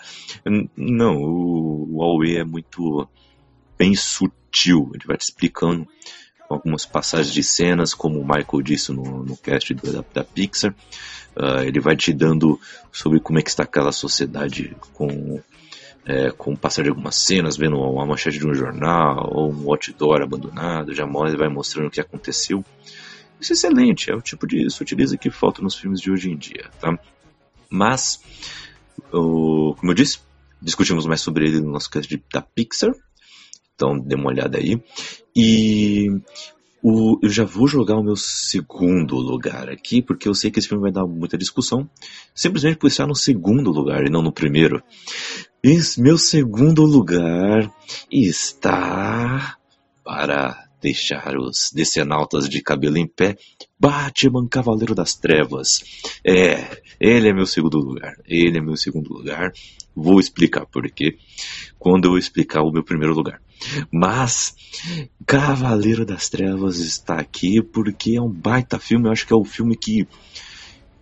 [0.77, 3.09] Não, o, o Huawei é muito
[3.79, 4.44] bem sutil.
[4.95, 5.87] Ele vai te explicando
[6.49, 10.75] algumas passagens de cenas, como o Michael disse no, no cast da, da Pixar.
[11.37, 12.61] Uh, ele vai te dando
[12.93, 15.41] sobre como é que está aquela sociedade com,
[16.07, 19.69] é, com o passar de algumas cenas, vendo uma manchete de um jornal ou um
[19.69, 22.65] outdoor abandonado, já vai mostrando o que aconteceu.
[23.41, 26.37] Isso é excelente, é o tipo de sutileza que falta nos filmes de hoje em
[26.37, 26.97] dia, tá?
[27.69, 28.21] Mas,
[29.13, 30.21] o, como eu disse,
[30.63, 32.95] discutimos mais sobre ele no nosso cast de, da Pixar,
[33.75, 34.81] então dê uma olhada aí.
[35.37, 36.09] E
[36.83, 40.69] o, eu já vou jogar o meu segundo lugar aqui, porque eu sei que esse
[40.69, 41.89] filme vai dar muita discussão,
[42.35, 44.83] simplesmente por estar no segundo lugar e não no primeiro.
[45.63, 47.73] Esse meu segundo lugar
[48.11, 49.57] está
[50.05, 53.39] para deixar os decenautas de cabelo em pé.
[53.81, 55.83] Batman Cavaleiro das Trevas.
[56.23, 58.15] É, ele é meu segundo lugar.
[58.27, 59.51] Ele é meu segundo lugar.
[59.97, 61.17] Vou explicar por quê
[61.79, 63.41] quando eu explicar o meu primeiro lugar.
[63.91, 64.55] Mas
[65.25, 69.09] Cavaleiro das Trevas está aqui porque é um baita filme.
[69.09, 70.07] Eu acho que é o filme que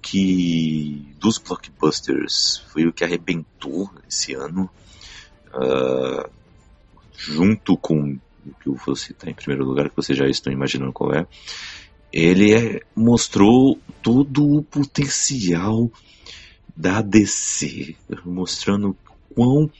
[0.00, 4.68] que dos blockbusters foi o que arrebentou esse ano,
[5.54, 6.28] uh,
[7.16, 8.18] junto com
[8.60, 11.26] que eu vou citar em primeiro lugar, que vocês já estão imaginando qual é.
[12.12, 15.90] Ele é, mostrou todo o potencial
[16.76, 18.96] da DC, mostrando
[19.34, 19.70] quão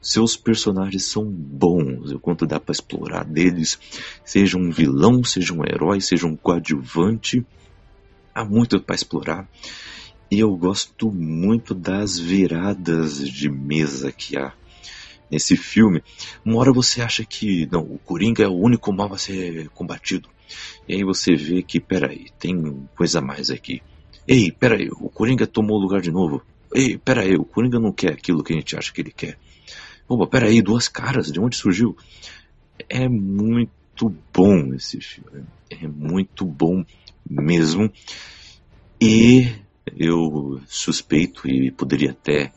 [0.00, 3.78] seus personagens são bons, o quanto dá para explorar deles,
[4.24, 7.44] seja um vilão, seja um herói, seja um coadjuvante,
[8.34, 9.48] há muito para explorar.
[10.30, 14.52] E eu gosto muito das viradas de mesa que há
[15.30, 16.02] nesse filme.
[16.44, 20.28] Uma hora você acha que não, o Coringa é o único mal a ser combatido.
[20.88, 23.82] E aí você vê que, peraí, tem coisa a mais aqui.
[24.26, 26.42] Ei, peraí, o Coringa tomou o lugar de novo.
[26.74, 29.38] Ei, peraí, o Coringa não quer aquilo que a gente acha que ele quer.
[30.08, 31.96] Opa, peraí, duas caras, de onde surgiu?
[32.88, 35.44] É muito bom esse filme.
[35.70, 36.84] É muito bom
[37.28, 37.92] mesmo.
[39.00, 39.52] E
[39.96, 42.52] eu suspeito e poderia até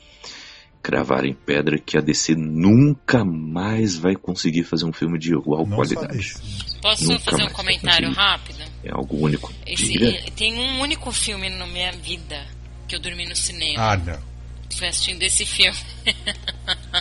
[0.82, 5.66] cravar em pedra que a DC nunca mais vai conseguir fazer um filme de igual
[5.66, 6.34] Não qualidade.
[6.82, 8.64] Posso nunca fazer um comentário rápido?
[8.84, 9.53] É algo único.
[9.66, 9.94] Esse,
[10.36, 12.45] tem um único filme na minha vida
[12.88, 13.91] que eu dormi no cinema.
[13.91, 14.32] Ah, não
[14.76, 15.78] foi assistindo esse filme.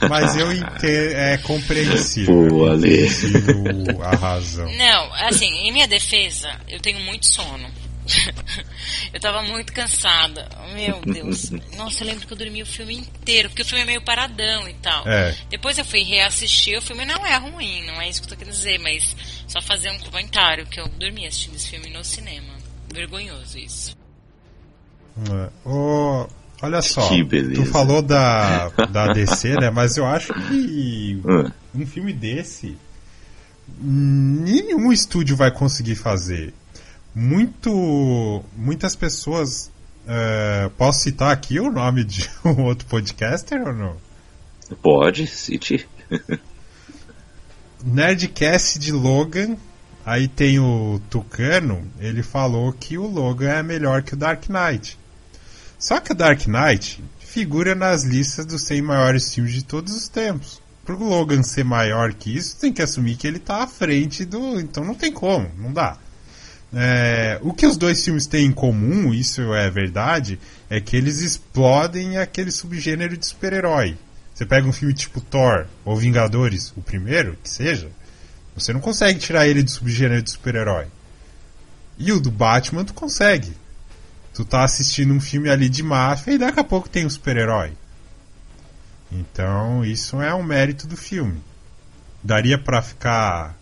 [0.08, 2.46] Mas eu entendo, é compreensível.
[2.48, 3.08] Pô, Ale.
[4.02, 4.70] a razão.
[4.76, 7.68] Não, assim, em minha defesa, eu tenho muito sono.
[9.12, 10.48] eu tava muito cansada.
[10.74, 11.50] Meu Deus.
[11.76, 14.68] Nossa, eu lembro que eu dormi o filme inteiro, porque o filme é meio paradão
[14.68, 15.06] e tal.
[15.06, 15.36] É.
[15.48, 18.36] Depois eu fui reassistir, o filme não é ruim, não é isso que eu tô
[18.36, 19.16] querendo dizer, mas
[19.46, 22.54] só fazer um comentário que eu dormi assistindo esse filme no cinema.
[22.92, 23.96] Vergonhoso isso.
[25.30, 25.50] É.
[25.64, 26.26] Oh,
[26.62, 29.70] Olha só, tu falou da, da DC, né?
[29.70, 31.50] Mas eu acho que ah.
[31.74, 32.76] um filme desse
[33.80, 36.52] nenhum estúdio vai conseguir fazer.
[37.14, 39.70] Muito, muitas pessoas.
[40.06, 43.96] É, posso citar aqui o nome de um outro podcaster ou não?
[44.82, 45.88] Pode, cite.
[47.82, 49.56] Nerdcast de Logan
[50.04, 54.98] Aí tem o Tucano, ele falou que o Logan é melhor que o Dark Knight.
[55.78, 60.08] Só que o Dark Knight figura nas listas dos 100 maiores filmes de todos os
[60.08, 60.60] tempos.
[60.84, 64.24] Para o Logan ser maior que isso, tem que assumir que ele está à frente
[64.24, 64.58] do.
[64.58, 65.96] Então não tem como, não dá.
[66.72, 70.38] É, o que os dois filmes têm em comum, isso é verdade,
[70.68, 73.96] é que eles explodem aquele subgênero de super-herói.
[74.32, 77.90] Você pega um filme tipo Thor ou Vingadores, o primeiro, que seja,
[78.54, 80.86] você não consegue tirar ele do subgênero de super-herói.
[81.98, 83.52] E o do Batman tu consegue.
[84.32, 87.72] Tu tá assistindo um filme ali de máfia e daqui a pouco tem um super-herói.
[89.10, 91.42] Então isso é um mérito do filme.
[92.22, 93.58] Daria para ficar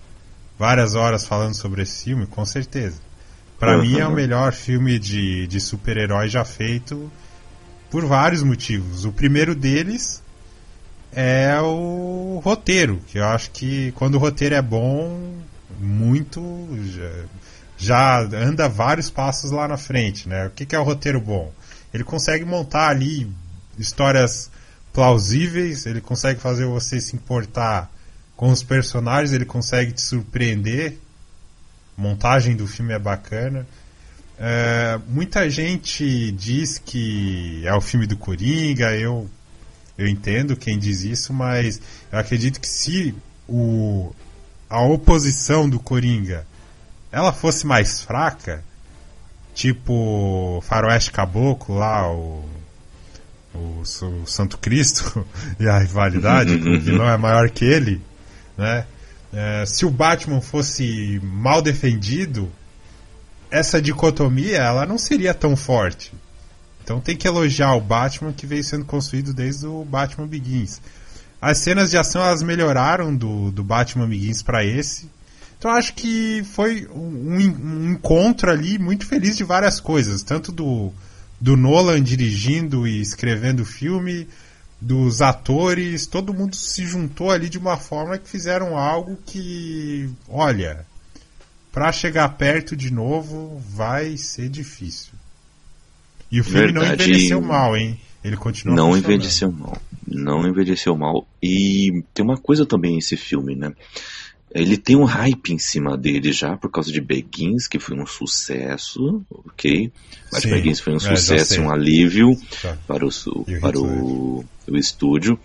[0.58, 3.00] várias horas falando sobre esse filme, com certeza.
[3.58, 3.82] Para uhum.
[3.82, 7.10] mim é o melhor filme de, de super-herói já feito
[7.90, 9.04] por vários motivos.
[9.04, 10.22] O primeiro deles
[11.12, 15.38] é o roteiro, que eu acho que quando o roteiro é bom,
[15.80, 17.10] muito já,
[17.76, 20.46] já anda vários passos lá na frente, né?
[20.46, 21.52] O que, que é o roteiro bom?
[21.94, 23.30] Ele consegue montar ali
[23.78, 24.50] histórias
[24.92, 27.90] plausíveis, ele consegue fazer você se importar
[28.38, 30.96] com os personagens, ele consegue te surpreender.
[31.98, 33.66] A montagem do filme é bacana.
[34.38, 39.28] É, muita gente diz que é o filme do Coringa, eu
[39.98, 41.80] eu entendo quem diz isso, mas
[42.12, 43.12] eu acredito que se
[43.48, 44.14] o,
[44.70, 46.46] a oposição do Coringa
[47.10, 48.62] ela fosse mais fraca,
[49.52, 52.48] tipo Faroeste Caboclo lá, o,
[53.52, 55.26] o, o Santo Cristo
[55.58, 58.00] e a rivalidade, que o vilão é maior que ele,
[58.58, 58.84] né?
[59.32, 62.50] É, se o Batman fosse mal defendido,
[63.50, 66.12] essa dicotomia ela não seria tão forte.
[66.82, 70.80] Então tem que elogiar o Batman que veio sendo construído desde o Batman Begins.
[71.40, 75.08] As cenas de ação elas melhoraram do, do Batman Begins para esse.
[75.58, 80.92] Então acho que foi um, um, encontro ali muito feliz de várias coisas, tanto do,
[81.40, 84.26] do Nolan dirigindo e escrevendo o filme,
[84.80, 90.86] dos atores, todo mundo se juntou ali de uma forma que fizeram algo que, olha,
[91.72, 95.12] para chegar perto de novo vai ser difícil.
[96.30, 98.00] E o filme Verdade, não envelheceu mal, hein?
[98.22, 99.80] Ele continua Não envelheceu mal.
[100.06, 101.26] Não envelheceu mal.
[101.42, 103.72] E tem uma coisa também esse filme, né?
[104.50, 108.06] Ele tem um hype em cima dele já por causa de Begins, que foi um
[108.06, 109.92] sucesso, ok?
[110.32, 112.76] Mas Sim, Begins foi um é, sucesso e um alívio tá.
[112.86, 113.10] para, o,
[113.60, 115.38] para o, o estúdio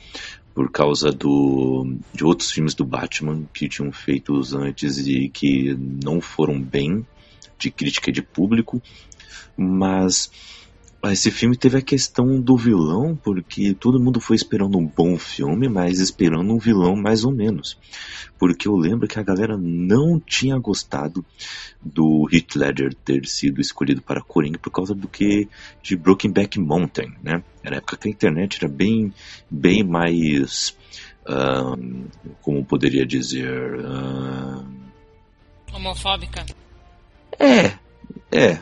[0.54, 6.22] por causa do, de outros filmes do Batman que tinham feitos antes e que não
[6.22, 7.06] foram bem
[7.58, 8.82] de crítica e de público,
[9.58, 10.30] mas
[11.12, 15.68] esse filme teve a questão do vilão, porque todo mundo foi esperando um bom filme,
[15.68, 17.78] mas esperando um vilão mais ou menos.
[18.40, 21.26] Porque eu lembro que a galera não tinha gostado
[21.82, 25.48] do Heath Ledger ter sido escolhido para Coringa por causa do que
[25.82, 27.44] de Brokenback Mountain, né?
[27.62, 29.14] Era época que a internet era bem,
[29.50, 30.76] bem mais,
[32.42, 33.76] como poderia dizer,
[35.74, 36.46] homofóbica.
[37.40, 37.74] É,
[38.32, 38.62] é,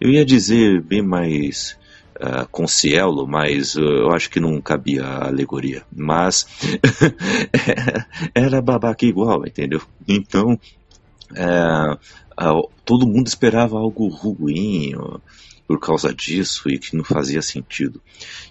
[0.00, 1.76] eu ia dizer bem mais
[2.18, 5.82] uh, com Cielo, mas uh, eu acho que não cabia a alegoria.
[5.94, 6.46] Mas
[8.34, 9.80] era babaca igual, entendeu?
[10.06, 10.58] Então,
[11.32, 14.94] uh, todo mundo esperava algo ruim
[15.66, 18.00] por causa disso e que não fazia sentido.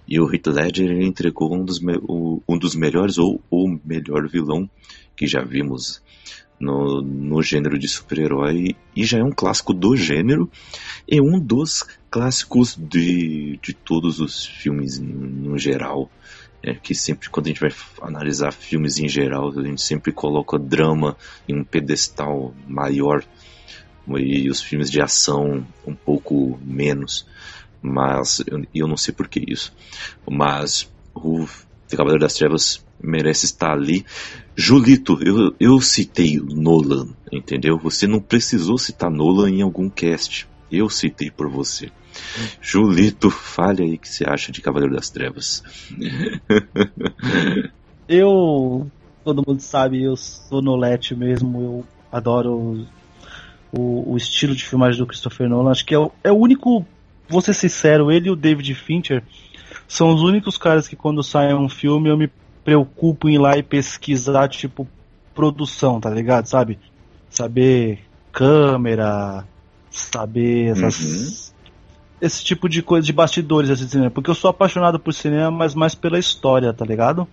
[0.08, 4.70] E o Heath Ledger entregou um dos, um dos melhores ou o melhor vilão
[5.16, 6.02] que já vimos
[6.60, 10.50] no, no gênero de super-herói e já é um clássico do gênero
[11.08, 16.10] e um dos clássicos de, de todos os filmes no geral.
[16.64, 17.72] É que sempre quando a gente vai
[18.02, 21.16] analisar filmes em geral, a gente sempre coloca drama
[21.48, 23.24] em um pedestal maior
[24.18, 27.28] e os filmes de ação um pouco menos.
[27.82, 29.72] Mas eu, eu não sei por que isso.
[30.28, 31.46] Mas o
[31.96, 34.06] Cavaleiro das Trevas merece estar ali.
[34.56, 37.78] Julito, eu, eu citei Nolan, entendeu?
[37.78, 40.48] Você não precisou citar Nolan em algum cast.
[40.72, 41.90] Eu citei por você.
[42.62, 45.64] Julito, fale aí o que você acha de Cavaleiro das Trevas.
[48.10, 48.90] eu,
[49.24, 52.86] todo mundo sabe, eu sou Nolete mesmo, eu adoro
[53.72, 55.72] o, o, estilo de filmagem do Christopher Nolan.
[55.72, 56.86] Acho que é o, é o único,
[57.30, 59.24] vou ser sincero, ele e o David Fincher
[59.88, 62.30] são os únicos caras que quando sai um filme eu me
[62.64, 64.88] preocupo em ir lá e pesquisar, tipo,
[65.34, 66.48] produção, tá ligado?
[66.48, 66.78] Sabe?
[67.30, 68.00] Saber
[68.32, 69.46] câmera,
[69.90, 71.50] saber essas.
[71.50, 71.58] Uhum.
[72.20, 74.10] Esse tipo de coisa de bastidores assim, cinema.
[74.10, 77.28] Porque eu sou apaixonado por cinema, mas mais pela história, tá ligado?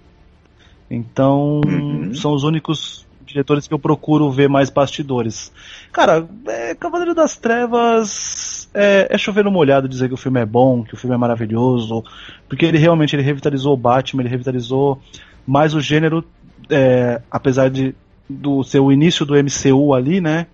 [0.90, 2.14] Então, uhum.
[2.14, 5.50] são os únicos diretores que eu procuro ver mais bastidores.
[5.90, 10.44] Cara, é, Cavaleiro das Trevas é, é chover no molhado dizer que o filme é
[10.44, 12.04] bom, que o filme é maravilhoso,
[12.48, 15.00] porque ele realmente ele revitalizou o Batman, ele revitalizou
[15.46, 16.24] mais o gênero,
[16.68, 17.94] é, apesar de
[18.28, 20.46] do seu início do MCU ali, né?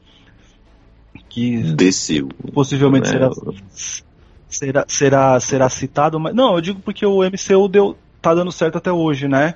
[1.28, 2.28] Que Desceu.
[2.52, 3.30] possivelmente né?
[3.70, 4.00] será,
[4.48, 8.78] será, será, será citado, mas não, eu digo porque o MCU deu, tá dando certo
[8.78, 9.54] até hoje, né?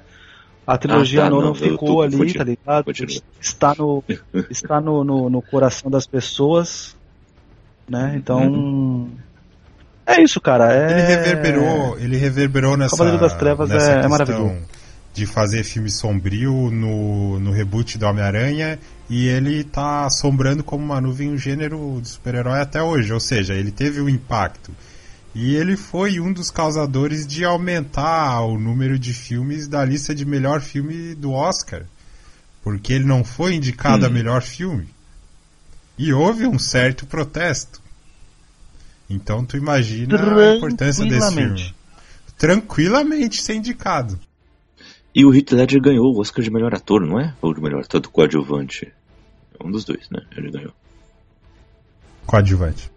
[0.66, 2.90] A trilogia ah, tá, não, não ficou ali, tá ligado?
[3.40, 4.02] Está no
[4.48, 6.96] está no, no, no, coração das pessoas,
[7.88, 8.14] né?
[8.16, 9.10] Então uhum.
[10.06, 10.72] é isso, cara.
[10.72, 10.92] É...
[10.92, 14.74] Ele reverberou, ele reverberou nessa Cavaleiro das Trevas é, é maravilhoso
[15.14, 21.00] de fazer filme sombrio no, no reboot do Homem-Aranha e ele tá assombrando como uma
[21.00, 24.72] nuvem o gênero de super-herói até hoje, ou seja, ele teve um impacto.
[25.32, 30.24] E ele foi um dos causadores de aumentar o número de filmes da lista de
[30.24, 31.82] melhor filme do Oscar.
[32.62, 34.08] Porque ele não foi indicado hum.
[34.08, 34.88] a melhor filme.
[35.96, 37.80] E houve um certo protesto.
[39.08, 41.74] Então tu imagina a importância desse filme.
[42.36, 44.18] Tranquilamente ser indicado.
[45.14, 47.34] E o Heath Ledger ganhou o Oscar de melhor ator, não é?
[47.40, 48.92] Ou de melhor ator do coadjuvante?
[49.62, 50.20] Um dos dois, né?
[50.36, 50.72] Ele ganhou.
[52.26, 52.90] Coadjuvante.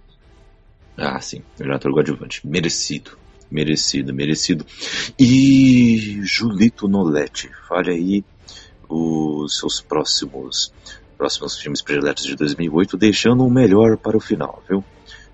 [0.98, 1.44] Ah, sim.
[1.60, 2.46] Melhor ator coadjuvante.
[2.48, 3.12] Merecido.
[3.52, 4.66] Merecido, merecido.
[5.18, 8.26] E Julito Noletti, fale aí
[8.90, 10.74] os seus próximos
[11.18, 14.84] próximos filmes prediletos de 2008, deixando o melhor para o final, viu?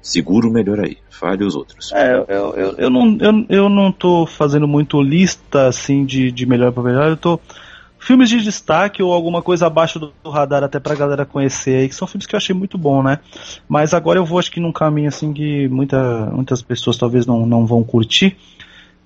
[0.02, 1.92] Segura o melhor aí, fale os outros.
[1.94, 6.46] É, eu, eu, eu, não, eu, eu não tô fazendo muito lista assim de, de
[6.46, 7.40] melhor para melhor, eu tô
[8.04, 11.96] filmes de destaque ou alguma coisa abaixo do, radar até pra galera conhecer aí, que
[11.96, 13.20] são filmes que eu achei muito bom, né?
[13.68, 17.46] Mas agora eu vou acho que num caminho assim que muita, muitas pessoas talvez não,
[17.46, 18.36] não vão curtir,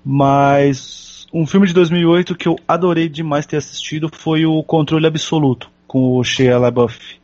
[0.04, 5.70] mas um filme de 2008 que eu adorei demais ter assistido foi o Controle Absoluto,
[5.88, 7.18] com o Shia LaBeouf.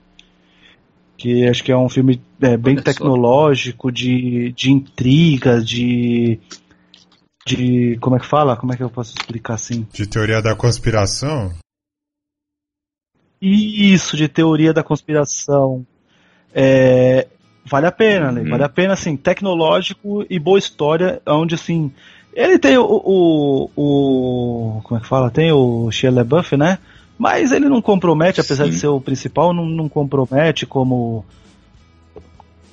[1.16, 6.40] Que acho que é um filme é, bem tecnológico, de, de intriga, de
[7.46, 7.98] de.
[8.00, 8.56] Como é que fala?
[8.56, 9.86] Como é que eu posso explicar assim?
[9.92, 11.52] De teoria da conspiração?
[13.40, 15.86] Isso, de teoria da conspiração.
[16.54, 17.26] É,
[17.64, 18.48] vale a pena, né?
[18.48, 21.92] Vale a pena, assim, tecnológico e boa história, onde, assim,
[22.32, 25.30] ele tem o, o, o como é que fala?
[25.30, 26.78] Tem o Shia LaBeouf, né?
[27.18, 28.70] Mas ele não compromete, apesar Sim.
[28.70, 31.24] de ser o principal, não, não compromete como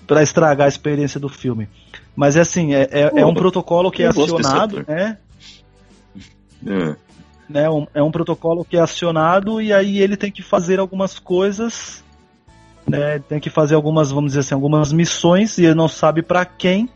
[0.08, 1.70] para estragar a experiência do filme.
[2.16, 5.18] Mas é assim, é, é, é um protocolo que é acionado, né?
[6.66, 6.96] É
[7.52, 11.20] né, um, é um protocolo que é acionado e aí ele tem que fazer algumas
[11.20, 12.04] coisas,
[12.88, 16.46] né, tem que fazer algumas, vamos dizer assim, algumas missões e ele não sabe para
[16.46, 16.90] quem.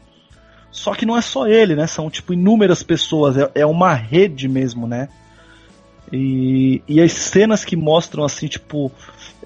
[0.72, 1.88] Só que não é só ele, né?
[1.88, 5.07] São tipo inúmeras pessoas, é, é uma rede mesmo, né?
[6.11, 8.91] E, e as cenas que mostram assim, tipo,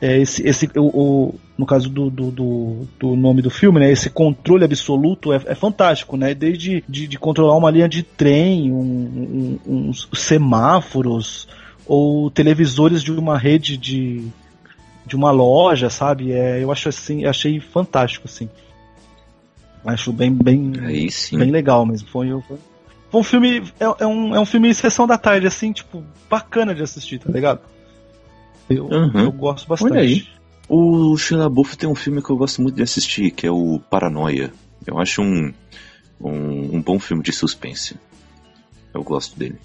[0.01, 3.91] é, esse, esse o, o, no caso do, do, do, do, nome do filme, né,
[3.91, 6.33] esse controle absoluto é, é fantástico, né?
[6.33, 11.47] Desde de, de, controlar uma linha de trem, um, um, uns semáforos
[11.85, 14.27] ou televisores de uma rede de,
[15.05, 16.31] de uma loja, sabe?
[16.31, 18.49] É, eu acho assim, achei fantástico, assim.
[19.85, 22.07] Acho bem bem bem legal mesmo.
[22.09, 22.57] Foi, foi,
[23.11, 26.75] foi um filme é, é, um, é um filme sessão da tarde assim, tipo, bacana
[26.75, 27.61] de assistir, tá ligado?
[28.69, 29.19] Eu, uhum.
[29.19, 29.91] eu gosto bastante.
[29.91, 30.27] Olha aí.
[30.67, 33.79] O Shia Buff tem um filme que eu gosto muito de assistir, que é o
[33.89, 34.53] Paranoia.
[34.85, 35.51] Eu acho um,
[36.21, 37.97] um, um bom filme de suspense.
[38.93, 39.57] Eu gosto dele.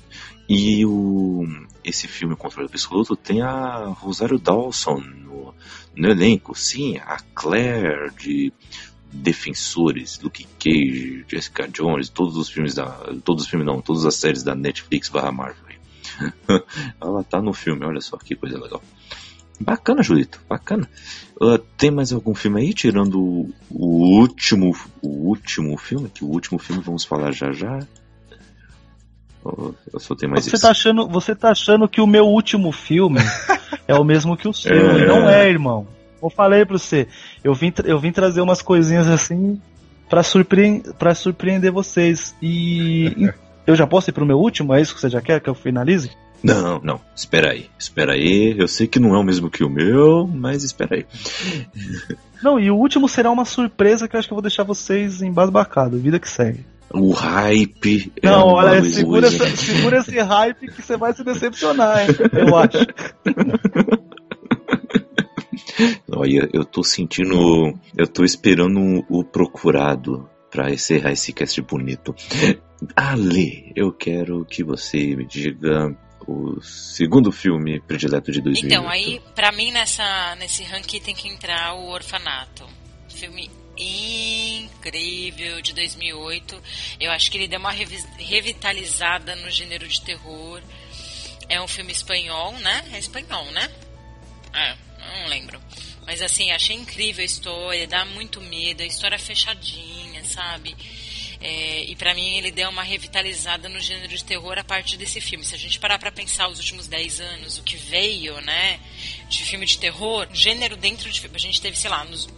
[0.49, 1.47] E o,
[1.85, 5.55] esse filme Controle Absoluto tem a Rosário Dawson no,
[5.95, 6.55] no elenco.
[6.55, 8.51] Sim, a Claire de
[9.15, 12.87] Defensores, Luke Cage, Jessica Jones, todos os filmes da.
[13.25, 15.65] Todos os filmes não, todas as séries da Netflix barra Marvel.
[17.01, 18.83] Ela tá no filme, olha só que coisa legal.
[19.61, 20.89] Bacana, Julito, bacana.
[21.41, 26.09] Uh, tem mais algum filme aí, tirando o, o, último o último filme?
[26.09, 27.81] Que o último filme vamos falar já já.
[29.45, 32.73] Oh, eu só tenho mais você tá achando Você tá achando que o meu último
[32.73, 33.21] filme
[33.87, 35.07] é o mesmo que o seu, é...
[35.07, 35.87] não é, irmão.
[36.25, 37.07] Eu falei pra você,
[37.43, 39.61] eu vim, eu vim trazer umas coisinhas assim
[40.09, 40.23] para
[40.99, 42.35] pra surpreender vocês.
[42.41, 43.31] E
[43.67, 44.75] eu já posso ir pro meu último?
[44.75, 46.11] É isso que você já quer que eu finalize?
[46.43, 48.55] Não, não, espera aí, espera aí.
[48.59, 51.07] Eu sei que não é o mesmo que o meu, mas espera aí.
[52.43, 55.23] Não, e o último será uma surpresa que eu acho que eu vou deixar vocês
[55.23, 56.01] embasbacados.
[56.01, 56.61] Vida que segue.
[56.93, 58.13] O hype.
[58.23, 62.17] É não, é olha, segura, essa, segura esse hype que você vai se decepcionar, hein?
[62.33, 62.87] Eu acho.
[66.11, 67.79] Olha, eu tô sentindo.
[67.97, 72.15] Eu tô esperando o procurado para encerrar esse cast bonito.
[72.95, 75.97] Ale, eu quero que você me diga
[76.27, 78.67] o segundo filme predileto de 2008.
[78.67, 82.65] Então, aí, pra mim, nessa, nesse ranking tem que entrar o Orfanato.
[83.09, 86.61] Filme incrível de 2008.
[87.01, 90.63] Eu acho que ele deu uma revitalizada no gênero de terror.
[91.49, 92.85] É um filme espanhol, né?
[92.93, 93.69] É espanhol, né?
[94.55, 95.61] É, não lembro.
[96.07, 100.77] Mas assim, achei incrível a história, dá muito medo, a história é fechadinha, sabe?
[101.41, 105.21] É, e para mim ele deu uma revitalizada no gênero de terror a partir desse
[105.21, 105.45] filme.
[105.45, 108.81] Se a gente parar para pensar os últimos 10 anos, o que veio, né,
[109.29, 112.29] de filme de terror, gênero dentro de a gente teve, sei lá, nos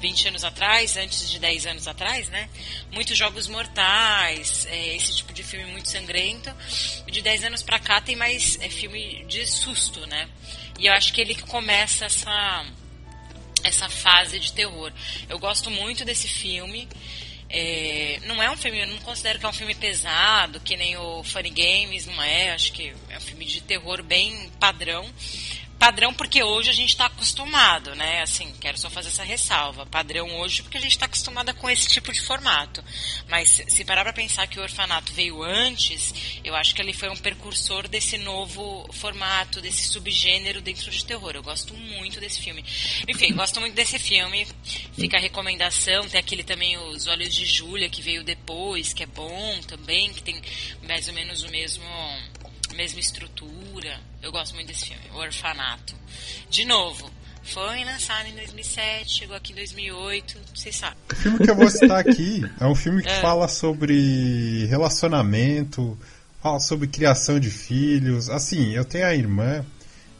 [0.00, 2.48] 20 anos atrás, antes de 10 anos atrás, né?
[2.92, 6.54] Muitos jogos mortais, é, esse tipo de filme muito sangrento.
[7.06, 10.28] De 10 anos para cá tem mais é, filme de susto, né?
[10.78, 12.66] E eu acho que ele começa essa
[13.64, 14.92] essa fase de terror.
[15.28, 16.88] Eu gosto muito desse filme.
[17.48, 20.96] É, não é um filme, eu não considero que é um filme pesado, que nem
[20.96, 22.52] o Funny Games, não é.
[22.52, 25.08] Acho que é um filme de terror bem padrão
[25.78, 28.22] padrão porque hoje a gente está acostumado, né?
[28.22, 29.86] Assim, quero só fazer essa ressalva.
[29.86, 32.82] Padrão hoje porque a gente está acostumada com esse tipo de formato.
[33.28, 37.08] Mas se parar para pensar que o orfanato veio antes, eu acho que ele foi
[37.10, 41.32] um precursor desse novo formato, desse subgênero dentro de terror.
[41.34, 42.64] Eu gosto muito desse filme.
[43.06, 44.46] Enfim, gosto muito desse filme.
[44.94, 46.08] Fica a recomendação.
[46.08, 50.22] Tem aquele também Os Olhos de Júlia que veio depois, que é bom também, que
[50.22, 50.40] tem
[50.86, 51.84] mais ou menos o mesmo
[52.76, 53.98] mesma estrutura.
[54.22, 55.94] Eu gosto muito desse filme, O Orfanato.
[56.50, 57.10] De novo,
[57.42, 60.98] foi lançado em 2007, chegou aqui em 2008, vocês sabem.
[61.10, 63.20] O filme que eu vou citar aqui é um filme que é.
[63.20, 65.96] fala sobre relacionamento,
[66.42, 68.28] fala sobre criação de filhos.
[68.28, 69.64] Assim, eu tenho a irmã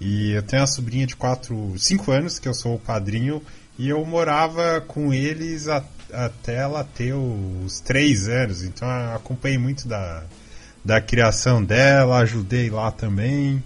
[0.00, 3.42] e eu tenho a sobrinha de 4, 5 anos, que eu sou o padrinho,
[3.78, 9.88] e eu morava com eles até ela ter os 3 anos, então eu acompanhei muito
[9.88, 10.24] da,
[10.86, 13.62] da criação dela, ajudei lá também.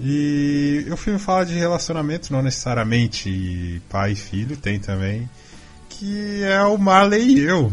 [0.00, 5.30] E o filme fala de relacionamento, não necessariamente pai e filho, tem também.
[5.88, 7.72] Que é o Marley e eu.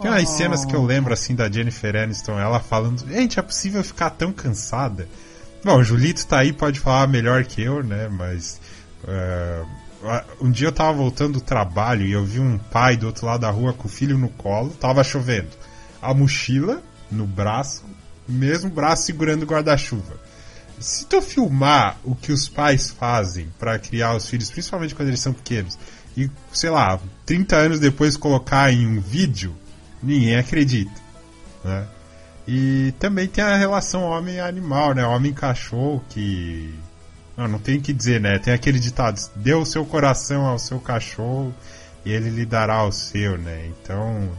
[0.00, 0.36] Tem umas oh.
[0.36, 4.32] cenas que eu lembro assim da Jennifer Aniston, ela falando: Gente, é possível ficar tão
[4.32, 5.08] cansada?
[5.64, 8.08] Bom, o Julito tá aí, pode falar melhor que eu, né?
[8.08, 8.60] Mas.
[9.04, 9.82] Uh,
[10.40, 13.42] um dia eu tava voltando do trabalho e eu vi um pai do outro lado
[13.42, 15.50] da rua com o filho no colo, tava chovendo.
[16.00, 16.82] A mochila
[17.12, 17.84] no braço,
[18.28, 20.20] mesmo braço segurando o guarda-chuva.
[20.80, 25.20] Se tu filmar o que os pais fazem para criar os filhos, principalmente quando eles
[25.20, 25.78] são pequenos,
[26.16, 29.54] e sei lá, 30 anos depois colocar em um vídeo,
[30.02, 31.00] ninguém acredita,
[31.64, 31.86] né?
[32.46, 35.06] E também tem a relação homem-animal, né?
[35.06, 36.74] Homem-cachorro que
[37.36, 38.38] não, não tem que dizer, né?
[38.38, 41.54] Tem aquele ditado: dê o seu coração ao seu cachorro
[42.04, 43.68] e ele lhe dará ao seu, né?
[43.68, 44.30] Então,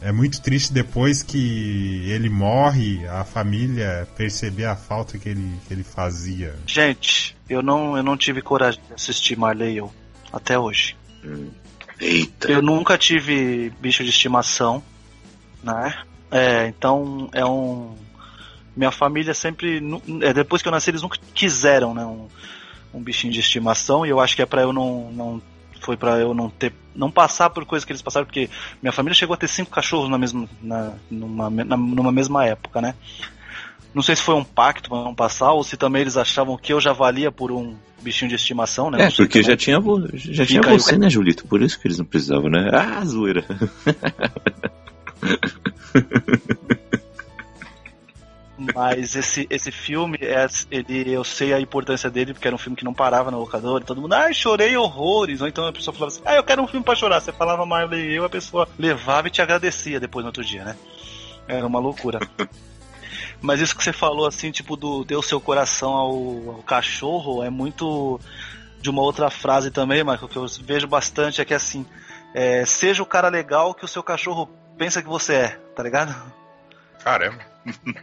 [0.00, 5.74] é muito triste depois que ele morre, a família perceber a falta que ele, que
[5.74, 6.54] ele fazia.
[6.66, 9.92] Gente, eu não, eu não tive coragem de assistir Marley eu,
[10.32, 10.96] até hoje.
[11.24, 11.50] Hum.
[12.00, 12.50] Eita.
[12.50, 14.82] Eu nunca tive bicho de estimação,
[15.62, 15.94] né?
[16.30, 17.96] É, então é um.
[18.76, 19.82] Minha família sempre.
[20.22, 22.04] É, depois que eu nasci, eles nunca quiseram, né?
[22.04, 22.28] Um,
[22.94, 25.42] um bichinho de estimação, e eu acho que é para eu não, não
[25.80, 28.50] foi para eu não ter não passar por coisas que eles passaram, porque
[28.82, 32.80] minha família chegou a ter cinco cachorros na mesma, na, numa, na, numa mesma época,
[32.80, 32.94] né?
[33.94, 36.72] Não sei se foi um pacto para não passar ou se também eles achavam que
[36.72, 39.04] eu já valia por um bichinho de estimação, né?
[39.04, 39.80] É, porque já tinha,
[40.14, 41.46] já tinha você, né, Julito?
[41.46, 42.68] Por isso que eles não precisavam, né?
[42.72, 43.44] Ah, zoeira.
[48.74, 52.76] Mas esse, esse filme, é, ele, eu sei a importância dele, porque era um filme
[52.76, 55.40] que não parava no locador, e todo mundo, ai, chorei horrores.
[55.40, 57.20] Ou então a pessoa falava assim, ah, eu quero um filme pra chorar.
[57.20, 60.64] Você falava Marley e eu, a pessoa levava e te agradecia depois no outro dia,
[60.64, 60.76] né?
[61.46, 62.18] Era uma loucura.
[63.40, 66.16] Mas isso que você falou, assim, tipo, do deu seu coração ao,
[66.56, 68.20] ao cachorro, é muito
[68.80, 71.86] de uma outra frase também, Michael, que eu vejo bastante, é que assim,
[72.34, 76.14] é, seja o cara legal que o seu cachorro pensa que você é, tá ligado?
[77.02, 77.44] Caramba.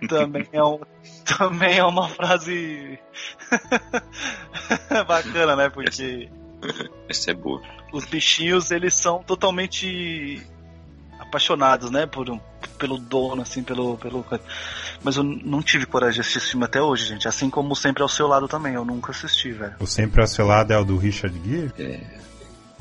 [0.07, 0.79] Também é, um,
[1.25, 2.99] também é uma frase
[5.07, 5.69] bacana, né?
[5.69, 6.29] Porque.
[7.07, 7.61] Essa é boa.
[7.93, 10.41] Os bichinhos, eles são totalmente
[11.19, 12.05] apaixonados, né?
[12.05, 12.39] Por um,
[12.77, 14.25] pelo dono, assim, pelo, pelo.
[15.03, 17.27] Mas eu não tive coragem de assistir esse filme até hoje, gente.
[17.27, 19.75] Assim como Sempre ao Seu Lado também, eu nunca assisti, velho.
[19.79, 21.71] O Sempre ao Seu Lado é o do Richard Gere?
[21.79, 22.25] É.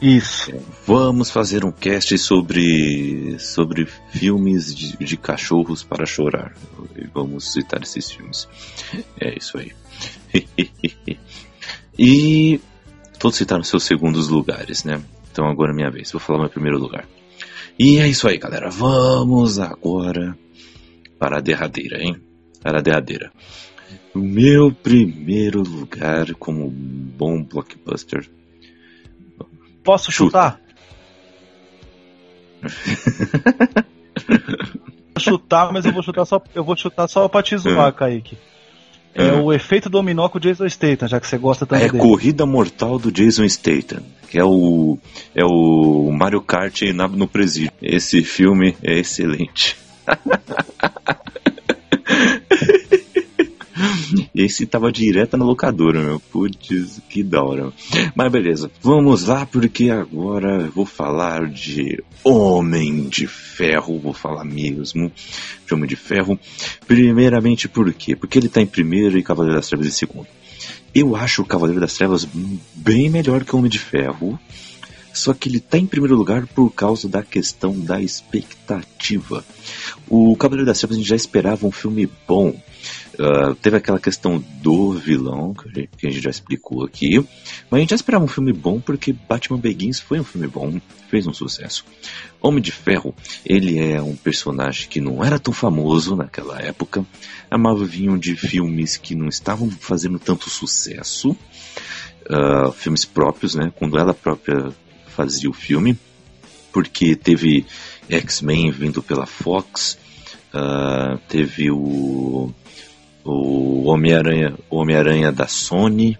[0.04, 0.52] Isso.
[0.86, 6.54] Vamos fazer um cast sobre, sobre filmes de, de cachorros para chorar.
[6.94, 8.46] E vamos citar esses filmes.
[9.18, 9.72] É isso aí.
[11.98, 12.60] e
[13.18, 15.00] todos citaram seus segundos lugares, né?
[15.32, 16.12] Então agora é minha vez.
[16.12, 17.08] Vou falar meu primeiro lugar.
[17.78, 18.68] E é isso aí, galera.
[18.68, 20.36] Vamos agora
[21.18, 22.20] para a derradeira, hein?
[22.60, 23.32] Para a derradeira.
[24.14, 28.28] Meu primeiro lugar como bom blockbuster.
[29.84, 30.58] Posso chutar?
[35.14, 38.36] vou chutar, mas eu vou chutar só, eu vou chutar só pra te zoar, Kaique.
[39.14, 39.44] É Hum.
[39.44, 42.02] o efeito dominó com o Jason Statham, já que você gosta tanto É dele.
[42.02, 44.98] Corrida Mortal do Jason Statham, que é o
[45.34, 47.70] é o Mario Kart na- no presídio.
[47.80, 49.76] Esse filme é excelente.
[54.34, 56.18] Esse tava direto na locadora, meu.
[56.18, 57.72] Putz, que da hora.
[58.16, 64.00] Mas beleza, vamos lá, porque agora eu vou falar de Homem de Ferro.
[64.00, 65.12] Vou falar mesmo
[65.64, 66.38] de Homem de Ferro.
[66.84, 68.16] Primeiramente, por quê?
[68.16, 70.26] Porque ele tá em primeiro e Cavaleiro das Trevas em segundo.
[70.92, 72.26] Eu acho o Cavaleiro das Trevas
[72.74, 74.38] bem melhor que o Homem de Ferro.
[75.12, 79.44] Só que ele tá em primeiro lugar por causa da questão da expectativa.
[80.08, 82.52] O Cavaleiro das Trevas a gente já esperava um filme bom.
[83.18, 87.18] Ah, teve aquela questão do vilão, que a, gente, que a gente já explicou aqui.
[87.70, 90.80] Mas a gente já esperava um filme bom porque Batman Begins foi um filme bom,
[91.08, 91.84] fez um sucesso.
[92.40, 93.14] Homem de Ferro,
[93.44, 97.04] ele é um personagem que não era tão famoso naquela época.
[97.50, 101.36] A Marvel vinham de filmes que não estavam fazendo tanto sucesso.
[102.28, 103.72] ah, filmes próprios, né?
[103.76, 104.72] Quando ela própria
[105.06, 105.96] fazia o filme.
[106.72, 107.64] Porque teve
[108.08, 109.96] X-Men vindo pela Fox.
[110.52, 112.52] ah, teve o
[113.24, 116.18] o Homem-Aranha Homem da Sony,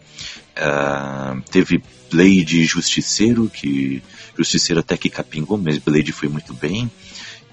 [0.57, 4.03] ah, teve Blade Justiceiro, que
[4.37, 6.91] Justiceiro até que capingou, mas Blade foi muito bem.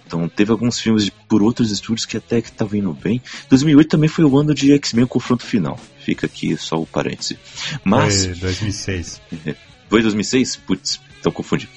[0.05, 3.21] Então teve alguns filmes por outros estúdios que até que estavam indo bem.
[3.49, 5.79] 2008 também foi o ano de X-Men Confronto Final.
[5.99, 7.37] Fica aqui só o parêntese.
[7.83, 9.21] Mas Foi 2006.
[9.89, 10.55] foi 2006?
[10.57, 11.69] Putz, então confundi.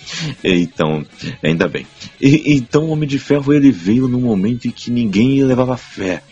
[0.42, 1.06] Então,
[1.42, 1.86] ainda bem.
[2.20, 6.22] E- então o Homem de Ferro ele veio num momento em que ninguém levava fé.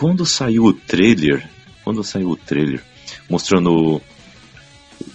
[0.00, 1.46] Quando saiu o trailer,
[1.84, 2.82] quando saiu o trailer
[3.28, 4.00] mostrando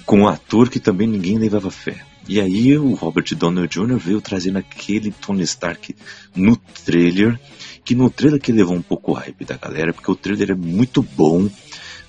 [0.05, 2.05] com um ator que também ninguém levava fé.
[2.27, 3.97] E aí o Robert Downey Jr.
[3.97, 5.95] veio trazendo aquele Tony Stark
[6.35, 7.39] no trailer,
[7.83, 10.55] que no trailer que levou um pouco o hype da galera, porque o trailer é
[10.55, 11.49] muito bom,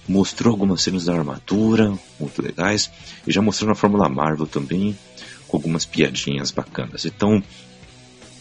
[0.06, 2.90] mostrou algumas cenas da armadura, muito legais,
[3.26, 4.94] e já mostrou na Fórmula Marvel também,
[5.48, 7.06] com algumas piadinhas bacanas.
[7.06, 7.42] Então,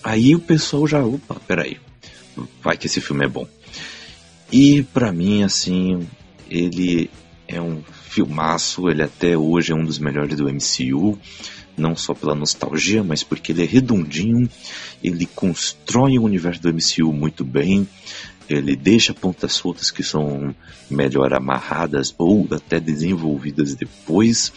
[0.04, 1.80] aí o pessoal já, opa, peraí,
[2.62, 3.48] vai que esse filme é bom.
[4.52, 6.08] E pra mim, assim,
[6.50, 7.10] ele
[7.48, 11.20] é um filmaço, ele até hoje é um dos melhores do MCU,
[11.78, 14.50] não só pela nostalgia, mas porque ele é redondinho,
[15.04, 17.88] ele constrói o universo do MCU muito bem,
[18.48, 20.56] ele deixa pontas soltas que são
[20.90, 24.54] melhor amarradas ou até desenvolvidas depois.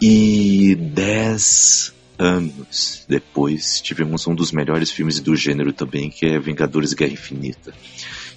[0.00, 6.92] E dez anos depois tivemos um dos melhores filmes do gênero também, que é Vingadores
[6.92, 7.72] Guerra Infinita.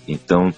[0.10, 0.54] Então,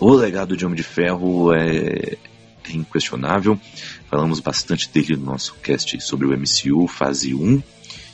[0.00, 2.16] o legado de Homem de Ferro é,
[2.64, 3.60] é inquestionável.
[4.08, 7.62] Falamos bastante dele no nosso cast sobre o MCU, fase 1,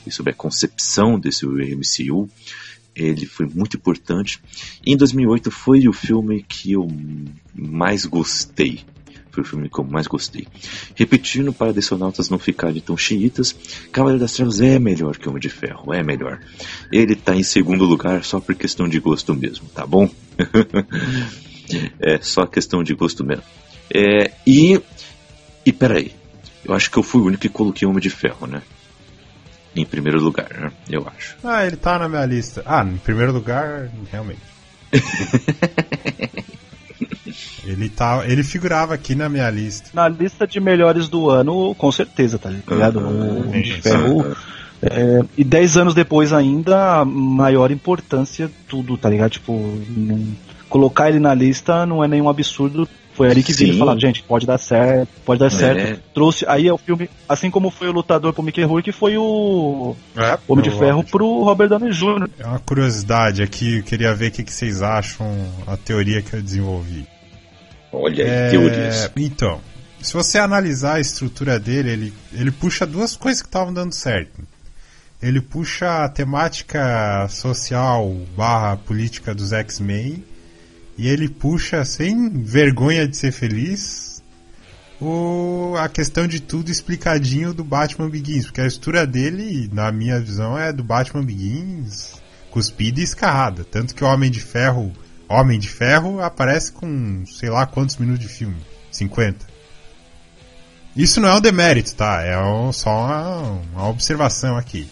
[0.07, 2.29] e sobre a concepção desse MCU.
[2.95, 4.41] Ele foi muito importante.
[4.85, 6.87] Em 2008 foi o filme que eu
[7.55, 8.81] mais gostei.
[9.33, 10.47] Foi o filme que eu mais gostei.
[10.95, 13.57] Repetindo para Decenautas não ficarem tão xiitas,
[13.91, 16.39] Cavaleiro das Trevas é melhor que Homem de Ferro, é melhor.
[16.93, 20.11] Ele tá em segundo lugar só por questão de gosto mesmo, tá bom?
[21.99, 23.45] é só questão de gosto mesmo.
[23.93, 24.79] É, e.
[25.65, 26.13] E peraí.
[26.63, 28.61] Eu acho que eu fui o único que coloquei Homem de Ferro, né?
[29.75, 30.71] Em primeiro lugar, né?
[30.91, 31.37] Eu acho.
[31.43, 32.63] Ah, ele tá na minha lista.
[32.67, 34.43] Ah, em primeiro lugar, realmente.
[37.65, 39.91] ele, tá, ele figurava aqui na minha lista.
[39.95, 42.99] Na lista de melhores do ano, com certeza, tá ligado?
[43.01, 43.39] Uhum.
[43.43, 43.81] O Homem de.
[43.81, 44.37] Ferro.
[44.85, 49.31] É, e 10 anos depois ainda, maior importância tudo, tá ligado?
[49.31, 49.53] Tipo,
[49.89, 50.27] não-
[50.69, 52.89] colocar ele na lista não é nenhum absurdo.
[53.15, 55.51] Foi ali que viram falar, gente, pode dar certo, pode dar É.
[55.51, 56.03] certo.
[56.15, 59.95] Trouxe, aí é o filme, assim como foi o Lutador pro Mickey Rourke, foi o
[60.49, 62.29] Homem de Ferro pro Robert Downey Jr.
[62.39, 65.27] É uma curiosidade aqui, eu queria ver o que, que vocês acham,
[65.67, 67.07] a teoria que eu desenvolvi.
[67.93, 69.11] Olha aí, É, teorias.
[69.17, 69.61] Então,
[70.01, 74.41] se você analisar a estrutura dele, ele, ele puxa duas coisas que estavam dando certo.
[75.23, 80.25] Ele puxa a temática social barra política dos X-Men
[81.03, 84.23] e ele puxa, sem vergonha de ser feliz,
[85.01, 88.45] o, a questão de tudo explicadinho do Batman Begins.
[88.47, 92.20] Porque a estrutura dele, na minha visão, é do Batman Begins
[92.51, 93.65] cuspida e escarrada.
[93.65, 94.93] Tanto que o Homem de Ferro,
[95.29, 98.57] Homem de Ferro aparece com sei lá quantos minutos de filme.
[98.91, 99.45] 50.
[100.95, 102.23] Isso não é um demérito, tá?
[102.23, 103.39] É um- só uma,
[103.74, 104.87] uma observação aqui.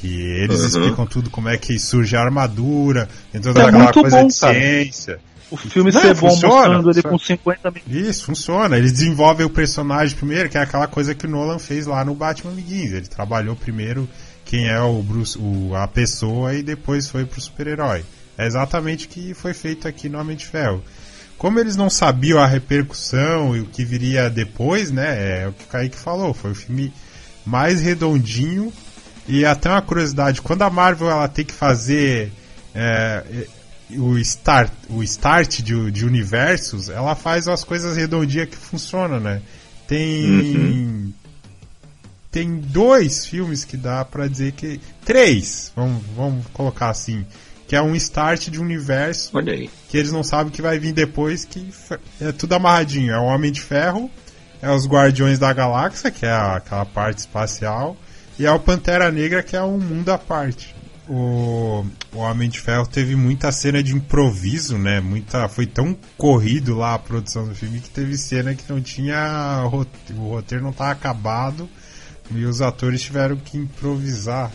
[0.00, 0.66] Que eles Uhum.
[0.66, 4.38] explicam tudo como é que surge a armadura, tem toda É aquela coisa bom, de
[4.38, 4.54] cara.
[4.54, 5.20] ciência.
[5.50, 7.94] O filme Não, ser bom funciona, mostrando ele com 50 minutos.
[7.94, 8.76] Isso, funciona.
[8.76, 12.14] Eles desenvolvem o personagem primeiro, que é aquela coisa que o Nolan fez lá no
[12.14, 12.92] Batman Begins.
[12.92, 14.08] Ele trabalhou primeiro
[14.44, 18.04] quem é o Bruce, o, a pessoa e depois foi pro super-herói.
[18.36, 20.82] É exatamente o que foi feito aqui no Homem de Ferro.
[21.36, 25.42] Como eles não sabiam a repercussão e o que viria depois, né?
[25.42, 26.34] É o que o Kaique falou.
[26.34, 26.92] Foi o filme
[27.46, 28.72] mais redondinho.
[29.26, 32.32] E até uma curiosidade, quando a Marvel ela tem que fazer
[32.74, 33.22] é,
[33.96, 39.40] o start, o start de, de, universos, ela faz as coisas redondinhas que funcionam, né?
[39.86, 40.26] Tem.
[40.26, 41.12] Uhum.
[42.30, 44.80] Tem dois filmes que dá para dizer que.
[45.04, 47.24] Três, vamos, vamos colocar assim.
[47.66, 49.30] Que é um start de universo.
[49.34, 49.70] Olha aí.
[49.88, 51.68] Que eles não sabem o que vai vir depois, que
[52.20, 53.12] é tudo amarradinho.
[53.12, 54.10] É o Homem de Ferro,
[54.60, 57.96] é os Guardiões da Galáxia, que é aquela parte espacial,
[58.38, 60.77] e é o Pantera Negra, que é um mundo à parte
[61.08, 65.00] o, o Homem de Ferro teve muita cena de improviso, né?
[65.00, 69.62] Muita, foi tão corrido lá a produção do filme que teve cena que não tinha.
[69.64, 71.68] O roteiro não estava acabado
[72.30, 74.52] e os atores tiveram que improvisar.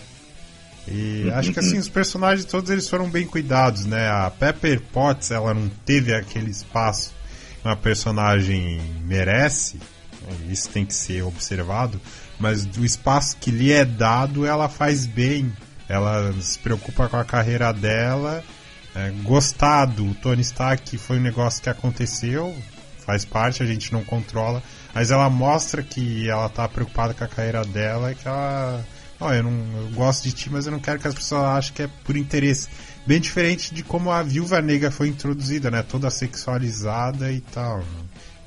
[0.88, 4.10] E acho que assim, os personagens todos eles foram bem cuidados, né?
[4.10, 7.14] A Pepper Potts, ela não teve aquele espaço
[7.62, 9.80] que uma personagem merece,
[10.50, 12.00] isso tem que ser observado,
[12.38, 15.54] mas do espaço que lhe é dado, ela faz bem
[15.94, 18.44] ela se preocupa com a carreira dela.
[18.96, 22.56] É, gostar do Tony Stark foi um negócio que aconteceu,
[23.00, 24.62] faz parte, a gente não controla,
[24.94, 28.86] mas ela mostra que ela tá preocupada com a carreira dela e que ela.
[29.20, 31.74] Ó, eu, não, eu gosto de ti, mas eu não quero que as pessoas achem
[31.74, 32.68] que é por interesse.
[33.06, 35.84] Bem diferente de como a Viúva Negra foi introduzida, né?
[35.84, 37.84] Toda sexualizada e tal.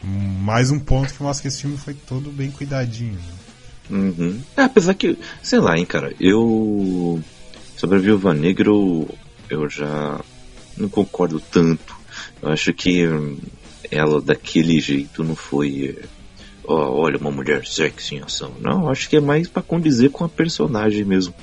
[0.03, 3.19] Mais um ponto que mostra que esse filme foi todo bem cuidadinho.
[3.91, 4.41] Uhum.
[4.57, 7.23] É, apesar que, sei lá, hein, cara, eu
[7.77, 10.21] Sobre a Viúva Negra eu, já
[10.77, 11.95] não concordo tanto.
[12.41, 13.05] Eu acho que
[13.91, 15.99] ela daquele jeito não foi.
[16.65, 18.53] Oh, olha, uma mulher sexy em ação.
[18.61, 21.35] Não, acho que é mais para condizer com a personagem mesmo.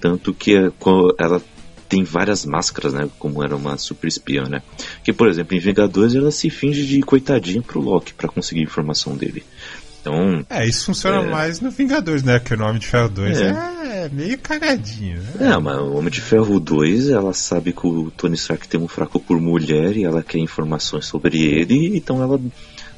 [0.00, 0.72] Tanto que é
[1.18, 1.42] ela
[1.88, 3.08] tem várias máscaras, né?
[3.18, 4.62] Como era uma super espiã, né?
[5.04, 9.16] Que, por exemplo, em Vingadores ela se finge de coitadinha pro Loki para conseguir informação
[9.16, 9.44] dele.
[10.06, 10.46] Então.
[10.48, 11.28] É, isso funciona é...
[11.28, 12.38] mais no Vingadores, né?
[12.38, 13.48] Que o nome de Ferro 2 é,
[14.04, 15.52] é meio cagadinho, né?
[15.52, 18.86] É, mas o Homem de Ferro 2, ela sabe que o Tony Stark tem um
[18.86, 22.40] fraco por mulher e ela quer informações sobre ele, então ela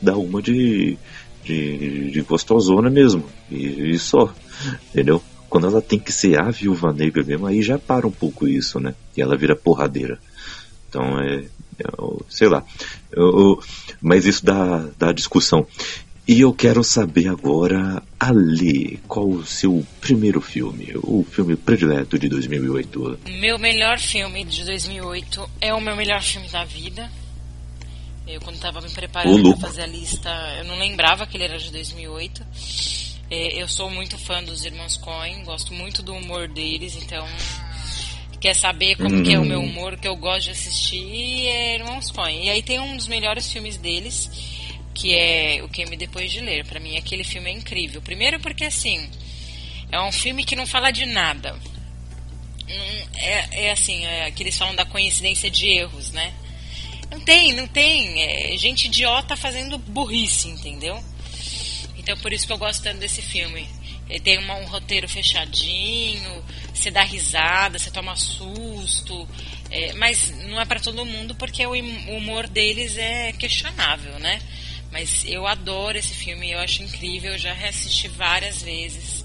[0.03, 0.99] dá uma de,
[1.43, 3.25] de, de gostosona mesmo.
[3.51, 4.31] E, e só,
[4.91, 5.23] entendeu?
[5.49, 8.79] Quando ela tem que ser a viúva negra mesmo, aí já para um pouco isso,
[8.79, 8.95] né?
[9.17, 10.19] E ela vira porradeira.
[10.91, 11.45] Então é.
[11.79, 11.85] é
[12.29, 12.63] sei lá.
[13.11, 13.59] Eu,
[14.01, 15.67] mas isso dá, dá discussão.
[16.29, 22.29] E eu quero saber agora, Ali, qual o seu primeiro filme, o filme predileto de
[22.29, 23.21] 2008?
[23.41, 27.11] Meu melhor filme de 2008 é o meu melhor filme da vida.
[28.27, 30.29] Eu, quando estava me preparando para fazer a lista,
[30.59, 32.47] eu não lembrava que ele era de 2008.
[33.31, 37.27] É, eu sou muito fã dos Irmãos Coen, gosto muito do humor deles, então
[38.39, 39.23] quer saber como hum.
[39.23, 42.45] que é o meu humor, que eu gosto de assistir, é Irmãos Coen.
[42.45, 44.58] E aí tem um dos melhores filmes deles,
[44.99, 46.67] que é O Que Me Depois de Ler.
[46.67, 48.03] Para mim, aquele filme é incrível.
[48.03, 49.09] Primeiro porque, assim,
[49.93, 51.57] é um filme que não fala de nada.
[53.15, 56.35] É, é assim, é, aqueles falam da coincidência de erros, né?
[57.11, 58.23] Não tem, não tem.
[58.23, 61.03] É gente idiota fazendo burrice, entendeu?
[61.97, 63.69] Então, por isso que eu gosto tanto desse filme.
[64.11, 66.45] Ele tem uma, um roteiro fechadinho,
[66.75, 69.29] você dá risada, você toma susto.
[69.71, 71.73] É, mas não é para todo mundo porque o
[72.17, 74.41] humor deles é questionável, né?
[74.91, 79.25] Mas eu adoro esse filme, eu acho incrível, eu já reassisti várias vezes.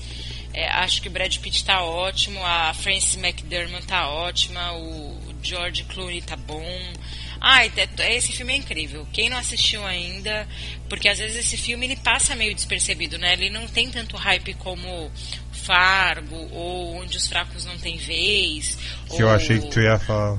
[0.53, 5.83] É, acho que o Brad Pitt tá ótimo, a Frances McDermott tá ótima, o George
[5.85, 6.93] Clooney tá bom.
[7.41, 9.05] Ah, esse filme é incrível.
[9.11, 10.47] Quem não assistiu ainda,
[10.87, 13.33] porque às vezes esse filme ele passa meio despercebido, né?
[13.33, 15.11] Ele não tem tanto hype como
[15.51, 18.77] Fargo ou Onde os Fracos Não Têm Vez.
[19.07, 19.21] Que ou...
[19.21, 20.37] eu achei que tu ia falar.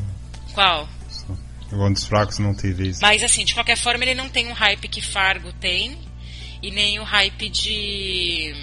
[0.55, 0.89] Qual?
[1.77, 3.01] Onde os fracos não têm vez.
[3.01, 5.99] Mas assim, de qualquer forma, ele não tem um hype que Fargo tem
[6.63, 8.55] e nem o hype de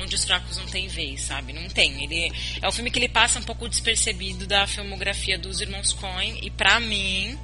[0.00, 1.52] onde os fracos não têm vez, sabe?
[1.52, 2.02] Não tem.
[2.04, 6.38] Ele é um filme que ele passa um pouco despercebido da filmografia dos irmãos Coen
[6.42, 7.38] e para mim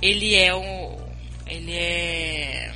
[0.00, 0.96] ele é o
[1.46, 2.74] ele é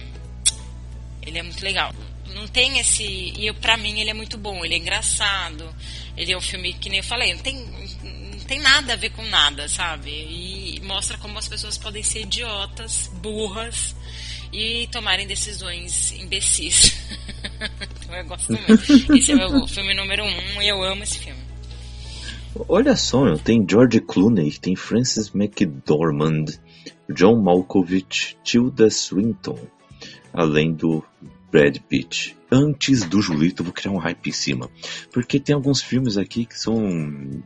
[1.22, 1.94] ele é muito legal.
[2.34, 5.74] Não tem esse e para mim ele é muito bom, ele é engraçado.
[6.16, 9.10] Ele é um filme que nem eu falei, não tem não tem nada a ver
[9.10, 10.10] com nada, sabe?
[10.10, 10.55] E
[10.86, 13.94] mostra como as pessoas podem ser idiotas, burras
[14.52, 16.96] e tomarem decisões imbecis.
[18.02, 19.14] então eu gosto muito.
[19.16, 21.40] Esse é o meu filme número um e eu amo esse filme.
[22.68, 26.46] Olha só, tem George Clooney, tem Frances McDormand,
[27.12, 29.58] John Malkovich, Tilda Swinton,
[30.32, 31.04] além do
[31.50, 32.36] Brad Pitt.
[32.50, 34.70] Antes do Julito, vou criar um hype em cima.
[35.12, 37.42] Porque tem alguns filmes aqui que são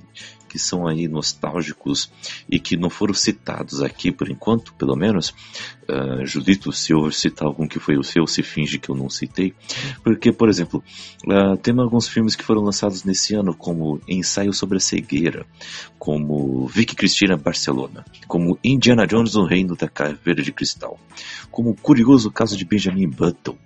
[0.51, 2.11] que são aí nostálgicos
[2.51, 5.33] e que não foram citados aqui por enquanto, pelo menos.
[5.89, 9.09] Uh, Julito, se eu citar algum que foi o seu, se finge que eu não
[9.09, 9.55] citei.
[10.03, 10.83] Porque, por exemplo,
[11.25, 15.47] uh, tem alguns filmes que foram lançados nesse ano, como Ensaio sobre a Cegueira,
[15.97, 20.99] como Vicky Cristina Barcelona, como Indiana Jones no Reino da Caveira de Cristal,
[21.49, 23.57] como Curioso Caso de Benjamin Button,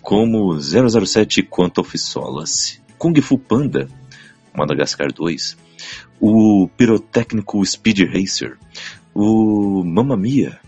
[0.00, 3.88] como 007 Quanto of Solace, Kung Fu Panda,
[4.54, 5.56] Madagascar 2,
[6.20, 8.58] o pirotécnico Speed Racer,
[9.14, 10.60] o Mamma Mia,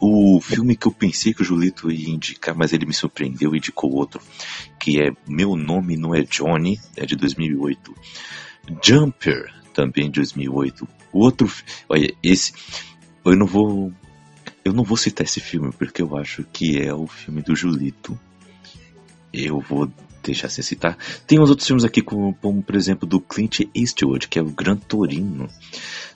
[0.00, 3.58] o filme que eu pensei que o Julito ia indicar, mas ele me surpreendeu e
[3.58, 4.20] indicou outro,
[4.78, 7.94] que é Meu Nome Não É Johnny, é de 2008.
[8.82, 10.88] Jumper, também de 2008.
[11.12, 11.50] O outro,
[11.88, 12.52] olha, esse,
[13.24, 13.92] eu não vou,
[14.64, 18.18] eu não vou citar esse filme porque eu acho que é o filme do Julito.
[19.32, 19.90] Eu vou
[20.28, 20.96] deixar sem citar.
[21.26, 24.50] Tem uns outros filmes aqui, como, como por exemplo do Clint Eastwood, que é o
[24.50, 25.48] Gran Torino.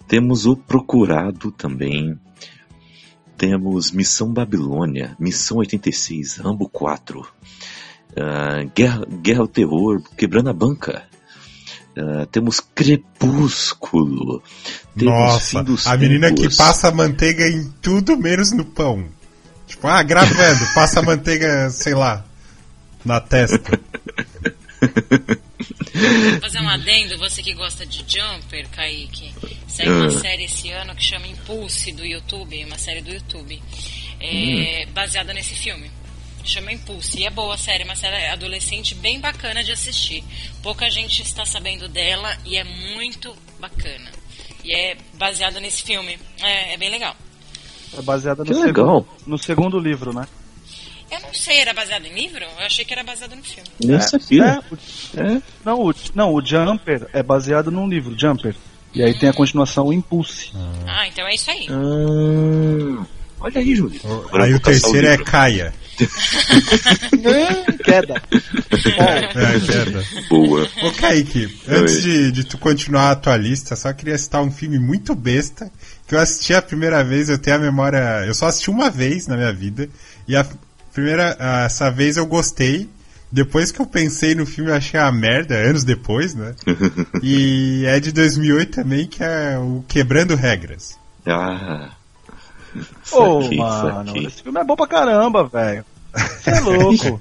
[0.07, 2.19] Temos O Procurado também.
[3.37, 7.21] Temos Missão Babilônia, Missão 86, Rambo 4.
[7.21, 7.25] Uh,
[8.17, 11.05] ah, Guerra, Guerra ao Terror, Quebrando a Banca.
[11.97, 14.43] Uh, temos Crepúsculo.
[14.97, 19.05] Temos Nossa, a menina que passa manteiga em tudo menos no pão.
[19.67, 22.25] Tipo, ah, gravando, passa manteiga, sei lá,
[23.05, 23.81] na testa.
[26.32, 29.32] Vou fazer um adendo, você que gosta de Jumper, Kaique.
[29.69, 30.10] Saiu uma ah.
[30.10, 33.62] série esse ano que chama Impulse do YouTube, uma série do YouTube,
[34.20, 34.93] é, hum.
[34.93, 35.90] baseada nesse filme.
[36.44, 37.20] Chama Impulse.
[37.20, 40.24] E é boa a série, uma série adolescente bem bacana de assistir.
[40.62, 44.10] Pouca gente está sabendo dela e é muito bacana.
[44.64, 46.19] E é baseada nesse filme.
[46.40, 47.16] É, é bem legal.
[47.97, 50.27] É baseada no, segundo, no segundo livro, né?
[51.13, 52.43] Eu não sei, era baseado em livro?
[52.43, 53.69] Eu achei que era baseado no filme.
[53.85, 54.49] Nesse é, filme?
[54.49, 55.43] É, é.
[55.63, 58.57] Não, o, não, o Jumper é baseado num livro, Jumper.
[58.95, 59.19] E aí hum.
[59.19, 60.53] tem a continuação o Impulse.
[60.87, 61.67] Ah, então é isso aí.
[61.69, 63.07] Ah,
[63.41, 64.01] olha aí, Júlio.
[64.33, 65.75] Aí o terceiro é Caia.
[67.85, 68.23] queda.
[68.73, 70.05] É, queda.
[70.31, 70.67] Boa.
[70.83, 74.79] Ô, Kaique, antes de, de tu continuar a tua lista, só queria citar um filme
[74.79, 75.71] muito besta
[76.09, 78.25] que eu assisti a primeira vez, eu tenho a memória.
[78.27, 79.89] Eu só assisti uma vez na minha vida.
[80.27, 80.47] E a,
[80.93, 82.89] Primeira, ah, essa vez eu gostei.
[83.31, 86.55] Depois que eu pensei no filme, eu achei a merda, anos depois, né?
[87.23, 90.98] e é de 2008 também, que é o Quebrando Regras.
[91.27, 91.90] Ah.
[93.10, 95.85] Ô, oh, mano, esse filme é bom pra caramba, velho.
[96.14, 97.20] Você é louco.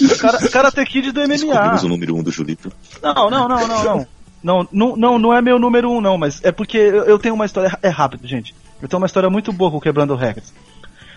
[0.00, 1.28] o cara, Karate Kid do MMA.
[1.28, 2.70] Descobrimos o número 1 um do Julito.
[3.02, 4.06] Não, não, não, não, não.
[4.42, 7.18] Não, não, não, não é meu número 1, um, não, mas é porque eu, eu
[7.18, 7.76] tenho uma história.
[7.82, 8.54] É rápido, gente.
[8.80, 10.52] Eu tenho uma história muito boa com Quebrando Regras.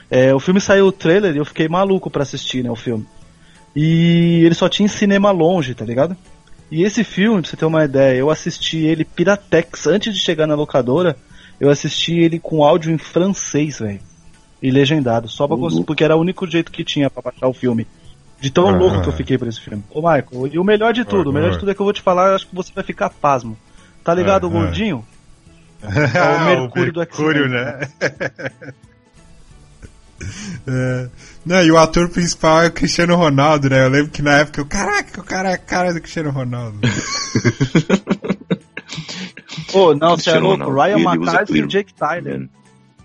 [0.09, 3.05] É, o filme saiu o trailer e eu fiquei maluco para assistir, né, o filme.
[3.75, 6.17] E ele só tinha cinema longe, tá ligado?
[6.71, 10.45] E esse filme, pra você ter uma ideia, eu assisti ele Piratex antes de chegar
[10.47, 11.15] na locadora.
[11.59, 13.99] Eu assisti ele com áudio em francês, velho.
[14.61, 15.83] E legendado, só pra uhum.
[15.83, 17.87] porque era o único jeito que tinha para baixar o filme.
[18.39, 18.77] De tão uhum.
[18.77, 19.83] louco que eu fiquei por esse filme.
[19.89, 21.31] Ô, Michael, e o melhor de tudo, uhum.
[21.31, 23.09] o melhor de tudo é que eu vou te falar, acho que você vai ficar
[23.09, 23.57] pasmo.
[24.03, 25.05] Tá ligado, o gordinho?
[25.81, 27.49] É o Mercúrio, do X-Men.
[27.49, 27.79] né?
[30.67, 31.09] É.
[31.45, 33.85] Não, e o ator principal é o Cristiano Ronaldo, né?
[33.85, 36.79] Eu lembro que na época eu, caraca, o cara é a cara do Cristiano Ronaldo.
[39.71, 40.71] Pô, oh, não, você é louco.
[40.71, 42.49] Ryan McCarthy e Jake Tyler.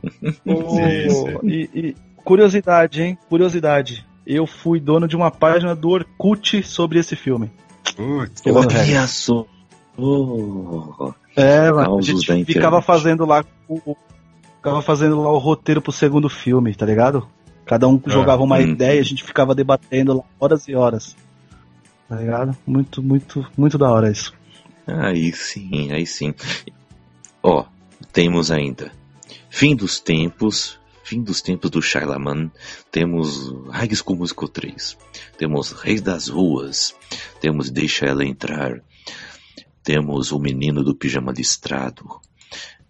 [0.47, 3.19] oh, e, e, curiosidade, hein?
[3.29, 4.07] Curiosidade.
[4.27, 7.51] Eu fui dono de uma página do Orkut sobre esse filme.
[7.97, 9.47] Putz, olha só.
[9.97, 11.13] Oh.
[11.37, 13.97] É, mano, a gente ficava fazendo lá o,
[14.65, 17.29] ficava fazendo lá o roteiro pro segundo filme, tá ligado?
[17.67, 18.63] Cada um jogava uma hum.
[18.63, 21.15] ideia, a gente ficava debatendo lá horas e horas.
[22.09, 22.57] Tá ligado?
[22.67, 24.33] Muito, muito, muito da hora isso.
[24.87, 26.35] Aí sim, aí sim.
[27.43, 27.67] Ó,
[28.11, 28.91] temos ainda
[29.51, 32.51] Fim dos Tempos, Fim dos Tempos do Shyamalan,
[32.91, 34.97] temos High School Musical 3,
[35.37, 36.95] temos Reis das Ruas,
[37.39, 38.83] temos Deixa Ela Entrar,
[39.83, 42.21] temos O Menino do Pijama Listrado,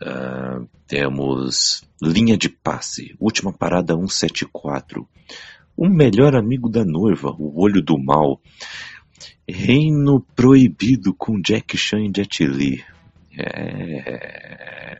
[0.05, 5.09] Uh, temos Linha de Passe, Última Parada 174.
[5.75, 8.39] O Melhor Amigo da Noiva, O Olho do Mal.
[9.49, 12.85] Reino Proibido com Jack Chan e Jet Li.
[13.39, 14.99] É...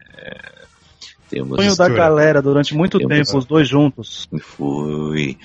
[1.29, 1.57] Temos...
[1.57, 3.15] Sonho da galera durante muito temos...
[3.15, 4.29] tempo, os dois juntos.
[4.41, 5.37] Foi.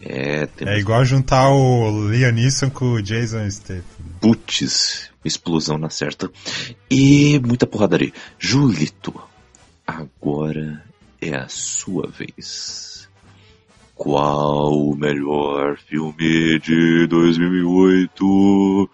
[0.00, 0.74] É, temos...
[0.74, 3.82] é igual juntar o Liam Neeson com o Jason Statham.
[4.20, 6.30] Putz, explosão na certa.
[6.90, 8.12] E muita porradaria.
[8.38, 9.14] Julito,
[9.86, 10.84] agora
[11.20, 13.08] é a sua vez.
[13.94, 18.90] Qual o melhor filme de 2008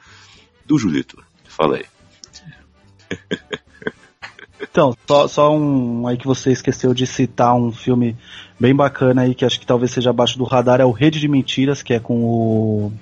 [0.65, 1.23] do Julito?
[1.45, 1.87] Fala aí.
[4.61, 8.17] Então, só, só um aí que você esqueceu de citar um filme
[8.63, 11.27] bem bacana aí, que acho que talvez seja abaixo do radar, é o Rede de
[11.27, 12.93] Mentiras, que é com o,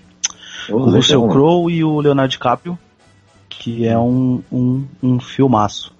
[0.70, 2.78] o Russell Crowe e o Leonardo DiCaprio,
[3.46, 5.92] que é um, um, um filmaço.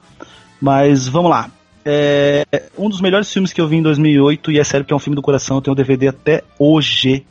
[0.58, 1.50] Mas vamos lá.
[1.84, 2.46] É
[2.76, 4.98] um dos melhores filmes que eu vi em 2008 e é sério que é um
[4.98, 7.26] filme do coração, eu tenho um DVD até hoje.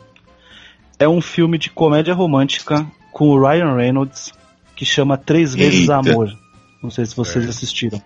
[0.99, 4.33] É um filme de comédia romântica com o Ryan Reynolds
[4.75, 5.95] que chama Três Vezes Eita.
[5.95, 6.31] Amor.
[6.83, 7.99] Não sei se vocês assistiram.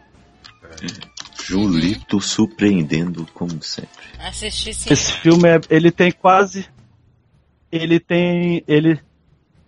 [1.45, 3.90] Julito surpreendendo como sempre.
[4.20, 4.91] Assisti sim.
[4.94, 6.65] Esse filme é, ele tem quase
[7.72, 8.99] ele tem ele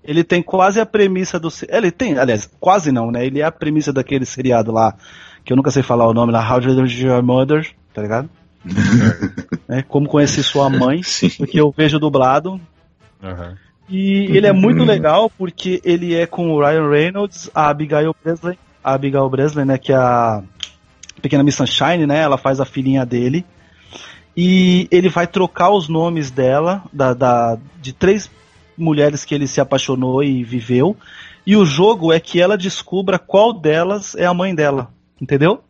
[0.03, 3.26] ele tem quase a premissa do se- ele tem, aliás, quase não, né?
[3.26, 4.95] Ele é a premissa daquele seriado lá
[5.43, 8.30] que eu nunca sei falar o nome lá, How to Lose Your Mother, tá ligado?
[9.68, 11.30] É, como conheci sua mãe, Sim.
[11.38, 12.61] porque eu vejo dublado.
[13.23, 13.57] Aham.
[13.89, 18.57] E ele é muito legal porque ele é com o Ryan Reynolds, a Abigail Breslin,
[18.84, 20.43] a Abigail Breslin, né, que é a
[21.26, 22.19] pequena Miss Sunshine, né?
[22.19, 23.43] Ela faz a filhinha dele.
[24.38, 28.30] E ele vai trocar os nomes dela, da, da- de três
[28.77, 30.95] mulheres que ele se apaixonou e viveu.
[31.47, 34.91] E o jogo é que ela descubra qual delas é a mãe dela.
[35.19, 35.64] Entendeu?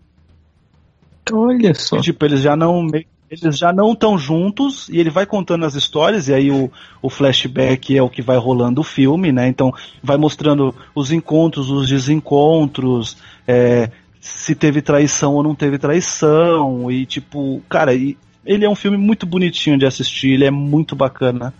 [1.31, 2.01] Olha só.
[2.01, 2.87] Tipo, eles já não
[3.29, 6.71] eles já não estão juntos e ele vai contando as histórias e aí o,
[7.01, 9.47] o flashback é o que vai rolando o filme, né?
[9.47, 9.73] Então
[10.03, 13.17] vai mostrando os encontros, os desencontros,
[13.47, 13.89] é,
[14.25, 18.97] se teve traição ou não teve traição e tipo, cara, e ele é um filme
[18.97, 21.53] muito bonitinho de assistir, ele é muito bacana.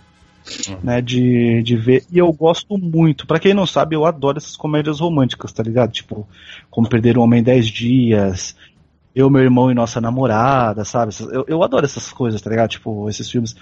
[0.80, 2.04] Né, de, de ver.
[2.08, 3.26] E eu gosto muito.
[3.26, 5.90] Pra quem não sabe, eu adoro essas comédias românticas, tá ligado?
[5.90, 6.24] Tipo,
[6.70, 8.56] Como Perder um Homem em 10 Dias,
[9.12, 11.12] eu, meu irmão e nossa namorada, sabe?
[11.32, 12.70] Eu, eu adoro essas coisas, tá ligado?
[12.70, 13.56] Tipo, esses filmes.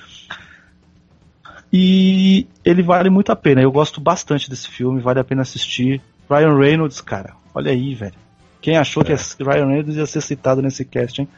[1.72, 3.62] E ele vale muito a pena.
[3.62, 6.02] Eu gosto bastante desse filme, vale a pena assistir.
[6.28, 8.23] Ryan Reynolds, cara, olha aí, velho.
[8.64, 11.28] Quem achou que Ryan Reynolds ia ser citado nesse casting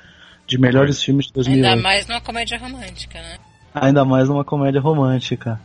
[0.46, 1.66] de melhores filmes de 2008?
[1.66, 3.38] Ainda mais numa comédia romântica, né?
[3.74, 5.60] Ainda mais numa comédia romântica.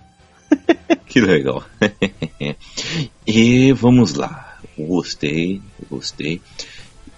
[1.05, 1.63] Que legal.
[3.27, 4.57] e vamos lá.
[4.77, 6.41] Gostei, gostei.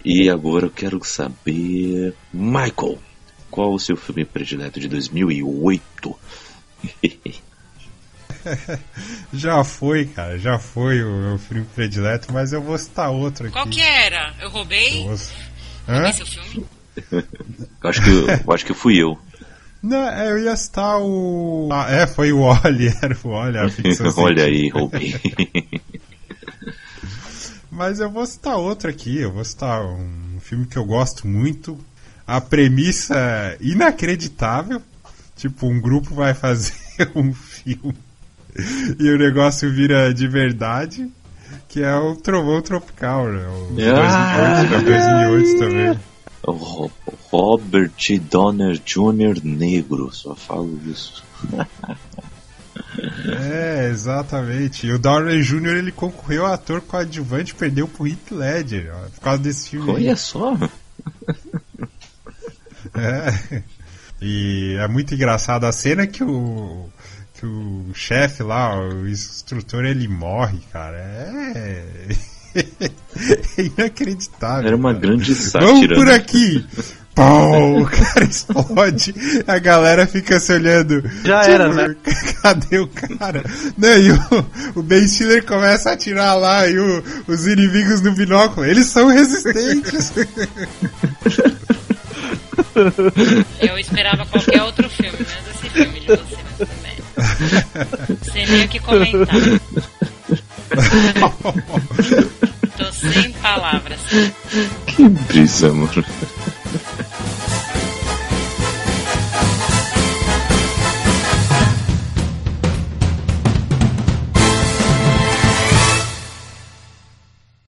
[0.03, 2.97] E agora eu quero saber, Michael,
[3.51, 6.19] qual o seu filme predileto de 2008?
[9.33, 13.53] Já foi, cara, já foi o meu filme predileto, mas eu vou citar outro aqui.
[13.53, 14.33] Qual que era?
[14.41, 14.99] Eu roubei?
[15.01, 15.17] Eu vou-
[15.87, 16.09] Hã?
[16.09, 16.65] Esse é o filme?
[17.11, 19.17] Eu acho que eu, acho que fui eu.
[19.81, 21.67] Não, é, eu ia citar o.
[21.71, 25.13] Ah, é, foi o Oli, era o Oli, a ficção Olha aí, roubei.
[27.71, 31.77] Mas eu vou citar outro aqui, eu vou citar um filme que eu gosto muito.
[32.25, 34.81] A premissa é inacreditável.
[35.35, 36.73] Tipo, um grupo vai fazer
[37.15, 37.95] um filme
[38.99, 41.09] e o negócio vira de verdade.
[41.69, 43.45] Que é o Trovão Tropical, né?
[43.47, 44.63] O Ah!
[44.63, 45.99] 2008, 2008 também.
[46.45, 46.91] O
[47.31, 47.91] Robert
[48.29, 49.43] Donner Jr.
[49.43, 51.23] negro, só falo isso.
[53.41, 54.85] É, exatamente.
[54.87, 55.77] E o Downey Jr.
[55.77, 59.89] ele concorreu a ator coadjuvante e perdeu pro Heath Ledger, ó, por causa desse filme.
[59.91, 59.95] aí.
[60.07, 60.55] Olha só.
[62.95, 63.63] É.
[64.21, 66.87] E é muito engraçado a cena que o
[67.43, 70.95] que o chefe lá, o instrutor, ele morre, cara.
[70.97, 71.83] É,
[72.55, 72.61] é
[73.61, 74.67] inacreditável.
[74.67, 75.01] Era uma cara.
[75.07, 75.95] grande Vamos sátira.
[75.95, 76.15] por né?
[76.15, 76.65] aqui.
[77.15, 79.13] Pau, o cara explode,
[79.45, 81.03] a galera fica se olhando.
[81.23, 81.95] Já era, né?
[82.41, 83.43] Cadê o cara?
[83.77, 84.17] Não, e o,
[84.77, 89.09] o Ben Stiller começa a atirar lá e o- os inimigos no binóculo, eles são
[89.09, 90.11] resistentes.
[93.61, 96.42] Eu esperava qualquer outro filme, menos esse filme de você.
[98.31, 99.27] Sem nem o que comentar.
[102.77, 103.99] Tô sem palavras.
[104.87, 106.05] Que brisa, mano.